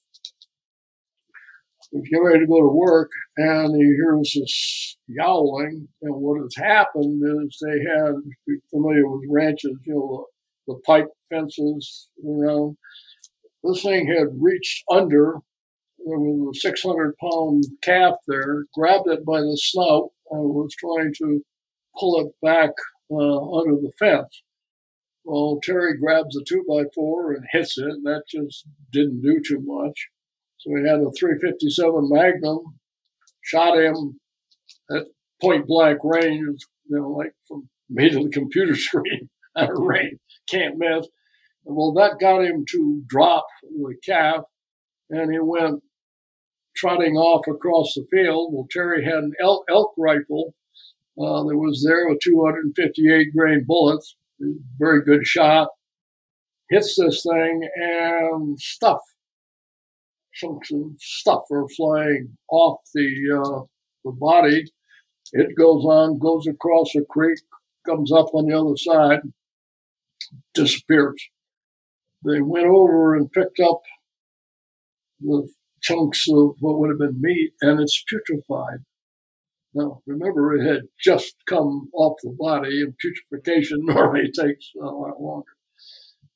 He's 1.92 2.10
getting 2.10 2.26
ready 2.26 2.40
to 2.40 2.48
go 2.48 2.62
to 2.62 2.68
work, 2.68 3.12
and 3.38 3.76
he 3.76 3.84
hears 3.84 4.34
this 4.36 4.98
yowling. 5.08 5.88
And 6.02 6.16
what 6.16 6.42
has 6.42 6.56
happened 6.56 7.22
is 7.46 7.60
they 7.62 7.80
had, 7.80 8.16
if 8.16 8.38
you're 8.48 8.58
familiar 8.72 9.08
with 9.08 9.30
ranches, 9.30 9.78
you 9.86 9.94
know, 9.94 10.26
the 10.68 10.80
pipe 10.86 11.08
fences 11.30 12.10
around. 12.26 12.78
This 13.64 13.84
thing 13.84 14.08
had 14.08 14.28
reached 14.40 14.84
under. 14.90 15.38
There 16.06 16.20
was 16.20 16.58
a 16.58 16.60
600 16.60 17.16
pound 17.18 17.64
calf 17.82 18.16
there, 18.28 18.66
grabbed 18.74 19.08
it 19.08 19.26
by 19.26 19.40
the 19.40 19.58
snout, 19.62 20.10
and 20.32 20.50
was 20.50 20.76
trying 20.78 21.14
to 21.20 21.42
pull 21.98 22.20
it 22.20 22.34
back 22.46 22.72
uh, 23.12 23.60
under 23.60 23.76
the 23.76 23.92
fence. 23.98 24.44
Well, 25.24 25.60
Terry 25.64 25.98
grabs 25.98 26.36
the 26.36 26.44
two 26.46 26.66
by 26.68 26.84
four 26.94 27.32
and 27.32 27.46
hits 27.52 27.78
it, 27.78 27.86
and 27.86 28.06
that 28.06 28.24
just 28.28 28.66
didn't 28.92 29.22
do 29.22 29.42
too 29.46 29.62
much. 29.64 30.10
So 30.58 30.72
he 30.76 30.88
had 30.88 31.00
a 31.00 31.12
357 31.18 32.10
Magnum, 32.10 32.60
shot 33.42 33.78
him 33.78 34.20
at 34.92 35.04
point 35.42 35.68
blank 35.68 36.00
range, 36.04 36.66
you 36.90 36.98
know, 36.98 37.10
like 37.12 37.34
from 37.48 37.70
me 37.90 38.10
to 38.10 38.24
the 38.24 38.30
computer 38.30 38.76
screen 38.76 39.30
range 39.78 40.20
can't 40.50 40.78
miss. 40.78 41.08
Well, 41.66 41.94
that 41.94 42.20
got 42.20 42.44
him 42.44 42.66
to 42.72 43.04
drop 43.08 43.46
the 43.64 43.96
calf, 44.06 44.44
and 45.10 45.32
he 45.32 45.40
went 45.40 45.82
trotting 46.76 47.16
off 47.16 47.48
across 47.48 47.94
the 47.96 48.06
field. 48.12 48.54
Well, 48.54 48.68
Terry 48.70 49.06
had 49.06 49.24
an 49.24 49.34
elk, 49.42 49.64
elk 49.70 49.94
rifle 49.98 50.54
uh, 51.18 51.44
that 51.44 51.58
was 51.58 51.86
there 51.88 52.10
with 52.10 52.20
258 52.22 53.28
grain 53.36 53.64
bullets. 53.66 54.16
Very 54.78 55.04
good 55.04 55.26
shot. 55.26 55.70
Hits 56.70 56.98
this 56.98 57.24
thing, 57.24 57.70
and 57.76 58.60
stuff, 58.60 59.00
chunks 60.34 60.72
of 60.72 60.94
stuff 61.00 61.44
are 61.52 61.68
flying 61.70 62.38
off 62.50 62.80
the 62.94 63.42
uh, 63.42 63.62
the 64.04 64.12
body. 64.12 64.66
It 65.34 65.56
goes 65.56 65.84
on, 65.86 66.20
goes 66.20 66.48
across 66.48 66.96
a 66.96 67.02
creek, 67.10 67.40
comes 67.86 68.12
up 68.12 68.34
on 68.34 68.48
the 68.48 68.58
other 68.58 68.76
side, 68.76 69.22
disappears. 70.54 71.22
They 72.26 72.42
went 72.42 72.68
over 72.68 73.16
and 73.16 73.32
picked 73.32 73.60
up 73.60 73.82
the 75.20 75.48
chunks 75.82 76.26
of 76.30 76.56
what 76.60 76.80
would 76.80 76.90
have 76.90 77.00
been 77.00 77.22
meat, 77.22 77.54
and 77.62 77.80
it's 77.80 78.04
putrefied. 78.12 78.84
Now, 79.74 80.02
remember, 80.06 80.56
it 80.56 80.66
had 80.66 80.84
just 81.00 81.36
come 81.48 81.90
off 81.94 82.18
the 82.24 82.36
body, 82.38 82.82
and 82.82 82.94
putrefaction 82.98 83.80
normally 83.86 84.32
takes 84.32 84.72
a 84.82 84.86
lot 84.86 85.20
longer. 85.20 85.52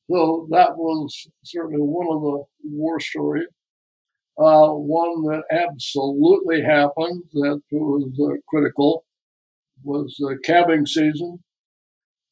So 0.10 0.48
that 0.52 0.78
was 0.78 1.28
certainly 1.44 1.82
one 1.82 2.08
of 2.08 2.22
the 2.22 2.44
war 2.64 3.00
stories. 3.00 3.48
Uh, 4.38 4.70
one 4.70 5.24
that 5.24 5.44
absolutely 5.52 6.62
happened 6.62 7.24
that 7.34 7.62
was 7.72 8.12
uh, 8.22 8.38
critical 8.48 9.04
was 9.84 10.16
uh, 10.24 10.36
calving 10.44 10.86
season. 10.86 11.40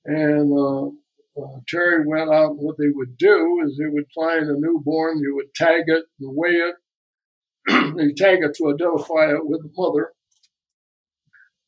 And 0.06 0.95
uh, 1.38 1.60
Terry 1.67 2.06
went 2.08 2.34
out. 2.34 2.58
What 2.58 2.78
they 2.78 2.89
would 2.93 3.17
do 3.17 3.62
is 3.65 3.78
they 3.78 3.89
would 3.89 4.06
find 4.15 4.50
a 4.50 4.60
newborn, 4.60 5.19
you 5.19 5.36
would 5.36 5.54
tag 5.54 5.84
it 5.88 6.06
and 6.19 6.36
weigh 6.36 6.52
it. 6.52 6.76
you 7.67 8.13
tag 8.15 8.39
it 8.41 8.56
to 8.56 8.74
identify 8.74 9.32
it 9.32 9.45
with 9.45 9.63
the 9.63 9.71
mother. 9.76 10.13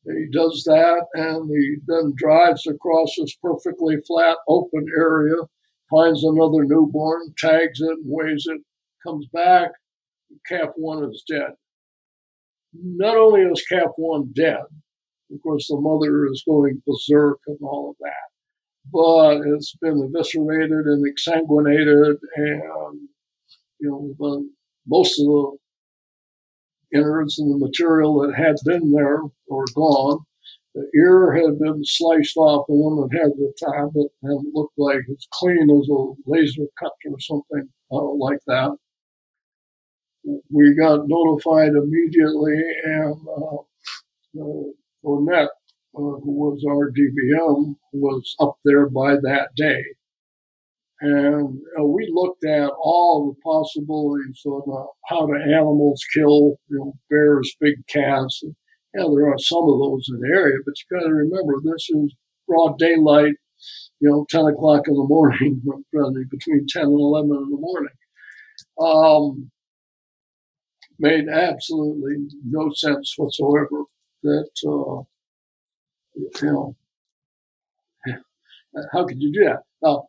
He 0.04 0.28
does 0.32 0.62
that 0.64 1.06
and 1.14 1.50
he 1.50 1.76
then 1.86 2.14
drives 2.16 2.66
across 2.66 3.14
this 3.18 3.36
perfectly 3.42 3.96
flat 4.06 4.38
open 4.48 4.86
area, 4.98 5.36
finds 5.90 6.24
another 6.24 6.64
newborn, 6.64 7.34
tags 7.36 7.80
it, 7.80 7.98
weighs 8.04 8.46
it, 8.46 8.62
comes 9.06 9.26
back. 9.32 9.72
Calf 10.46 10.70
one 10.76 11.04
is 11.04 11.22
dead. 11.28 11.52
Not 12.72 13.16
only 13.16 13.42
is 13.42 13.64
calf 13.68 13.90
one 13.96 14.32
dead, 14.34 14.64
of 15.30 15.42
course, 15.42 15.68
the 15.68 15.78
mother 15.78 16.26
is 16.26 16.42
going 16.46 16.82
berserk 16.86 17.40
and 17.46 17.58
all 17.62 17.90
of 17.90 17.96
that, 18.00 18.37
but 18.92 19.40
it's 19.46 19.74
been 19.76 20.00
eviscerated 20.02 20.86
and 20.86 21.04
exsanguinated, 21.06 22.16
and 22.36 23.08
you 23.80 23.88
know, 23.88 24.14
the, 24.18 24.50
most 24.86 25.20
of 25.20 25.26
the 25.26 25.58
innards 26.98 27.38
and 27.38 27.52
the 27.52 27.66
material 27.66 28.20
that 28.20 28.34
had 28.34 28.56
been 28.64 28.92
there 28.92 29.20
are 29.50 29.64
gone. 29.74 30.20
The 30.74 30.88
ear 30.94 31.32
had 31.32 31.58
been 31.58 31.82
sliced 31.84 32.36
off, 32.36 32.66
the 32.68 32.74
one 32.74 33.08
that 33.08 33.18
had 33.18 33.32
the 33.32 33.52
tab 33.58 33.92
that 33.94 34.08
had 34.22 34.38
looked 34.52 34.78
like 34.78 35.02
as 35.10 35.26
clean 35.32 35.68
as 35.70 35.88
a 35.88 36.12
laser 36.26 36.66
cut 36.78 36.92
or 37.10 37.18
something 37.20 37.68
uh, 37.90 38.12
like 38.14 38.38
that. 38.46 38.76
We 40.50 40.74
got 40.74 41.08
notified 41.08 41.70
immediately, 41.70 42.62
and 42.84 43.16
uh, 43.26 43.56
uh, 44.40 45.18
Onet, 45.98 46.22
who 46.22 46.32
was 46.32 46.64
our 46.68 46.90
DVM, 46.90 47.76
was 47.92 48.34
up 48.40 48.56
there 48.64 48.88
by 48.88 49.16
that 49.16 49.48
day. 49.56 49.82
And 51.00 51.60
uh, 51.78 51.84
we 51.84 52.10
looked 52.12 52.44
at 52.44 52.70
all 52.82 53.32
the 53.32 53.40
possibilities 53.42 54.42
of 54.46 54.62
uh, 54.68 54.86
how 55.06 55.26
the 55.26 55.38
animals 55.54 56.02
kill, 56.12 56.58
you 56.68 56.78
know, 56.78 56.92
bears, 57.08 57.54
big 57.60 57.86
cats. 57.88 58.40
And, 58.42 58.56
yeah, 58.94 59.04
there 59.04 59.30
are 59.30 59.38
some 59.38 59.62
of 59.62 59.78
those 59.78 60.08
in 60.08 60.20
the 60.20 60.36
area, 60.36 60.58
but 60.64 60.74
you 60.76 60.98
got 60.98 61.06
to 61.06 61.12
remember 61.12 61.54
this 61.62 61.88
is 61.90 62.14
broad 62.48 62.78
daylight, 62.78 63.34
you 64.00 64.08
know, 64.08 64.26
10 64.28 64.46
o'clock 64.46 64.88
in 64.88 64.94
the 64.94 65.04
morning, 65.04 65.62
between 66.30 66.66
10 66.68 66.82
and 66.82 66.92
11 66.92 67.30
in 67.30 67.50
the 67.50 67.58
morning. 67.60 67.94
Um, 68.80 69.50
made 70.98 71.28
absolutely 71.28 72.16
no 72.44 72.70
sense 72.74 73.14
whatsoever 73.16 73.84
that, 74.24 74.50
uh, 74.66 75.02
you 76.18 76.30
know, 76.42 76.76
how 78.92 79.06
could 79.06 79.20
you 79.20 79.32
do 79.32 79.44
that? 79.44 79.62
Now, 79.82 80.08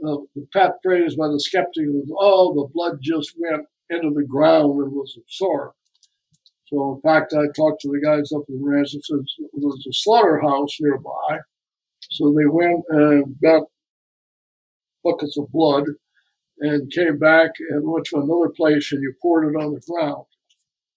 the, 0.00 0.26
the 0.34 0.46
pat 0.52 0.72
phrase 0.82 1.16
by 1.16 1.28
the 1.28 1.40
skeptic 1.40 1.84
was, 1.86 2.08
oh, 2.18 2.54
the 2.54 2.68
blood 2.72 2.98
just 3.00 3.34
went 3.38 3.66
into 3.90 4.10
the 4.14 4.24
ground 4.24 4.82
and 4.82 4.92
was 4.92 5.18
absorbed. 5.18 5.74
So, 6.66 6.94
in 6.94 7.00
fact, 7.02 7.34
I 7.34 7.46
talked 7.56 7.80
to 7.82 7.88
the 7.88 8.00
guys 8.04 8.32
up 8.32 8.42
in 8.48 8.62
the 8.62 8.68
ranch 8.68 8.94
and 8.94 9.04
said 9.04 9.18
there 9.38 9.48
was 9.54 9.84
a 9.88 9.92
slaughterhouse 9.92 10.76
nearby. 10.80 11.40
So 12.10 12.32
they 12.32 12.46
went 12.46 12.82
and 12.88 13.36
got 13.42 13.64
buckets 15.04 15.36
of 15.38 15.50
blood 15.50 15.84
and 16.60 16.92
came 16.92 17.18
back 17.18 17.50
and 17.70 17.82
went 17.84 18.06
to 18.06 18.16
another 18.16 18.52
place 18.56 18.92
and 18.92 19.02
you 19.02 19.14
poured 19.20 19.52
it 19.52 19.58
on 19.58 19.74
the 19.74 19.80
ground. 19.88 20.24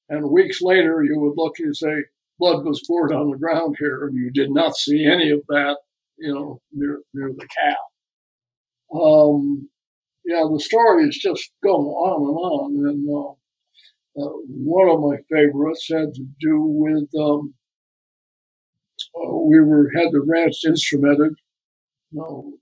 And 0.09 0.29
weeks 0.29 0.61
later, 0.61 1.03
you 1.03 1.19
would 1.19 1.33
look 1.37 1.55
and 1.59 1.75
say, 1.75 2.05
blood 2.39 2.65
was 2.65 2.83
poured 2.87 3.13
on 3.13 3.29
the 3.29 3.37
ground 3.37 3.75
here, 3.79 4.05
and 4.05 4.15
you 4.15 4.31
did 4.31 4.51
not 4.51 4.75
see 4.75 5.05
any 5.05 5.29
of 5.29 5.41
that, 5.49 5.77
you 6.17 6.33
know, 6.33 6.61
near, 6.71 6.99
near 7.13 7.31
the 7.33 7.47
calf. 7.47 7.77
Um, 8.93 9.69
yeah, 10.25 10.43
the 10.51 10.59
story 10.59 11.07
is 11.07 11.17
just 11.17 11.51
going 11.63 11.87
on 11.87 12.21
and 12.27 12.37
on. 12.37 12.89
And 12.89 13.09
uh, 13.09 14.23
uh, 14.23 14.33
one 14.47 14.89
of 14.89 14.99
my 15.01 15.17
favorites 15.29 15.87
had 15.89 16.13
to 16.13 16.25
do 16.39 16.61
with 16.61 17.09
um, 17.19 17.53
uh, 19.15 19.33
we 19.33 19.59
were 19.59 19.91
had 19.95 20.11
the 20.11 20.21
ranch 20.21 20.61
instrumented. 20.65 21.33
No, 22.11 22.53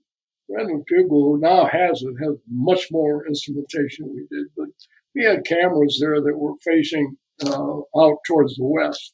Brandon 0.48 0.82
Fugal, 0.90 1.08
who 1.08 1.38
now 1.40 1.66
has 1.66 2.02
it, 2.02 2.14
has 2.24 2.36
much 2.50 2.88
more 2.90 3.26
instrumentation 3.26 4.06
than 4.06 4.14
we 4.14 4.26
did, 4.30 4.46
but 4.56 4.68
we 5.14 5.24
had 5.24 5.44
cameras 5.44 5.98
there 6.00 6.20
that 6.20 6.36
were 6.36 6.54
facing 6.64 7.16
uh, 7.44 7.78
out 7.98 8.18
towards 8.26 8.56
the 8.56 8.64
west. 8.64 9.12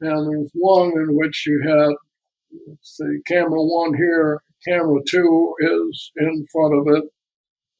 And 0.00 0.30
there's 0.30 0.50
one 0.54 0.92
in 0.96 1.16
which 1.16 1.44
you 1.46 1.62
had, 1.66 1.92
let's 2.66 3.00
camera 3.26 3.62
one 3.62 3.94
here, 3.94 4.42
camera 4.66 5.00
two 5.06 5.54
is 5.60 6.12
in 6.16 6.46
front 6.52 6.74
of 6.74 6.96
it, 6.96 7.04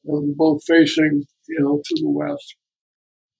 and 0.05 0.37
both 0.37 0.63
facing, 0.65 1.23
you 1.47 1.59
know, 1.59 1.81
to 1.83 2.01
the 2.01 2.09
west. 2.09 2.55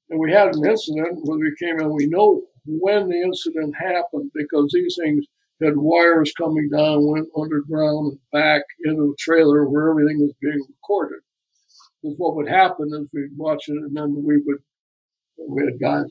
And 0.10 0.20
we 0.20 0.32
had 0.32 0.54
an 0.56 0.66
incident 0.66 1.20
where 1.24 1.40
we 1.40 1.56
came 1.60 1.80
in. 1.80 1.94
We 1.94 2.08
know 2.08 2.42
when 2.66 3.10
the 3.10 3.22
incident 3.22 3.76
happened 3.80 4.32
because 4.34 4.72
these 4.74 4.98
things 5.02 5.26
had 5.64 5.78
wires 5.78 6.34
coming 6.38 6.70
down, 6.70 7.08
went 7.08 7.28
underground 7.38 8.14
and 8.14 8.20
back 8.32 8.64
into 8.84 9.02
the 9.02 9.16
trailer 9.20 9.70
where 9.70 9.90
everything 9.92 10.20
was 10.20 10.34
being 10.42 10.60
recorded. 10.68 11.20
Because 12.02 12.16
what 12.18 12.36
would 12.36 12.50
happen 12.50 12.90
is 12.94 13.10
we'd 13.14 13.38
watch 13.38 13.66
it 13.68 13.78
and 13.78 13.96
then 13.96 14.24
we 14.26 14.38
would, 14.38 14.58
we 15.48 15.64
had 15.64 15.80
guys 15.80 16.06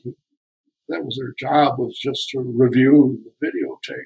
that 0.89 1.03
was 1.03 1.17
their 1.17 1.33
job 1.37 1.79
was 1.79 1.97
just 1.97 2.29
to 2.29 2.39
review 2.39 3.19
the 3.39 3.47
videotape. 3.47 4.05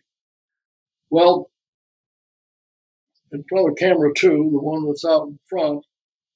Well, 1.10 1.50
in 3.32 3.44
front 3.50 3.70
of 3.70 3.76
camera 3.78 4.12
two, 4.16 4.50
the 4.52 4.60
one 4.60 4.86
that's 4.86 5.06
out 5.06 5.28
in 5.28 5.40
front, 5.50 5.86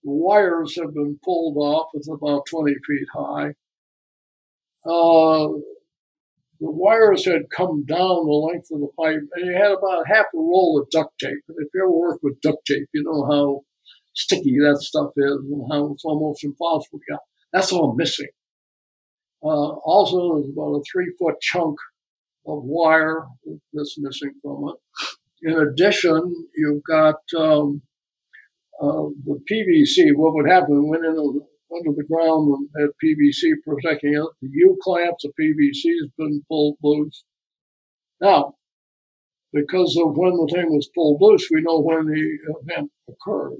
the 0.03 0.11
wires 0.11 0.75
have 0.75 0.93
been 0.93 1.19
pulled 1.23 1.57
off. 1.57 1.89
It's 1.93 2.09
about 2.09 2.45
20 2.49 2.73
feet 2.73 3.07
high. 3.13 3.49
Uh, 4.85 5.59
the 6.61 6.71
wires 6.71 7.25
had 7.25 7.49
come 7.49 7.85
down 7.85 8.25
the 8.25 8.49
length 8.51 8.69
of 8.71 8.81
the 8.81 8.89
pipe, 8.97 9.21
and 9.33 9.45
you 9.45 9.53
had 9.53 9.71
about 9.71 10.07
half 10.07 10.25
a 10.33 10.37
roll 10.37 10.81
of 10.81 10.89
duct 10.89 11.17
tape. 11.19 11.43
And 11.47 11.57
if 11.59 11.67
you 11.73 11.81
ever 11.81 11.91
work 11.91 12.19
with 12.21 12.41
duct 12.41 12.65
tape, 12.65 12.87
you 12.93 13.03
know 13.03 13.25
how 13.25 13.61
sticky 14.13 14.57
that 14.59 14.79
stuff 14.81 15.11
is 15.15 15.37
and 15.51 15.71
how 15.71 15.91
it's 15.93 16.03
almost 16.03 16.43
impossible 16.43 16.99
to 16.99 17.13
get. 17.13 17.19
That's 17.53 17.71
all 17.71 17.95
missing. 17.95 18.27
Uh, 19.43 19.71
also, 19.85 20.35
there's 20.35 20.51
about 20.51 20.75
a 20.75 20.83
three 20.91 21.13
foot 21.17 21.35
chunk 21.41 21.77
of 22.45 22.63
wire 22.63 23.25
that's 23.73 23.97
missing 23.99 24.33
from 24.41 24.69
it 24.69 24.75
in 25.41 25.57
addition, 25.57 26.47
you've 26.55 26.83
got 26.83 27.15
um, 27.37 27.81
uh, 28.81 29.07
the 29.25 29.39
PVC. 29.49 30.15
What 30.15 30.33
would 30.33 30.49
happen 30.49 30.87
went 30.87 31.05
under 31.05 31.93
the 31.95 32.03
ground 32.03 32.53
and 32.53 32.69
had 32.77 32.89
PVC 33.03 33.53
protecting 33.65 34.13
it. 34.13 34.27
The 34.41 34.49
U 34.51 34.77
clamps, 34.81 35.23
the 35.23 35.29
PVC 35.39 35.91
has 36.01 36.09
been 36.17 36.43
pulled 36.47 36.77
loose. 36.83 37.23
Now, 38.21 38.55
because 39.53 39.97
of 40.03 40.15
when 40.15 40.31
the 40.31 40.51
thing 40.53 40.69
was 40.69 40.89
pulled 40.93 41.21
loose, 41.21 41.47
we 41.51 41.61
know 41.61 41.79
when 41.79 42.05
the 42.05 42.37
event 42.61 42.91
occurred. 43.07 43.57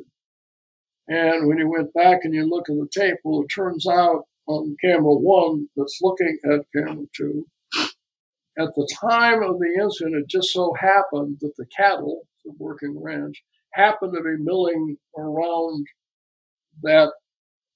And 1.07 1.47
when 1.47 1.57
you 1.57 1.69
went 1.69 1.93
back 1.93 2.19
and 2.23 2.35
you 2.35 2.47
look 2.47 2.69
at 2.69 2.75
the 2.75 2.87
tape, 2.91 3.17
well, 3.23 3.41
it 3.41 3.47
turns 3.47 3.87
out 3.87 4.25
on 4.49 4.75
camera 4.83 5.15
one 5.15 5.67
that's 5.75 5.99
looking 6.01 6.37
at 6.51 6.65
camera 6.75 7.05
two, 7.15 7.45
at 8.57 8.73
the 8.75 8.89
time 8.99 9.43
of 9.43 9.59
the 9.59 9.81
incident, 9.81 10.15
it 10.15 10.27
just 10.27 10.51
so 10.51 10.73
happened 10.79 11.37
that 11.41 11.53
the 11.57 11.65
cattle, 11.67 12.23
the 12.43 12.51
working 12.57 12.99
ranch, 13.01 13.41
happened 13.73 14.13
to 14.15 14.23
be 14.23 14.43
milling 14.43 14.97
around 15.17 15.85
that, 16.81 17.13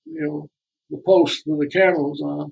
you 0.05 0.21
know, 0.21 0.49
the 0.89 1.01
post 1.05 1.43
that 1.45 1.57
the 1.59 1.69
camera 1.69 2.01
was 2.01 2.21
on, 2.21 2.51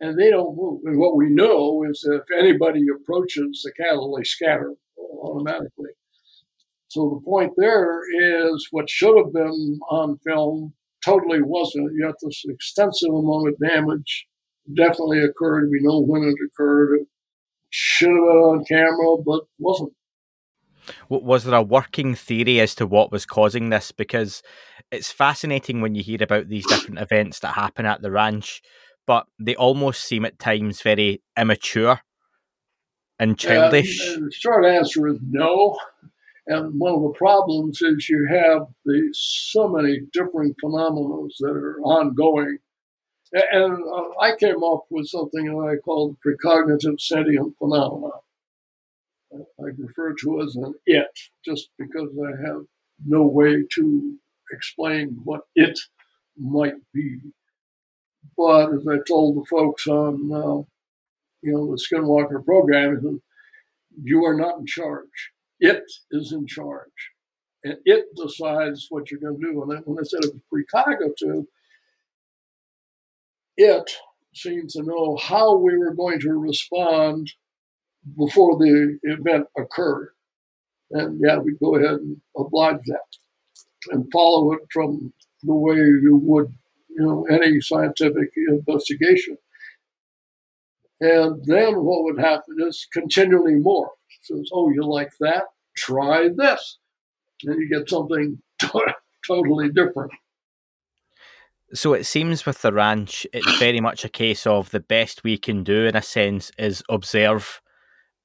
and 0.00 0.18
they 0.18 0.30
don't 0.30 0.56
move. 0.56 0.80
And 0.84 0.98
what 0.98 1.16
we 1.16 1.30
know 1.30 1.84
is 1.88 2.00
that 2.02 2.16
if 2.16 2.38
anybody 2.38 2.84
approaches 2.94 3.62
the 3.64 3.72
cattle, 3.82 4.16
they 4.16 4.24
scatter 4.24 4.74
automatically. 5.22 5.90
So 6.88 7.08
the 7.08 7.24
point 7.24 7.52
there 7.56 8.00
is 8.20 8.66
what 8.72 8.90
should 8.90 9.16
have 9.16 9.32
been 9.32 9.78
on 9.90 10.18
film 10.26 10.74
totally 11.04 11.42
wasn't. 11.42 11.92
Yet 12.00 12.14
this 12.22 12.42
extensive 12.48 13.10
amount 13.10 13.48
of 13.48 13.58
damage 13.58 14.26
definitely 14.76 15.22
occurred. 15.22 15.70
We 15.70 15.80
know 15.82 16.00
when 16.00 16.22
it 16.22 16.36
occurred 16.46 17.00
It 17.00 17.06
should 17.70 18.10
have 18.10 18.16
been 18.16 18.26
on 18.26 18.64
camera, 18.64 19.16
but 19.24 19.44
wasn't. 19.58 19.92
Was 21.08 21.44
there 21.44 21.54
a 21.54 21.62
working 21.62 22.14
theory 22.14 22.60
as 22.60 22.74
to 22.76 22.86
what 22.86 23.12
was 23.12 23.26
causing 23.26 23.68
this? 23.68 23.92
Because 23.92 24.42
it's 24.90 25.12
fascinating 25.12 25.80
when 25.80 25.94
you 25.94 26.02
hear 26.02 26.22
about 26.22 26.48
these 26.48 26.66
different 26.66 26.98
events 27.10 27.40
that 27.40 27.54
happen 27.54 27.86
at 27.86 28.02
the 28.02 28.10
ranch, 28.10 28.62
but 29.06 29.26
they 29.38 29.54
almost 29.54 30.04
seem 30.04 30.24
at 30.24 30.38
times 30.38 30.82
very 30.82 31.22
immature 31.38 32.00
and 33.18 33.38
childish. 33.38 34.00
Yeah, 34.00 34.16
the 34.16 34.32
short 34.32 34.64
answer 34.64 35.06
is 35.08 35.18
no. 35.28 35.78
And 36.46 36.80
one 36.80 36.94
of 36.94 37.02
the 37.02 37.14
problems 37.16 37.82
is 37.82 38.08
you 38.08 38.26
have 38.30 38.66
the, 38.84 39.08
so 39.12 39.68
many 39.68 40.00
different 40.12 40.56
phenomena 40.60 41.28
that 41.40 41.50
are 41.50 41.80
ongoing 41.82 42.58
and 43.32 43.84
uh, 43.84 44.20
I 44.20 44.34
came 44.36 44.62
up 44.64 44.86
with 44.90 45.06
something 45.06 45.44
that 45.46 45.76
I 45.76 45.76
called 45.76 46.16
precognitive 46.26 47.00
sentient 47.00 47.56
phenomena. 47.58 48.10
I 49.32 49.68
refer 49.78 50.14
to 50.14 50.40
it 50.40 50.46
as 50.46 50.56
an 50.56 50.74
it, 50.86 51.06
just 51.44 51.70
because 51.78 52.10
I 52.18 52.48
have 52.48 52.62
no 53.06 53.22
way 53.26 53.64
to 53.76 54.18
explain 54.50 55.20
what 55.22 55.42
it 55.54 55.78
might 56.36 56.74
be. 56.92 57.20
But 58.36 58.72
as 58.74 58.88
I 58.88 58.98
told 59.06 59.36
the 59.36 59.46
folks 59.48 59.86
on, 59.86 60.32
uh, 60.32 60.64
you 61.42 61.52
know, 61.52 61.70
the 61.70 61.80
Skinwalker 61.80 62.44
program, 62.44 63.22
you 64.02 64.24
are 64.24 64.34
not 64.34 64.58
in 64.58 64.66
charge. 64.66 65.30
It 65.60 65.84
is 66.10 66.32
in 66.32 66.46
charge. 66.46 66.88
And 67.62 67.76
it 67.84 68.06
decides 68.16 68.86
what 68.88 69.10
you're 69.10 69.20
going 69.20 69.38
to 69.38 69.52
do. 69.52 69.62
And 69.62 69.82
when 69.84 69.98
I 69.98 70.02
said 70.02 70.24
it 70.24 70.32
was 70.32 70.42
precognitive, 70.52 71.46
it 73.56 73.90
seemed 74.34 74.70
to 74.70 74.82
know 74.82 75.16
how 75.16 75.56
we 75.56 75.76
were 75.76 75.94
going 75.94 76.20
to 76.20 76.32
respond 76.32 77.30
before 78.16 78.56
the 78.56 78.98
event 79.02 79.46
occurred. 79.58 80.14
And 80.92 81.20
yeah, 81.22 81.38
we 81.38 81.54
go 81.62 81.76
ahead 81.76 82.00
and 82.00 82.16
oblige 82.36 82.80
that 82.86 83.90
and 83.90 84.10
follow 84.10 84.52
it 84.52 84.60
from 84.72 85.12
the 85.42 85.54
way 85.54 85.76
you 85.76 86.20
would, 86.22 86.52
you 86.88 87.04
know, 87.04 87.26
any 87.30 87.60
scientific 87.60 88.30
investigation. 88.48 89.36
And 91.00 91.42
then 91.44 91.76
what 91.82 92.04
would 92.04 92.18
happen 92.18 92.56
is 92.66 92.86
continually 92.92 93.54
more. 93.54 93.90
Says, 94.22 94.50
oh, 94.52 94.70
you 94.70 94.84
like 94.84 95.12
that? 95.20 95.44
Try 95.76 96.28
this. 96.34 96.78
And 97.44 97.58
you 97.58 97.68
get 97.68 97.88
something 97.88 98.38
totally 99.26 99.70
different. 99.70 100.12
So 101.72 101.94
it 101.94 102.04
seems 102.04 102.44
with 102.44 102.62
the 102.62 102.72
ranch, 102.72 103.26
it's 103.32 103.58
very 103.58 103.80
much 103.80 104.04
a 104.04 104.08
case 104.08 104.46
of 104.46 104.70
the 104.70 104.80
best 104.80 105.22
we 105.22 105.38
can 105.38 105.62
do 105.62 105.86
in 105.86 105.94
a 105.94 106.02
sense 106.02 106.50
is 106.58 106.82
observe, 106.88 107.62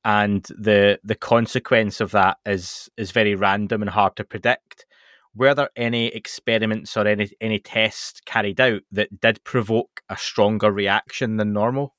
and 0.03 0.43
the 0.45 0.99
the 1.03 1.15
consequence 1.15 2.01
of 2.01 2.09
that 2.11 2.37
is 2.45 2.89
is 2.97 3.11
very 3.11 3.35
random 3.35 3.83
and 3.83 3.91
hard 3.91 4.15
to 4.15 4.23
predict. 4.23 4.87
Were 5.35 5.53
there 5.53 5.69
any 5.75 6.07
experiments 6.07 6.97
or 6.97 7.05
any 7.05 7.29
any 7.39 7.59
tests 7.59 8.19
carried 8.25 8.59
out 8.59 8.81
that 8.91 9.21
did 9.21 9.43
provoke 9.43 10.01
a 10.09 10.17
stronger 10.17 10.71
reaction 10.71 11.37
than 11.37 11.53
normal? 11.53 11.93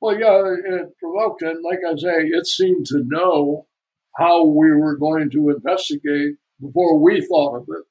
Well, 0.00 0.18
yeah, 0.18 0.54
it 0.76 0.98
provoked 0.98 1.42
and 1.42 1.62
Like 1.62 1.80
I 1.86 1.96
say, 1.96 2.26
it 2.26 2.46
seemed 2.46 2.86
to 2.86 3.02
know 3.06 3.66
how 4.16 4.44
we 4.44 4.72
were 4.72 4.96
going 4.96 5.30
to 5.30 5.50
investigate 5.50 6.36
before 6.60 6.98
we 6.98 7.24
thought 7.26 7.56
of 7.56 7.68
it. 7.68 7.84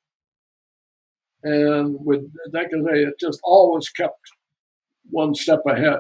And 1.43 1.97
with 1.99 2.23
like 2.51 2.67
I 2.67 2.79
say, 2.79 3.03
it 3.03 3.19
just 3.19 3.39
always 3.43 3.89
kept 3.89 4.19
one 5.09 5.35
step 5.35 5.61
ahead. 5.67 5.99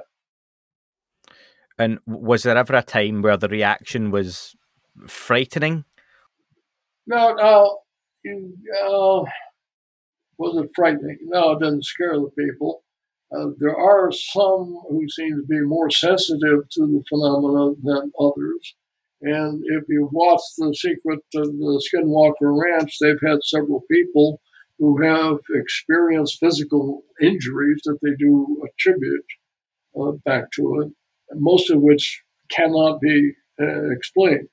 And 1.77 1.99
was 2.05 2.43
there 2.43 2.57
ever 2.57 2.75
a 2.75 2.81
time 2.81 3.21
where 3.21 3.37
the 3.37 3.47
reaction 3.47 4.09
was 4.09 4.55
frightening? 5.07 5.85
No, 7.05 7.33
no. 7.33 7.79
Uh, 8.25 9.23
was 10.37 10.57
it 10.57 10.71
frightening? 10.75 11.19
No, 11.23 11.51
it 11.51 11.59
didn't 11.59 11.85
scare 11.85 12.13
the 12.13 12.31
people. 12.37 12.83
Uh, 13.35 13.47
there 13.59 13.75
are 13.75 14.11
some 14.11 14.79
who 14.89 15.05
seem 15.09 15.35
to 15.35 15.45
be 15.47 15.59
more 15.61 15.89
sensitive 15.89 16.69
to 16.69 16.87
the 16.87 17.03
phenomena 17.09 17.73
than 17.83 18.11
others. 18.19 18.75
And 19.21 19.63
if 19.65 19.83
you've 19.89 20.11
watched 20.11 20.53
The 20.57 20.73
Secret 20.73 21.19
of 21.35 21.47
the 21.47 21.83
Skinwalker 21.89 22.55
Ranch, 22.57 22.97
they've 23.01 23.19
had 23.25 23.39
several 23.43 23.83
people 23.91 24.39
who 24.79 25.01
have 25.01 25.39
experienced 25.55 26.39
physical 26.39 27.03
injuries 27.21 27.81
that 27.85 27.97
they 28.01 28.15
do 28.17 28.63
attribute 28.69 29.25
uh, 29.99 30.11
back 30.23 30.51
to 30.51 30.81
it, 30.81 30.93
most 31.33 31.71
of 31.71 31.81
which 31.81 32.21
cannot 32.51 33.01
be 33.01 33.33
uh, 33.59 33.89
explained. 33.89 34.47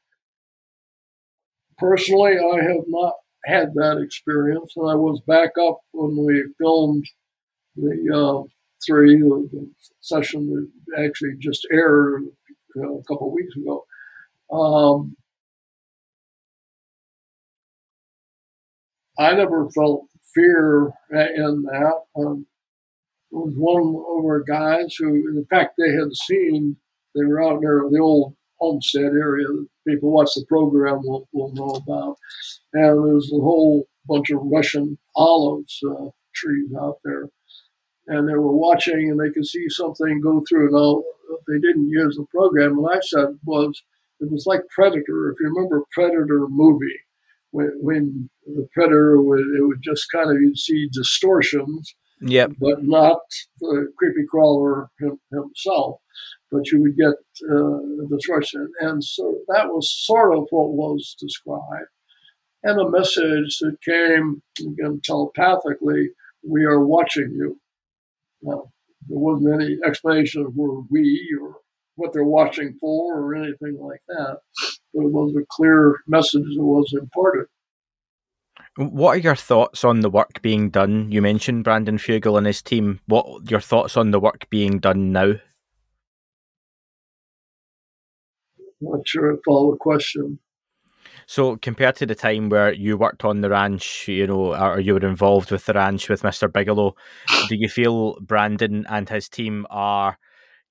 Personally, 1.78 2.32
I 2.38 2.62
have 2.62 2.84
not 2.88 3.14
had 3.44 3.74
that 3.74 4.00
experience, 4.02 4.72
and 4.76 4.90
I 4.90 4.94
was 4.94 5.20
back 5.26 5.50
up 5.60 5.80
when 5.92 6.16
we 6.24 6.44
filmed 6.58 7.04
the 7.76 8.50
three, 8.86 9.18
the 9.18 9.70
session 10.00 10.70
that 10.86 11.04
actually 11.04 11.34
just 11.38 11.66
aired 11.72 12.24
a 12.76 13.02
couple 13.08 13.28
of 13.28 13.32
weeks 13.32 13.54
ago. 13.56 13.84
Um, 14.52 15.16
I 19.18 19.34
never 19.34 19.70
felt 19.70 20.06
fear 20.34 20.90
in 21.10 21.62
that. 21.62 22.02
Um, 22.16 22.46
was 23.30 23.54
one 23.56 23.82
of 23.82 24.24
our 24.24 24.42
guys 24.42 24.94
who, 24.94 25.06
in 25.08 25.44
fact, 25.50 25.74
they 25.76 25.92
had 25.92 26.14
seen, 26.14 26.76
they 27.14 27.24
were 27.24 27.42
out 27.42 27.60
there 27.60 27.84
in 27.84 27.92
the 27.92 27.98
old 27.98 28.34
homestead 28.58 29.12
area 29.12 29.46
that 29.46 29.66
people 29.86 30.10
watch 30.10 30.30
the 30.34 30.44
program 30.48 31.00
will, 31.02 31.28
will 31.32 31.52
know 31.52 31.70
about. 31.70 32.16
And 32.72 32.84
there 32.84 33.14
was 33.14 33.32
a 33.32 33.40
whole 33.40 33.86
bunch 34.06 34.30
of 34.30 34.40
Russian 34.42 34.98
olives 35.16 35.80
uh, 35.84 36.10
trees 36.34 36.70
out 36.80 36.98
there 37.04 37.28
and 38.06 38.28
they 38.28 38.34
were 38.34 38.56
watching 38.56 39.10
and 39.10 39.18
they 39.18 39.32
could 39.32 39.46
see 39.46 39.68
something 39.68 40.20
go 40.20 40.42
through. 40.48 40.70
Now, 40.70 41.02
they 41.48 41.58
didn't 41.58 41.88
use 41.88 42.16
the 42.16 42.26
program. 42.30 42.76
What 42.76 42.96
I 42.96 43.00
said 43.00 43.38
was, 43.44 43.82
it 44.20 44.30
was 44.30 44.44
like 44.46 44.60
Predator. 44.74 45.30
If 45.30 45.40
you 45.40 45.48
remember 45.48 45.84
Predator 45.92 46.46
movie, 46.48 47.00
when, 47.50 47.72
when 47.80 48.30
the 48.46 48.68
Predator 48.72 49.20
would, 49.20 49.40
it 49.40 49.66
would 49.66 49.82
just 49.82 50.06
kind 50.12 50.30
of, 50.30 50.40
you'd 50.40 50.58
see 50.58 50.88
distortions. 50.92 51.94
Yep. 52.20 52.52
But 52.60 52.84
not 52.84 53.18
the 53.60 53.92
creepy 53.98 54.24
crawler 54.30 54.88
him, 55.00 55.18
himself, 55.32 56.00
but 56.50 56.70
you 56.70 56.80
would 56.80 56.96
get 56.96 57.14
uh, 57.50 58.06
distortion. 58.08 58.70
And 58.80 59.02
so 59.02 59.40
that 59.48 59.66
was 59.68 59.92
sort 60.06 60.36
of 60.36 60.46
what 60.50 60.72
was 60.72 61.16
described. 61.20 61.88
And 62.62 62.80
a 62.80 62.88
message 62.88 63.58
that 63.58 63.76
came, 63.84 64.42
again, 64.60 65.00
telepathically, 65.04 66.10
we 66.48 66.64
are 66.64 66.84
watching 66.84 67.30
you 67.34 67.58
well, 68.44 68.70
there 69.08 69.18
wasn't 69.18 69.54
any 69.54 69.78
explanation 69.86 70.42
of 70.42 70.52
where 70.54 70.82
we 70.90 71.26
or 71.40 71.56
what 71.96 72.12
they're 72.12 72.24
watching 72.24 72.76
for 72.80 73.18
or 73.18 73.34
anything 73.34 73.78
like 73.80 74.02
that. 74.08 74.38
But 74.92 75.06
it 75.06 75.12
was 75.12 75.34
a 75.34 75.46
clear 75.48 76.00
message 76.06 76.42
that 76.42 76.62
was 76.62 76.92
imparted. 76.92 77.46
What 78.76 79.16
are 79.16 79.20
your 79.20 79.36
thoughts 79.36 79.84
on 79.84 80.00
the 80.00 80.10
work 80.10 80.42
being 80.42 80.68
done? 80.68 81.10
You 81.10 81.22
mentioned 81.22 81.64
Brandon 81.64 81.96
Fugal 81.96 82.36
and 82.36 82.46
his 82.46 82.60
team. 82.60 83.00
What 83.06 83.50
your 83.50 83.60
thoughts 83.60 83.96
on 83.96 84.10
the 84.10 84.20
work 84.20 84.48
being 84.50 84.78
done 84.78 85.12
now? 85.12 85.34
Not 88.80 89.06
sure 89.06 89.32
I 89.32 89.36
follow 89.44 89.70
the 89.70 89.78
question. 89.78 90.40
So 91.26 91.56
compared 91.56 91.96
to 91.96 92.06
the 92.06 92.14
time 92.14 92.48
where 92.48 92.72
you 92.72 92.96
worked 92.96 93.24
on 93.24 93.40
the 93.40 93.50
ranch, 93.50 94.08
you 94.08 94.26
know, 94.26 94.54
or 94.54 94.80
you 94.80 94.94
were 94.94 95.06
involved 95.06 95.50
with 95.50 95.64
the 95.66 95.72
ranch 95.72 96.08
with 96.08 96.22
Mr. 96.22 96.52
Bigelow, 96.52 96.94
do 97.48 97.56
you 97.56 97.68
feel 97.68 98.18
Brandon 98.20 98.86
and 98.88 99.08
his 99.08 99.28
team 99.28 99.66
are 99.70 100.18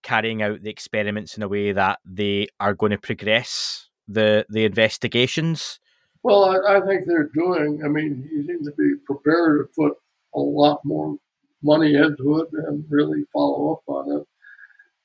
carrying 0.04 0.42
out 0.42 0.62
the 0.62 0.70
experiments 0.70 1.38
in 1.38 1.44
a 1.44 1.48
way 1.48 1.72
that 1.72 2.00
they 2.06 2.48
are 2.60 2.74
going 2.74 2.92
to 2.92 2.98
progress 2.98 3.90
the 4.08 4.46
the 4.50 4.66
investigations? 4.66 5.80
Well, 6.24 6.46
I, 6.46 6.78
I 6.78 6.82
think 6.86 7.06
they're 7.06 7.30
doing. 7.34 7.82
I 7.84 7.88
mean, 7.88 8.28
you 8.32 8.46
seem 8.46 8.64
to 8.64 8.72
be 8.78 8.96
prepared 9.06 9.68
to 9.68 9.74
put 9.76 9.98
a 10.36 10.40
lot 10.40 10.82
more 10.84 11.18
money 11.62 11.96
into 11.96 12.40
it 12.40 12.50
and 12.52 12.86
really 12.90 13.24
follow 13.34 13.74
up 13.74 13.84
on 13.88 14.22
it. 14.22 14.28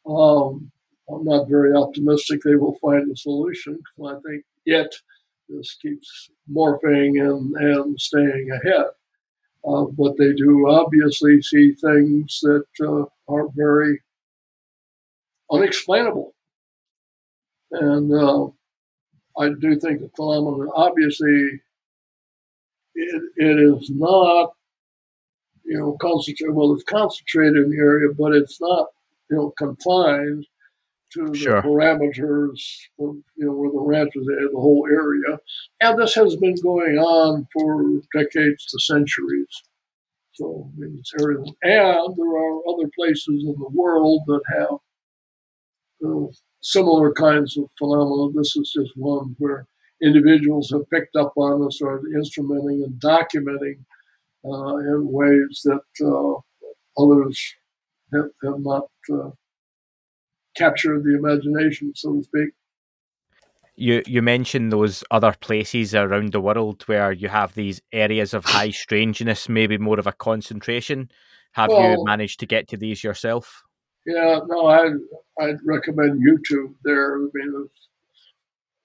Um, 0.07 0.73
I'm 1.11 1.25
not 1.25 1.49
very 1.49 1.75
optimistic 1.75 2.41
they 2.43 2.57
will 2.57 2.77
find 2.81 3.11
a 3.11 3.17
solution 3.17 3.79
I 4.05 4.15
think 4.27 4.45
it 4.67 4.95
just 5.51 5.81
keeps 5.81 6.31
morphing 6.53 7.21
and, 7.21 7.55
and 7.57 8.01
staying 8.01 8.49
ahead. 8.53 8.87
Uh, 9.67 9.85
but 9.97 10.17
they 10.19 10.33
do 10.35 10.69
obviously 10.69 11.43
see 11.43 11.73
things 11.75 12.41
that 12.43 12.65
uh, 12.83 13.05
are 13.33 13.49
very 13.55 14.01
unexplainable. 15.51 16.35
And 17.73 18.13
uh, 18.13 18.47
I 19.39 19.51
do 19.61 19.79
think 19.79 20.01
the 20.01 20.11
phenomenon, 20.17 20.71
obviously, 20.75 21.61
it, 22.95 23.23
it 23.37 23.59
is 23.59 23.91
not, 23.91 24.53
you 25.65 25.79
know, 25.79 25.97
concentrated. 26.01 26.55
Well, 26.55 26.73
it's 26.75 26.85
concentrated 26.85 27.57
in 27.57 27.71
the 27.71 27.77
area, 27.77 28.09
but 28.17 28.35
it's 28.35 28.61
not, 28.61 28.87
you 29.31 29.37
know, 29.37 29.53
confined 29.59 30.47
to 31.15 31.35
sure. 31.35 31.63
the 31.63 31.69
parameters 31.69 32.61
of 33.01 33.17
you 33.37 33.47
know 33.47 33.53
where 33.53 33.71
the 33.71 33.81
ranch 33.81 34.13
is 34.15 34.27
at, 34.29 34.53
the 34.53 34.61
whole 34.61 34.87
area. 34.91 35.39
And 35.81 35.99
this 35.99 36.15
has 36.15 36.37
been 36.37 36.57
going 36.63 36.99
on 36.99 37.47
for 37.53 38.01
decades 38.15 38.67
to 38.67 38.79
centuries. 38.81 39.63
So 40.35 40.71
I 40.77 40.81
mean. 40.81 41.03
And 41.63 42.17
there 42.17 42.37
are 42.37 42.69
other 42.69 42.91
places 42.97 43.45
in 43.45 43.55
the 43.59 43.71
world 43.73 44.23
that 44.27 44.41
have 44.57 44.79
uh, 46.07 46.27
similar 46.61 47.13
kinds 47.13 47.57
of 47.57 47.65
phenomena. 47.79 48.33
This 48.35 48.57
is 48.57 48.73
just 48.73 48.93
one 48.97 49.35
where 49.39 49.67
individuals 50.03 50.71
have 50.71 50.89
picked 50.91 51.17
up 51.17 51.33
on 51.37 51.65
this 51.65 51.81
or 51.83 52.03
instrumenting 52.17 52.85
and 52.85 53.01
documenting 53.01 53.85
uh, 54.45 54.77
in 54.77 55.11
ways 55.11 55.63
that 55.65 55.83
uh, 56.05 57.03
others 57.03 57.55
have, 58.13 58.31
have 58.45 58.61
not 58.61 58.85
uh, 59.13 59.31
capture 60.59 60.95
of 60.95 61.05
the 61.05 61.17
imagination, 61.17 61.93
so 61.95 62.17
to 62.17 62.23
speak. 62.23 62.51
You 63.77 64.03
you 64.07 64.23
mentioned 64.23 64.73
those 64.73 65.05
other 65.11 65.35
places 65.41 65.95
around 65.95 66.33
the 66.33 66.41
world 66.41 66.83
where 66.87 67.13
you 67.13 67.29
have 67.29 67.55
these 67.55 67.81
areas 67.93 68.35
of 68.35 68.45
high 68.45 68.71
strangeness, 68.83 69.49
maybe 69.49 69.79
more 69.79 69.99
of 69.99 70.07
a 70.07 70.13
concentration. 70.13 71.11
Have 71.53 71.71
well, 71.71 71.93
you 71.93 72.05
managed 72.05 72.41
to 72.41 72.47
get 72.47 72.69
to 72.69 72.77
these 72.77 73.05
yourself? 73.05 73.63
Yeah, 74.05 74.41
no, 74.47 74.67
I 74.67 74.91
I'd 75.41 75.59
recommend 75.65 76.23
YouTube 76.27 76.75
there. 76.83 77.17
I 77.17 77.27
mean, 77.33 77.69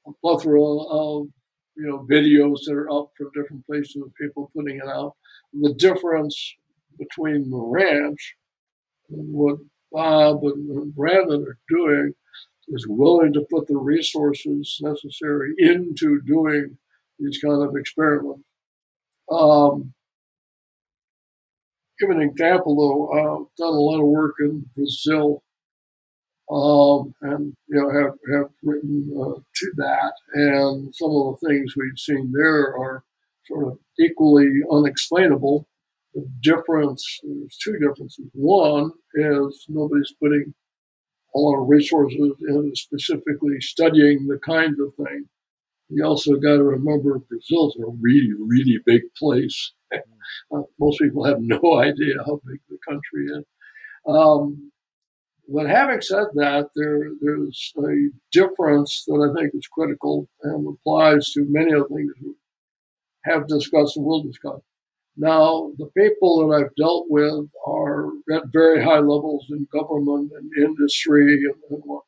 a 0.08 0.12
plethora 0.22 0.62
of 0.62 1.28
you 1.76 1.88
know 1.88 2.06
videos 2.10 2.60
that 2.66 2.74
are 2.74 2.92
up 2.92 3.12
from 3.18 3.32
different 3.34 3.66
places 3.66 4.02
of 4.02 4.14
people 4.16 4.52
putting 4.56 4.78
it 4.78 4.88
out. 4.88 5.16
The 5.54 5.74
difference 5.74 6.56
between 7.00 7.50
the 7.50 7.58
ranch 7.58 8.36
and 9.10 9.34
what 9.34 9.58
Bob 9.94 10.44
and 10.44 10.96
Brandon 10.96 11.46
are 11.48 11.60
doing 11.70 12.14
is 12.70 12.88
willing 12.88 13.34
to 13.34 13.46
put 13.52 13.68
the 13.68 13.78
resources 13.78 14.78
necessary 14.82 15.54
into 15.60 16.22
doing 16.22 16.78
these 17.20 17.40
kind 17.40 17.62
of 17.62 17.76
experiments. 17.76 18.44
Um, 19.32 19.94
give 22.00 22.10
an 22.10 22.22
example 22.22 22.76
though, 22.76 23.12
I've 23.12 23.56
done 23.58 23.74
a 23.74 23.80
lot 23.80 24.02
of 24.02 24.08
work 24.08 24.36
in 24.40 24.66
Brazil 24.76 25.44
um, 26.52 27.14
and 27.22 27.56
you 27.68 27.82
know 27.82 27.90
have 27.90 28.14
have 28.34 28.50
written 28.64 29.12
uh, 29.20 29.40
to 29.56 29.72
that. 29.78 30.14
And 30.34 30.94
some 30.94 31.12
of 31.12 31.40
the 31.40 31.48
things 31.48 31.76
we've 31.76 31.98
seen 31.98 32.32
there 32.32 32.78
are 32.78 33.04
sort 33.48 33.68
of 33.68 33.80
equally 34.00 34.50
unexplainable. 34.72 35.68
The 36.14 36.28
difference, 36.42 37.20
there's 37.24 37.58
two 37.58 37.78
differences. 37.80 38.28
One 38.34 38.92
is 39.16 39.66
nobody's 39.68 40.14
putting 40.22 40.54
a 41.36 41.40
lot 41.40 41.62
of 41.62 41.68
resources 41.68 42.34
into 42.48 42.72
specifically 42.76 43.60
studying 43.60 44.28
the 44.28 44.40
kinds 44.46 44.80
of 44.80 44.94
things. 44.96 45.28
You 45.90 46.06
also 46.06 46.36
got 46.36 46.58
to 46.58 46.64
remember 46.64 47.20
Brazil's 47.20 47.76
a 47.78 47.90
really, 48.00 48.34
really 48.40 48.80
big 48.86 49.02
place. 49.18 49.74
uh, 49.94 50.62
most 50.80 51.00
people 51.00 51.26
have 51.26 51.40
no 51.40 51.60
idea 51.80 52.16
how 52.26 52.40
big 52.46 52.60
the 52.70 52.78
country 52.88 53.26
is. 53.26 53.44
Um, 54.08 54.72
but 55.48 55.68
having 55.68 56.02
said 56.02 56.28
that, 56.36 56.70
there, 56.76 57.12
there's 57.22 57.74
a 57.78 58.10
difference 58.32 59.04
that 59.08 59.30
I 59.30 59.40
think 59.40 59.54
is 59.54 59.68
critical 59.68 60.30
and 60.42 60.68
applies 60.68 61.32
to 61.32 61.46
many 61.50 61.74
of 61.74 61.90
the 61.90 61.96
things 61.96 62.14
we 62.22 62.34
have 63.26 63.48
discussed 63.48 63.98
and 63.98 64.06
will 64.06 64.24
discuss. 64.24 64.62
Now, 65.16 65.72
the 65.78 65.90
people 65.96 66.48
that 66.48 66.56
I've 66.56 66.76
dealt 66.76 67.06
with 67.10 67.48
are 67.68 68.08
at 68.32 68.48
very 68.52 68.84
high 68.84 69.00
levels 69.00 69.46
in 69.50 69.68
government 69.72 70.32
and 70.36 70.52
industry 70.58 71.36
and, 71.36 71.56
and 71.70 71.82
whatnot, 71.84 72.04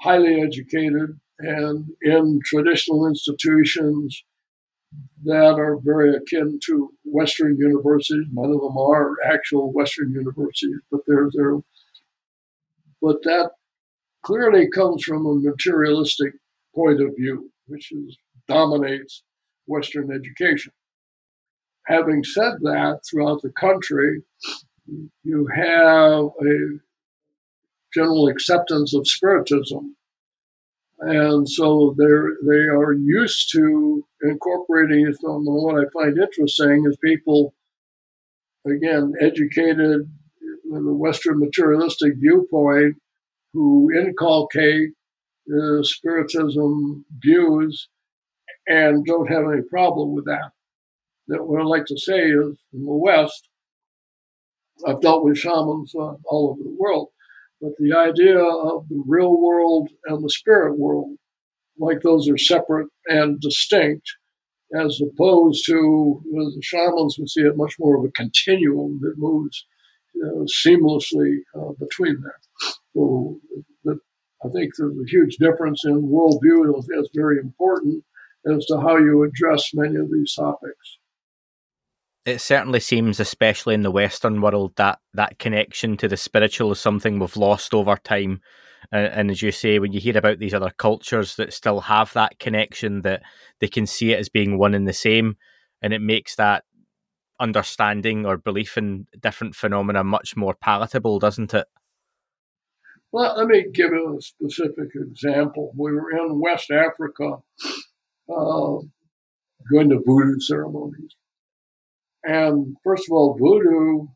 highly 0.00 0.40
educated 0.40 1.20
and 1.38 1.86
in 2.02 2.40
traditional 2.44 3.06
institutions 3.06 4.24
that 5.24 5.58
are 5.58 5.78
very 5.82 6.14
akin 6.16 6.58
to 6.66 6.90
Western 7.04 7.56
universities. 7.58 8.26
None 8.32 8.50
of 8.50 8.60
them 8.60 8.76
are 8.76 9.14
actual 9.26 9.72
Western 9.72 10.12
universities, 10.12 10.80
but 10.90 11.00
they're, 11.06 11.28
they're 11.34 11.60
but 13.02 13.22
that 13.22 13.52
clearly 14.22 14.68
comes 14.68 15.04
from 15.04 15.26
a 15.26 15.34
materialistic 15.34 16.34
point 16.74 17.00
of 17.00 17.14
view, 17.16 17.50
which 17.66 17.92
is, 17.92 18.16
dominates 18.48 19.22
Western 19.66 20.10
education. 20.12 20.72
Having 21.90 22.22
said 22.22 22.54
that, 22.60 23.00
throughout 23.04 23.42
the 23.42 23.50
country, 23.50 24.22
you 25.24 25.48
have 25.52 26.24
a 26.24 26.78
general 27.92 28.28
acceptance 28.28 28.94
of 28.94 29.08
Spiritism. 29.08 29.96
And 31.00 31.48
so 31.48 31.94
they're, 31.98 32.36
they 32.46 32.68
are 32.68 32.92
used 32.92 33.50
to 33.52 34.06
incorporating 34.22 35.06
it. 35.08 35.16
And 35.22 35.44
what 35.46 35.84
I 35.84 35.88
find 35.92 36.16
interesting 36.16 36.84
is 36.86 36.96
people, 37.02 37.54
again, 38.66 39.14
educated 39.20 40.08
with 40.66 40.86
a 40.86 40.94
Western 40.94 41.40
materialistic 41.40 42.12
viewpoint 42.18 42.96
who 43.52 43.90
inculcate 43.92 44.90
Spiritism 45.82 47.04
views 47.18 47.88
and 48.68 49.04
don't 49.04 49.26
have 49.26 49.44
any 49.50 49.62
problem 49.62 50.14
with 50.14 50.26
that. 50.26 50.52
That 51.30 51.46
what 51.46 51.60
I 51.60 51.64
like 51.64 51.86
to 51.86 51.98
say 51.98 52.18
is 52.18 52.58
in 52.74 52.84
the 52.84 52.92
West, 52.92 53.48
I've 54.86 55.00
dealt 55.00 55.24
with 55.24 55.38
shamans 55.38 55.94
uh, 55.94 56.14
all 56.26 56.50
over 56.50 56.62
the 56.62 56.76
world, 56.78 57.08
but 57.60 57.72
the 57.78 57.96
idea 57.96 58.38
of 58.38 58.88
the 58.88 59.02
real 59.06 59.40
world 59.40 59.90
and 60.06 60.24
the 60.24 60.30
spirit 60.30 60.78
world, 60.78 61.16
like 61.78 62.00
those 62.02 62.28
are 62.28 62.38
separate 62.38 62.88
and 63.06 63.40
distinct, 63.40 64.06
as 64.78 65.00
opposed 65.00 65.64
to 65.66 66.22
the 66.30 66.60
shamans 66.62 67.16
would 67.18 67.30
see 67.30 67.42
it 67.42 67.56
much 67.56 67.76
more 67.78 67.96
of 67.96 68.04
a 68.04 68.12
continuum 68.12 69.00
that 69.02 69.14
moves 69.16 69.66
uh, 70.24 70.44
seamlessly 70.66 71.38
uh, 71.54 71.72
between 71.78 72.20
them. 72.20 72.40
So 72.94 73.40
I 74.44 74.48
think 74.48 74.72
there's 74.76 74.96
a 74.96 75.10
huge 75.10 75.36
difference 75.36 75.82
in 75.84 76.08
worldview. 76.08 76.82
That's 76.88 77.10
very 77.14 77.38
important 77.38 78.04
as 78.46 78.64
to 78.66 78.80
how 78.80 78.96
you 78.96 79.22
address 79.22 79.70
many 79.74 79.96
of 79.96 80.10
these 80.10 80.34
topics. 80.34 80.98
It 82.30 82.40
certainly 82.40 82.78
seems, 82.78 83.18
especially 83.18 83.74
in 83.74 83.82
the 83.82 83.90
Western 83.90 84.40
world, 84.40 84.76
that 84.76 85.00
that 85.14 85.40
connection 85.40 85.96
to 85.96 86.06
the 86.06 86.16
spiritual 86.16 86.70
is 86.70 86.78
something 86.78 87.18
we've 87.18 87.36
lost 87.36 87.74
over 87.74 87.96
time. 87.96 88.40
And, 88.92 89.06
and 89.06 89.30
as 89.32 89.42
you 89.42 89.50
say, 89.50 89.80
when 89.80 89.92
you 89.92 89.98
hear 89.98 90.16
about 90.16 90.38
these 90.38 90.54
other 90.54 90.70
cultures 90.70 91.34
that 91.36 91.52
still 91.52 91.80
have 91.80 92.12
that 92.12 92.38
connection, 92.38 93.02
that 93.02 93.22
they 93.58 93.66
can 93.66 93.84
see 93.84 94.12
it 94.12 94.20
as 94.20 94.28
being 94.28 94.58
one 94.58 94.74
and 94.74 94.86
the 94.86 94.92
same, 94.92 95.38
and 95.82 95.92
it 95.92 96.00
makes 96.00 96.36
that 96.36 96.62
understanding 97.40 98.24
or 98.24 98.36
belief 98.36 98.78
in 98.78 99.08
different 99.18 99.56
phenomena 99.56 100.04
much 100.04 100.36
more 100.36 100.54
palatable, 100.54 101.18
doesn't 101.18 101.52
it? 101.52 101.66
Well, 103.10 103.36
let 103.36 103.48
me 103.48 103.66
give 103.74 103.90
you 103.90 104.18
a 104.18 104.22
specific 104.22 104.90
example. 104.94 105.72
We 105.76 105.90
were 105.92 106.12
in 106.12 106.38
West 106.40 106.70
Africa 106.70 107.38
uh, 108.28 108.78
going 109.72 109.88
to 109.88 110.00
voodoo 110.06 110.38
ceremonies. 110.38 111.16
And 112.24 112.76
first 112.84 113.04
of 113.08 113.12
all, 113.12 113.36
voodoo 113.38 114.06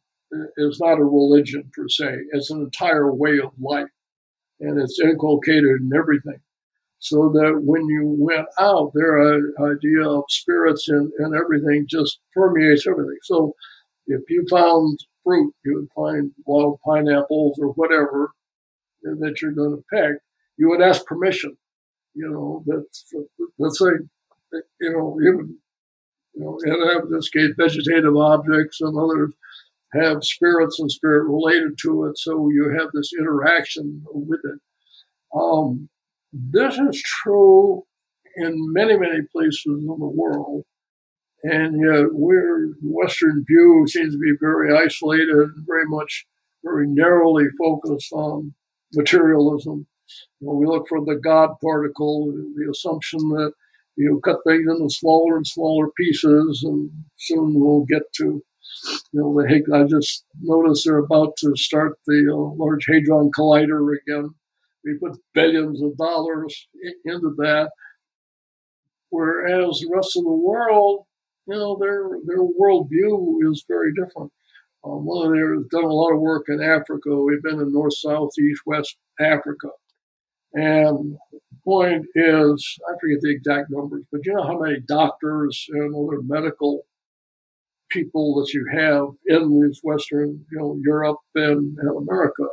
is 0.56 0.80
not 0.80 0.98
a 0.98 1.04
religion 1.04 1.70
per 1.74 1.88
se, 1.88 2.16
it's 2.32 2.50
an 2.50 2.60
entire 2.60 3.12
way 3.14 3.38
of 3.38 3.52
life. 3.60 3.88
And 4.60 4.80
it's 4.80 5.00
inculcated 5.00 5.80
in 5.80 5.90
everything 5.96 6.40
so 7.04 7.28
that 7.34 7.60
when 7.62 7.86
you 7.86 8.16
went 8.18 8.46
out, 8.58 8.92
their 8.94 9.36
idea 9.60 10.08
of 10.08 10.24
spirits 10.28 10.88
and, 10.88 11.12
and 11.18 11.34
everything 11.34 11.86
just 11.88 12.20
permeates 12.32 12.86
everything. 12.86 13.18
So 13.24 13.54
if 14.06 14.22
you 14.30 14.46
found 14.50 14.98
fruit, 15.22 15.52
you 15.64 15.74
would 15.74 15.88
find 15.94 16.30
wild 16.46 16.78
pineapples 16.84 17.58
or 17.60 17.68
whatever 17.72 18.32
that 19.02 19.42
you're 19.42 19.52
going 19.52 19.76
to 19.76 19.84
pick, 19.92 20.18
you 20.56 20.70
would 20.70 20.80
ask 20.80 21.04
permission. 21.04 21.56
You 22.14 22.30
know, 22.30 22.64
that's 22.66 23.12
let's 23.58 23.78
say, 23.78 23.90
you 24.80 24.92
know, 24.92 25.18
even 25.20 25.58
you 26.34 26.44
know, 26.44 26.58
in 27.02 27.10
this 27.10 27.28
case, 27.28 27.50
vegetative 27.56 28.16
objects 28.16 28.80
and 28.80 28.96
others 28.98 29.32
have 29.92 30.24
spirits 30.24 30.80
and 30.80 30.90
spirit 30.90 31.28
related 31.28 31.78
to 31.82 32.04
it, 32.06 32.18
so 32.18 32.48
you 32.50 32.74
have 32.78 32.88
this 32.92 33.12
interaction 33.18 34.02
with 34.12 34.40
it. 34.44 34.60
Um, 35.34 35.88
this 36.32 36.76
is 36.78 37.02
true 37.02 37.84
in 38.36 38.72
many, 38.72 38.96
many 38.96 39.22
places 39.32 39.62
in 39.66 39.86
the 39.86 39.94
world. 39.94 40.64
And 41.44 41.78
yet, 41.78 42.06
we're 42.12 42.72
Western 42.82 43.44
view 43.46 43.84
seems 43.86 44.14
to 44.14 44.18
be 44.18 44.32
very 44.40 44.74
isolated 44.76 45.28
and 45.28 45.66
very 45.66 45.86
much, 45.86 46.26
very 46.64 46.86
narrowly 46.88 47.44
focused 47.58 48.12
on 48.12 48.54
materialism. 48.94 49.86
You 50.40 50.46
know, 50.46 50.54
we 50.54 50.66
look 50.66 50.88
for 50.88 51.04
the 51.04 51.20
God 51.22 51.50
particle, 51.62 52.32
the 52.32 52.70
assumption 52.70 53.20
that 53.30 53.52
you 53.96 54.10
know, 54.10 54.18
cut 54.20 54.40
things 54.46 54.66
into 54.68 54.88
smaller 54.90 55.36
and 55.36 55.46
smaller 55.46 55.88
pieces, 55.96 56.62
and 56.64 56.90
soon 57.16 57.54
we'll 57.54 57.84
get 57.88 58.02
to, 58.16 58.24
you 58.24 58.42
know, 59.12 59.34
the 59.34 59.62
I 59.74 59.84
just 59.84 60.24
noticed 60.40 60.84
they're 60.84 60.98
about 60.98 61.36
to 61.38 61.54
start 61.56 61.98
the 62.06 62.28
uh, 62.30 62.54
Large 62.56 62.86
Hadron 62.86 63.30
Collider 63.36 63.94
again. 64.06 64.34
We 64.84 64.98
put 64.98 65.18
billions 65.32 65.82
of 65.82 65.96
dollars 65.96 66.68
into 67.04 67.34
that, 67.38 67.70
whereas 69.10 69.80
the 69.80 69.90
rest 69.94 70.16
of 70.16 70.24
the 70.24 70.30
world, 70.30 71.06
you 71.46 71.54
know, 71.54 71.76
their 71.80 72.08
their 72.26 72.42
worldview 72.42 73.50
is 73.50 73.64
very 73.68 73.92
different. 73.94 74.32
Um, 74.84 75.06
well, 75.06 75.30
they've 75.30 75.70
done 75.70 75.84
a 75.84 75.88
lot 75.88 76.12
of 76.12 76.20
work 76.20 76.46
in 76.48 76.62
Africa. 76.62 77.14
We've 77.14 77.42
been 77.42 77.60
in 77.60 77.72
North, 77.72 77.96
South, 77.96 78.30
East, 78.38 78.62
West 78.66 78.96
Africa. 79.18 79.68
And 80.54 81.16
the 81.32 81.40
point 81.64 82.06
is, 82.14 82.78
I 82.88 82.92
forget 83.00 83.20
the 83.20 83.30
exact 83.30 83.70
numbers, 83.70 84.04
but 84.10 84.24
you 84.24 84.34
know 84.34 84.44
how 84.44 84.58
many 84.58 84.80
doctors 84.86 85.66
and 85.70 85.94
other 85.94 86.22
medical 86.22 86.82
people 87.90 88.34
that 88.36 88.52
you 88.52 88.66
have 88.72 89.08
in 89.26 89.60
these 89.60 89.80
Western, 89.82 90.44
you 90.50 90.58
know, 90.58 90.78
Europe 90.82 91.18
and, 91.34 91.76
and 91.78 92.08
America 92.08 92.44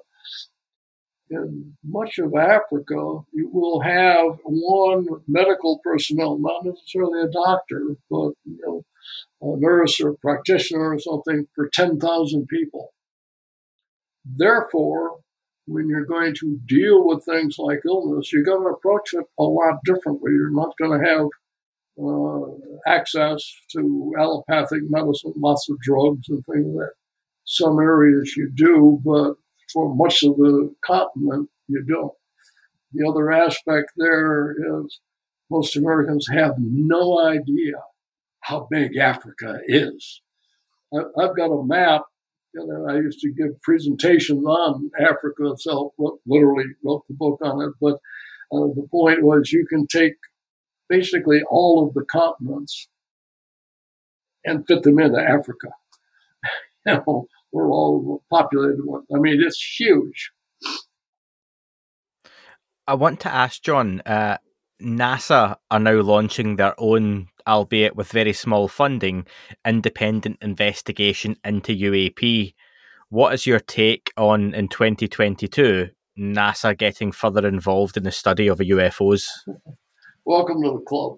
in 1.32 1.78
much 1.84 2.20
of 2.20 2.36
Africa, 2.36 3.20
you 3.34 3.50
will 3.52 3.80
have 3.82 4.38
one 4.44 5.08
medical 5.28 5.80
personnel, 5.84 6.38
not 6.40 6.66
necessarily 6.66 7.22
a 7.22 7.32
doctor, 7.32 7.96
but 8.10 8.32
you 8.44 8.60
know, 8.66 8.84
a 9.42 9.58
nurse 9.58 10.00
or 10.02 10.10
a 10.10 10.18
practitioner 10.18 10.94
or 10.94 11.00
something 11.00 11.48
for 11.56 11.70
10,000 11.74 12.48
people. 12.48 12.90
Therefore, 14.26 15.20
when 15.66 15.88
you're 15.88 16.06
going 16.06 16.34
to 16.36 16.60
deal 16.66 17.06
with 17.08 17.24
things 17.24 17.56
like 17.58 17.82
illness, 17.86 18.32
you're 18.32 18.44
going 18.44 18.62
to 18.64 18.74
approach 18.74 19.14
it 19.14 19.26
a 19.40 19.44
lot 19.44 19.80
differently. 19.86 20.32
You're 20.32 20.52
not 20.52 20.74
going 20.78 21.00
to 21.00 21.08
have 21.08 21.28
uh, 22.04 22.92
access 22.92 23.42
to 23.72 24.14
allopathic 24.18 24.82
medicine, 24.90 25.34
lots 25.38 25.70
of 25.70 25.80
drugs 25.80 26.28
and 26.30 26.44
things 26.46 26.66
like 26.68 26.88
that. 26.88 26.94
Some 27.44 27.80
areas 27.80 28.36
you 28.36 28.52
do, 28.54 29.02
but 29.04 29.34
for 29.74 29.94
much 29.96 30.24
of 30.24 30.36
the 30.38 30.74
continent, 30.86 31.50
you 31.68 31.84
don't. 31.88 32.14
The 32.94 33.08
other 33.08 33.32
aspect 33.32 33.92
there 33.98 34.52
is 34.52 35.00
most 35.50 35.76
Americans 35.76 36.28
have 36.32 36.56
no 36.58 37.20
idea 37.20 37.74
how 38.42 38.68
big 38.70 38.98
Africa 38.98 39.60
is. 39.66 40.22
I've 40.94 41.36
got 41.36 41.52
a 41.52 41.64
map 41.64 42.04
and 42.54 42.92
I 42.92 42.96
used 42.96 43.20
to 43.22 43.32
give 43.32 43.62
presentations 43.62 44.46
on 44.46 44.92
Africa 45.00 45.52
itself, 45.52 45.94
literally 46.26 46.66
wrote 46.84 47.04
the 47.08 47.14
book 47.14 47.40
on 47.42 47.62
it. 47.62 47.74
But 47.80 47.96
uh, 48.52 48.68
the 48.76 48.88
point 48.92 49.24
was 49.24 49.52
you 49.52 49.66
can 49.68 49.88
take 49.88 50.14
basically 50.90 51.42
all 51.50 51.88
of 51.88 51.94
the 51.94 52.06
continents 52.06 52.90
and 54.44 54.66
fit 54.68 54.84
them 54.84 55.00
into 55.00 55.20
Africa. 55.20 55.70
you 56.86 56.94
know, 56.94 57.28
we're 57.52 57.70
all 57.70 58.24
populated 58.30 58.84
one. 58.84 59.04
I 59.14 59.20
mean, 59.20 59.42
it's 59.42 59.80
huge. 59.80 60.32
I 62.88 62.96
want 62.96 63.20
to 63.22 63.34
ask 63.34 63.62
John. 63.62 64.02
Uh, 64.06 64.38
NASA 64.82 65.56
are 65.70 65.80
now 65.80 66.02
launching 66.02 66.56
their 66.56 66.74
own, 66.78 67.28
albeit 67.48 67.96
with 67.96 68.12
very 68.12 68.34
small 68.34 68.68
funding, 68.68 69.26
independent 69.66 70.38
investigation 70.42 71.38
into 71.46 71.74
UAP. 71.74 72.54
What 73.10 73.34
is 73.34 73.46
your 73.46 73.60
take 73.60 74.12
on 74.18 74.54
in 74.54 74.68
2022 74.68 75.90
NASA 76.18 76.78
getting 76.78 77.12
further 77.12 77.48
involved 77.48 77.98
in 77.98 78.04
the 78.04 78.12
study 78.12 78.48
of 78.48 78.60
UFOs? 78.60 79.28
Welcome 80.26 80.62
to 80.64 80.72
the 80.72 80.84
club. 80.88 81.18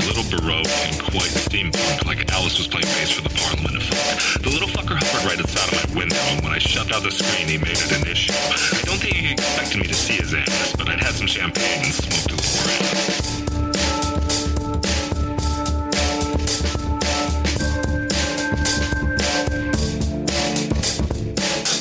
little 0.21 0.39
baroque 0.39 0.67
and 0.85 0.99
quite 0.99 1.31
steampunk, 1.31 2.05
like 2.05 2.31
Alice 2.31 2.57
was 2.57 2.67
playing 2.67 2.85
bass 2.97 3.11
for 3.11 3.21
the 3.21 3.29
Parliament 3.29 3.75
of 3.77 3.83
Folk. 3.83 4.41
The 4.43 4.49
little 4.49 4.67
fucker 4.67 4.95
hovered 4.95 5.25
right 5.25 5.39
outside 5.39 5.73
of 5.73 5.93
my 5.93 5.99
window, 5.99 6.17
and 6.29 6.43
when 6.43 6.53
I 6.53 6.59
shoved 6.59 6.91
out 6.91 7.03
the 7.03 7.11
screen, 7.11 7.47
he 7.47 7.57
made 7.57 7.77
it 7.77 7.91
an 7.91 8.07
issue. 8.07 8.33
I 8.33 8.81
don't 8.85 8.99
think 8.99 9.15
he 9.15 9.31
expected 9.33 9.81
me 9.81 9.87
to 9.87 9.93
see 9.93 10.15
his 10.15 10.33
ass, 10.33 10.75
but 10.77 10.89
I'd 10.89 10.99
had 10.99 11.13
some 11.13 11.27
champagne 11.27 11.85
and 11.85 11.93
smoked 11.93 12.31
a 12.31 12.35
little 12.35 12.51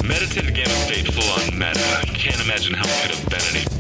Meditative 0.07 0.55
game 0.55 0.67
of 0.67 0.81
state 0.89 1.07
full 1.13 1.31
on 1.39 1.59
meta. 1.59 2.03
Can't 2.15 2.41
imagine 2.41 2.75
how 2.75 2.85
it 2.85 3.03
could 3.03 3.15
have 3.17 3.30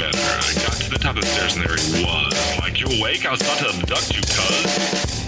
I 0.02 0.54
got 0.54 0.72
to 0.80 0.90
the 0.90 0.98
top 0.98 1.16
of 1.16 1.22
the 1.22 1.28
stairs 1.28 1.56
and 1.56 1.64
there 1.64 1.76
he 1.76 2.04
was. 2.04 2.32
Like, 2.58 2.80
you 2.80 2.86
awake? 2.98 3.26
I 3.26 3.32
was 3.32 3.40
about 3.42 3.58
to 3.58 3.68
abduct 3.68 4.16
you, 4.16 4.22
cuz. 4.22 5.20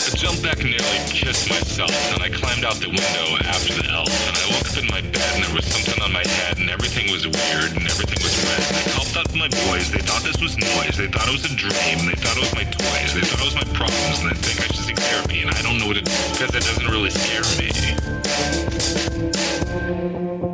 I 0.00 0.16
jumped 0.16 0.42
back 0.42 0.60
and 0.60 0.70
nearly 0.70 0.98
kissed 1.10 1.50
myself, 1.50 1.92
and 2.14 2.22
I 2.22 2.30
climbed 2.30 2.64
out 2.64 2.76
the 2.76 2.88
window 2.88 3.36
after 3.44 3.74
the 3.74 3.88
elf, 3.90 4.08
and 4.28 4.36
I 4.36 4.56
woke 4.56 4.70
up 4.70 4.78
in 4.78 4.86
my 4.86 5.02
bed, 5.02 5.34
and 5.34 5.44
there 5.44 5.54
was 5.54 5.66
something 5.66 6.02
on 6.02 6.12
my 6.12 6.26
head, 6.26 6.58
and 6.58 6.70
everything 6.70 7.12
was 7.12 7.26
weird, 7.26 7.76
and 7.76 7.84
everything 7.84 8.22
was 8.24 8.34
red. 8.44 8.97
To 9.18 9.36
my 9.36 9.48
boys, 9.48 9.90
they 9.90 9.98
thought 9.98 10.22
this 10.22 10.40
was 10.40 10.56
noise, 10.56 10.96
they 10.96 11.08
thought 11.08 11.26
it 11.26 11.32
was 11.32 11.44
a 11.44 11.54
dream, 11.56 12.06
they 12.06 12.14
thought 12.14 12.36
it 12.36 12.40
was 12.40 12.54
my 12.54 12.62
toys, 12.62 13.12
they 13.14 13.20
thought 13.20 13.40
it 13.40 13.44
was 13.44 13.54
my 13.56 13.64
problems, 13.74 14.20
and 14.20 14.30
they 14.30 14.34
think 14.34 14.60
I 14.60 14.66
should 14.72 14.84
seek 14.84 14.96
therapy, 14.96 15.42
and 15.42 15.50
I 15.50 15.60
don't 15.60 15.76
know 15.78 15.88
what 15.88 15.96
to 15.96 16.02
do, 16.02 16.12
because 16.32 16.54
it 16.54 16.62
doesn't 16.62 16.86
really 16.86 17.10
scare 17.10 17.42
me. 20.38 20.47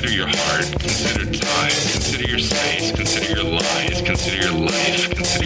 Consider 0.00 0.16
your 0.16 0.28
heart, 0.28 0.80
consider 0.80 1.24
time, 1.26 1.70
consider 1.92 2.24
your 2.30 2.38
space, 2.38 2.90
consider 2.92 3.34
your 3.34 3.44
lies, 3.44 4.00
consider 4.00 4.48
your 4.48 4.66
life, 4.66 5.10
consider 5.10 5.39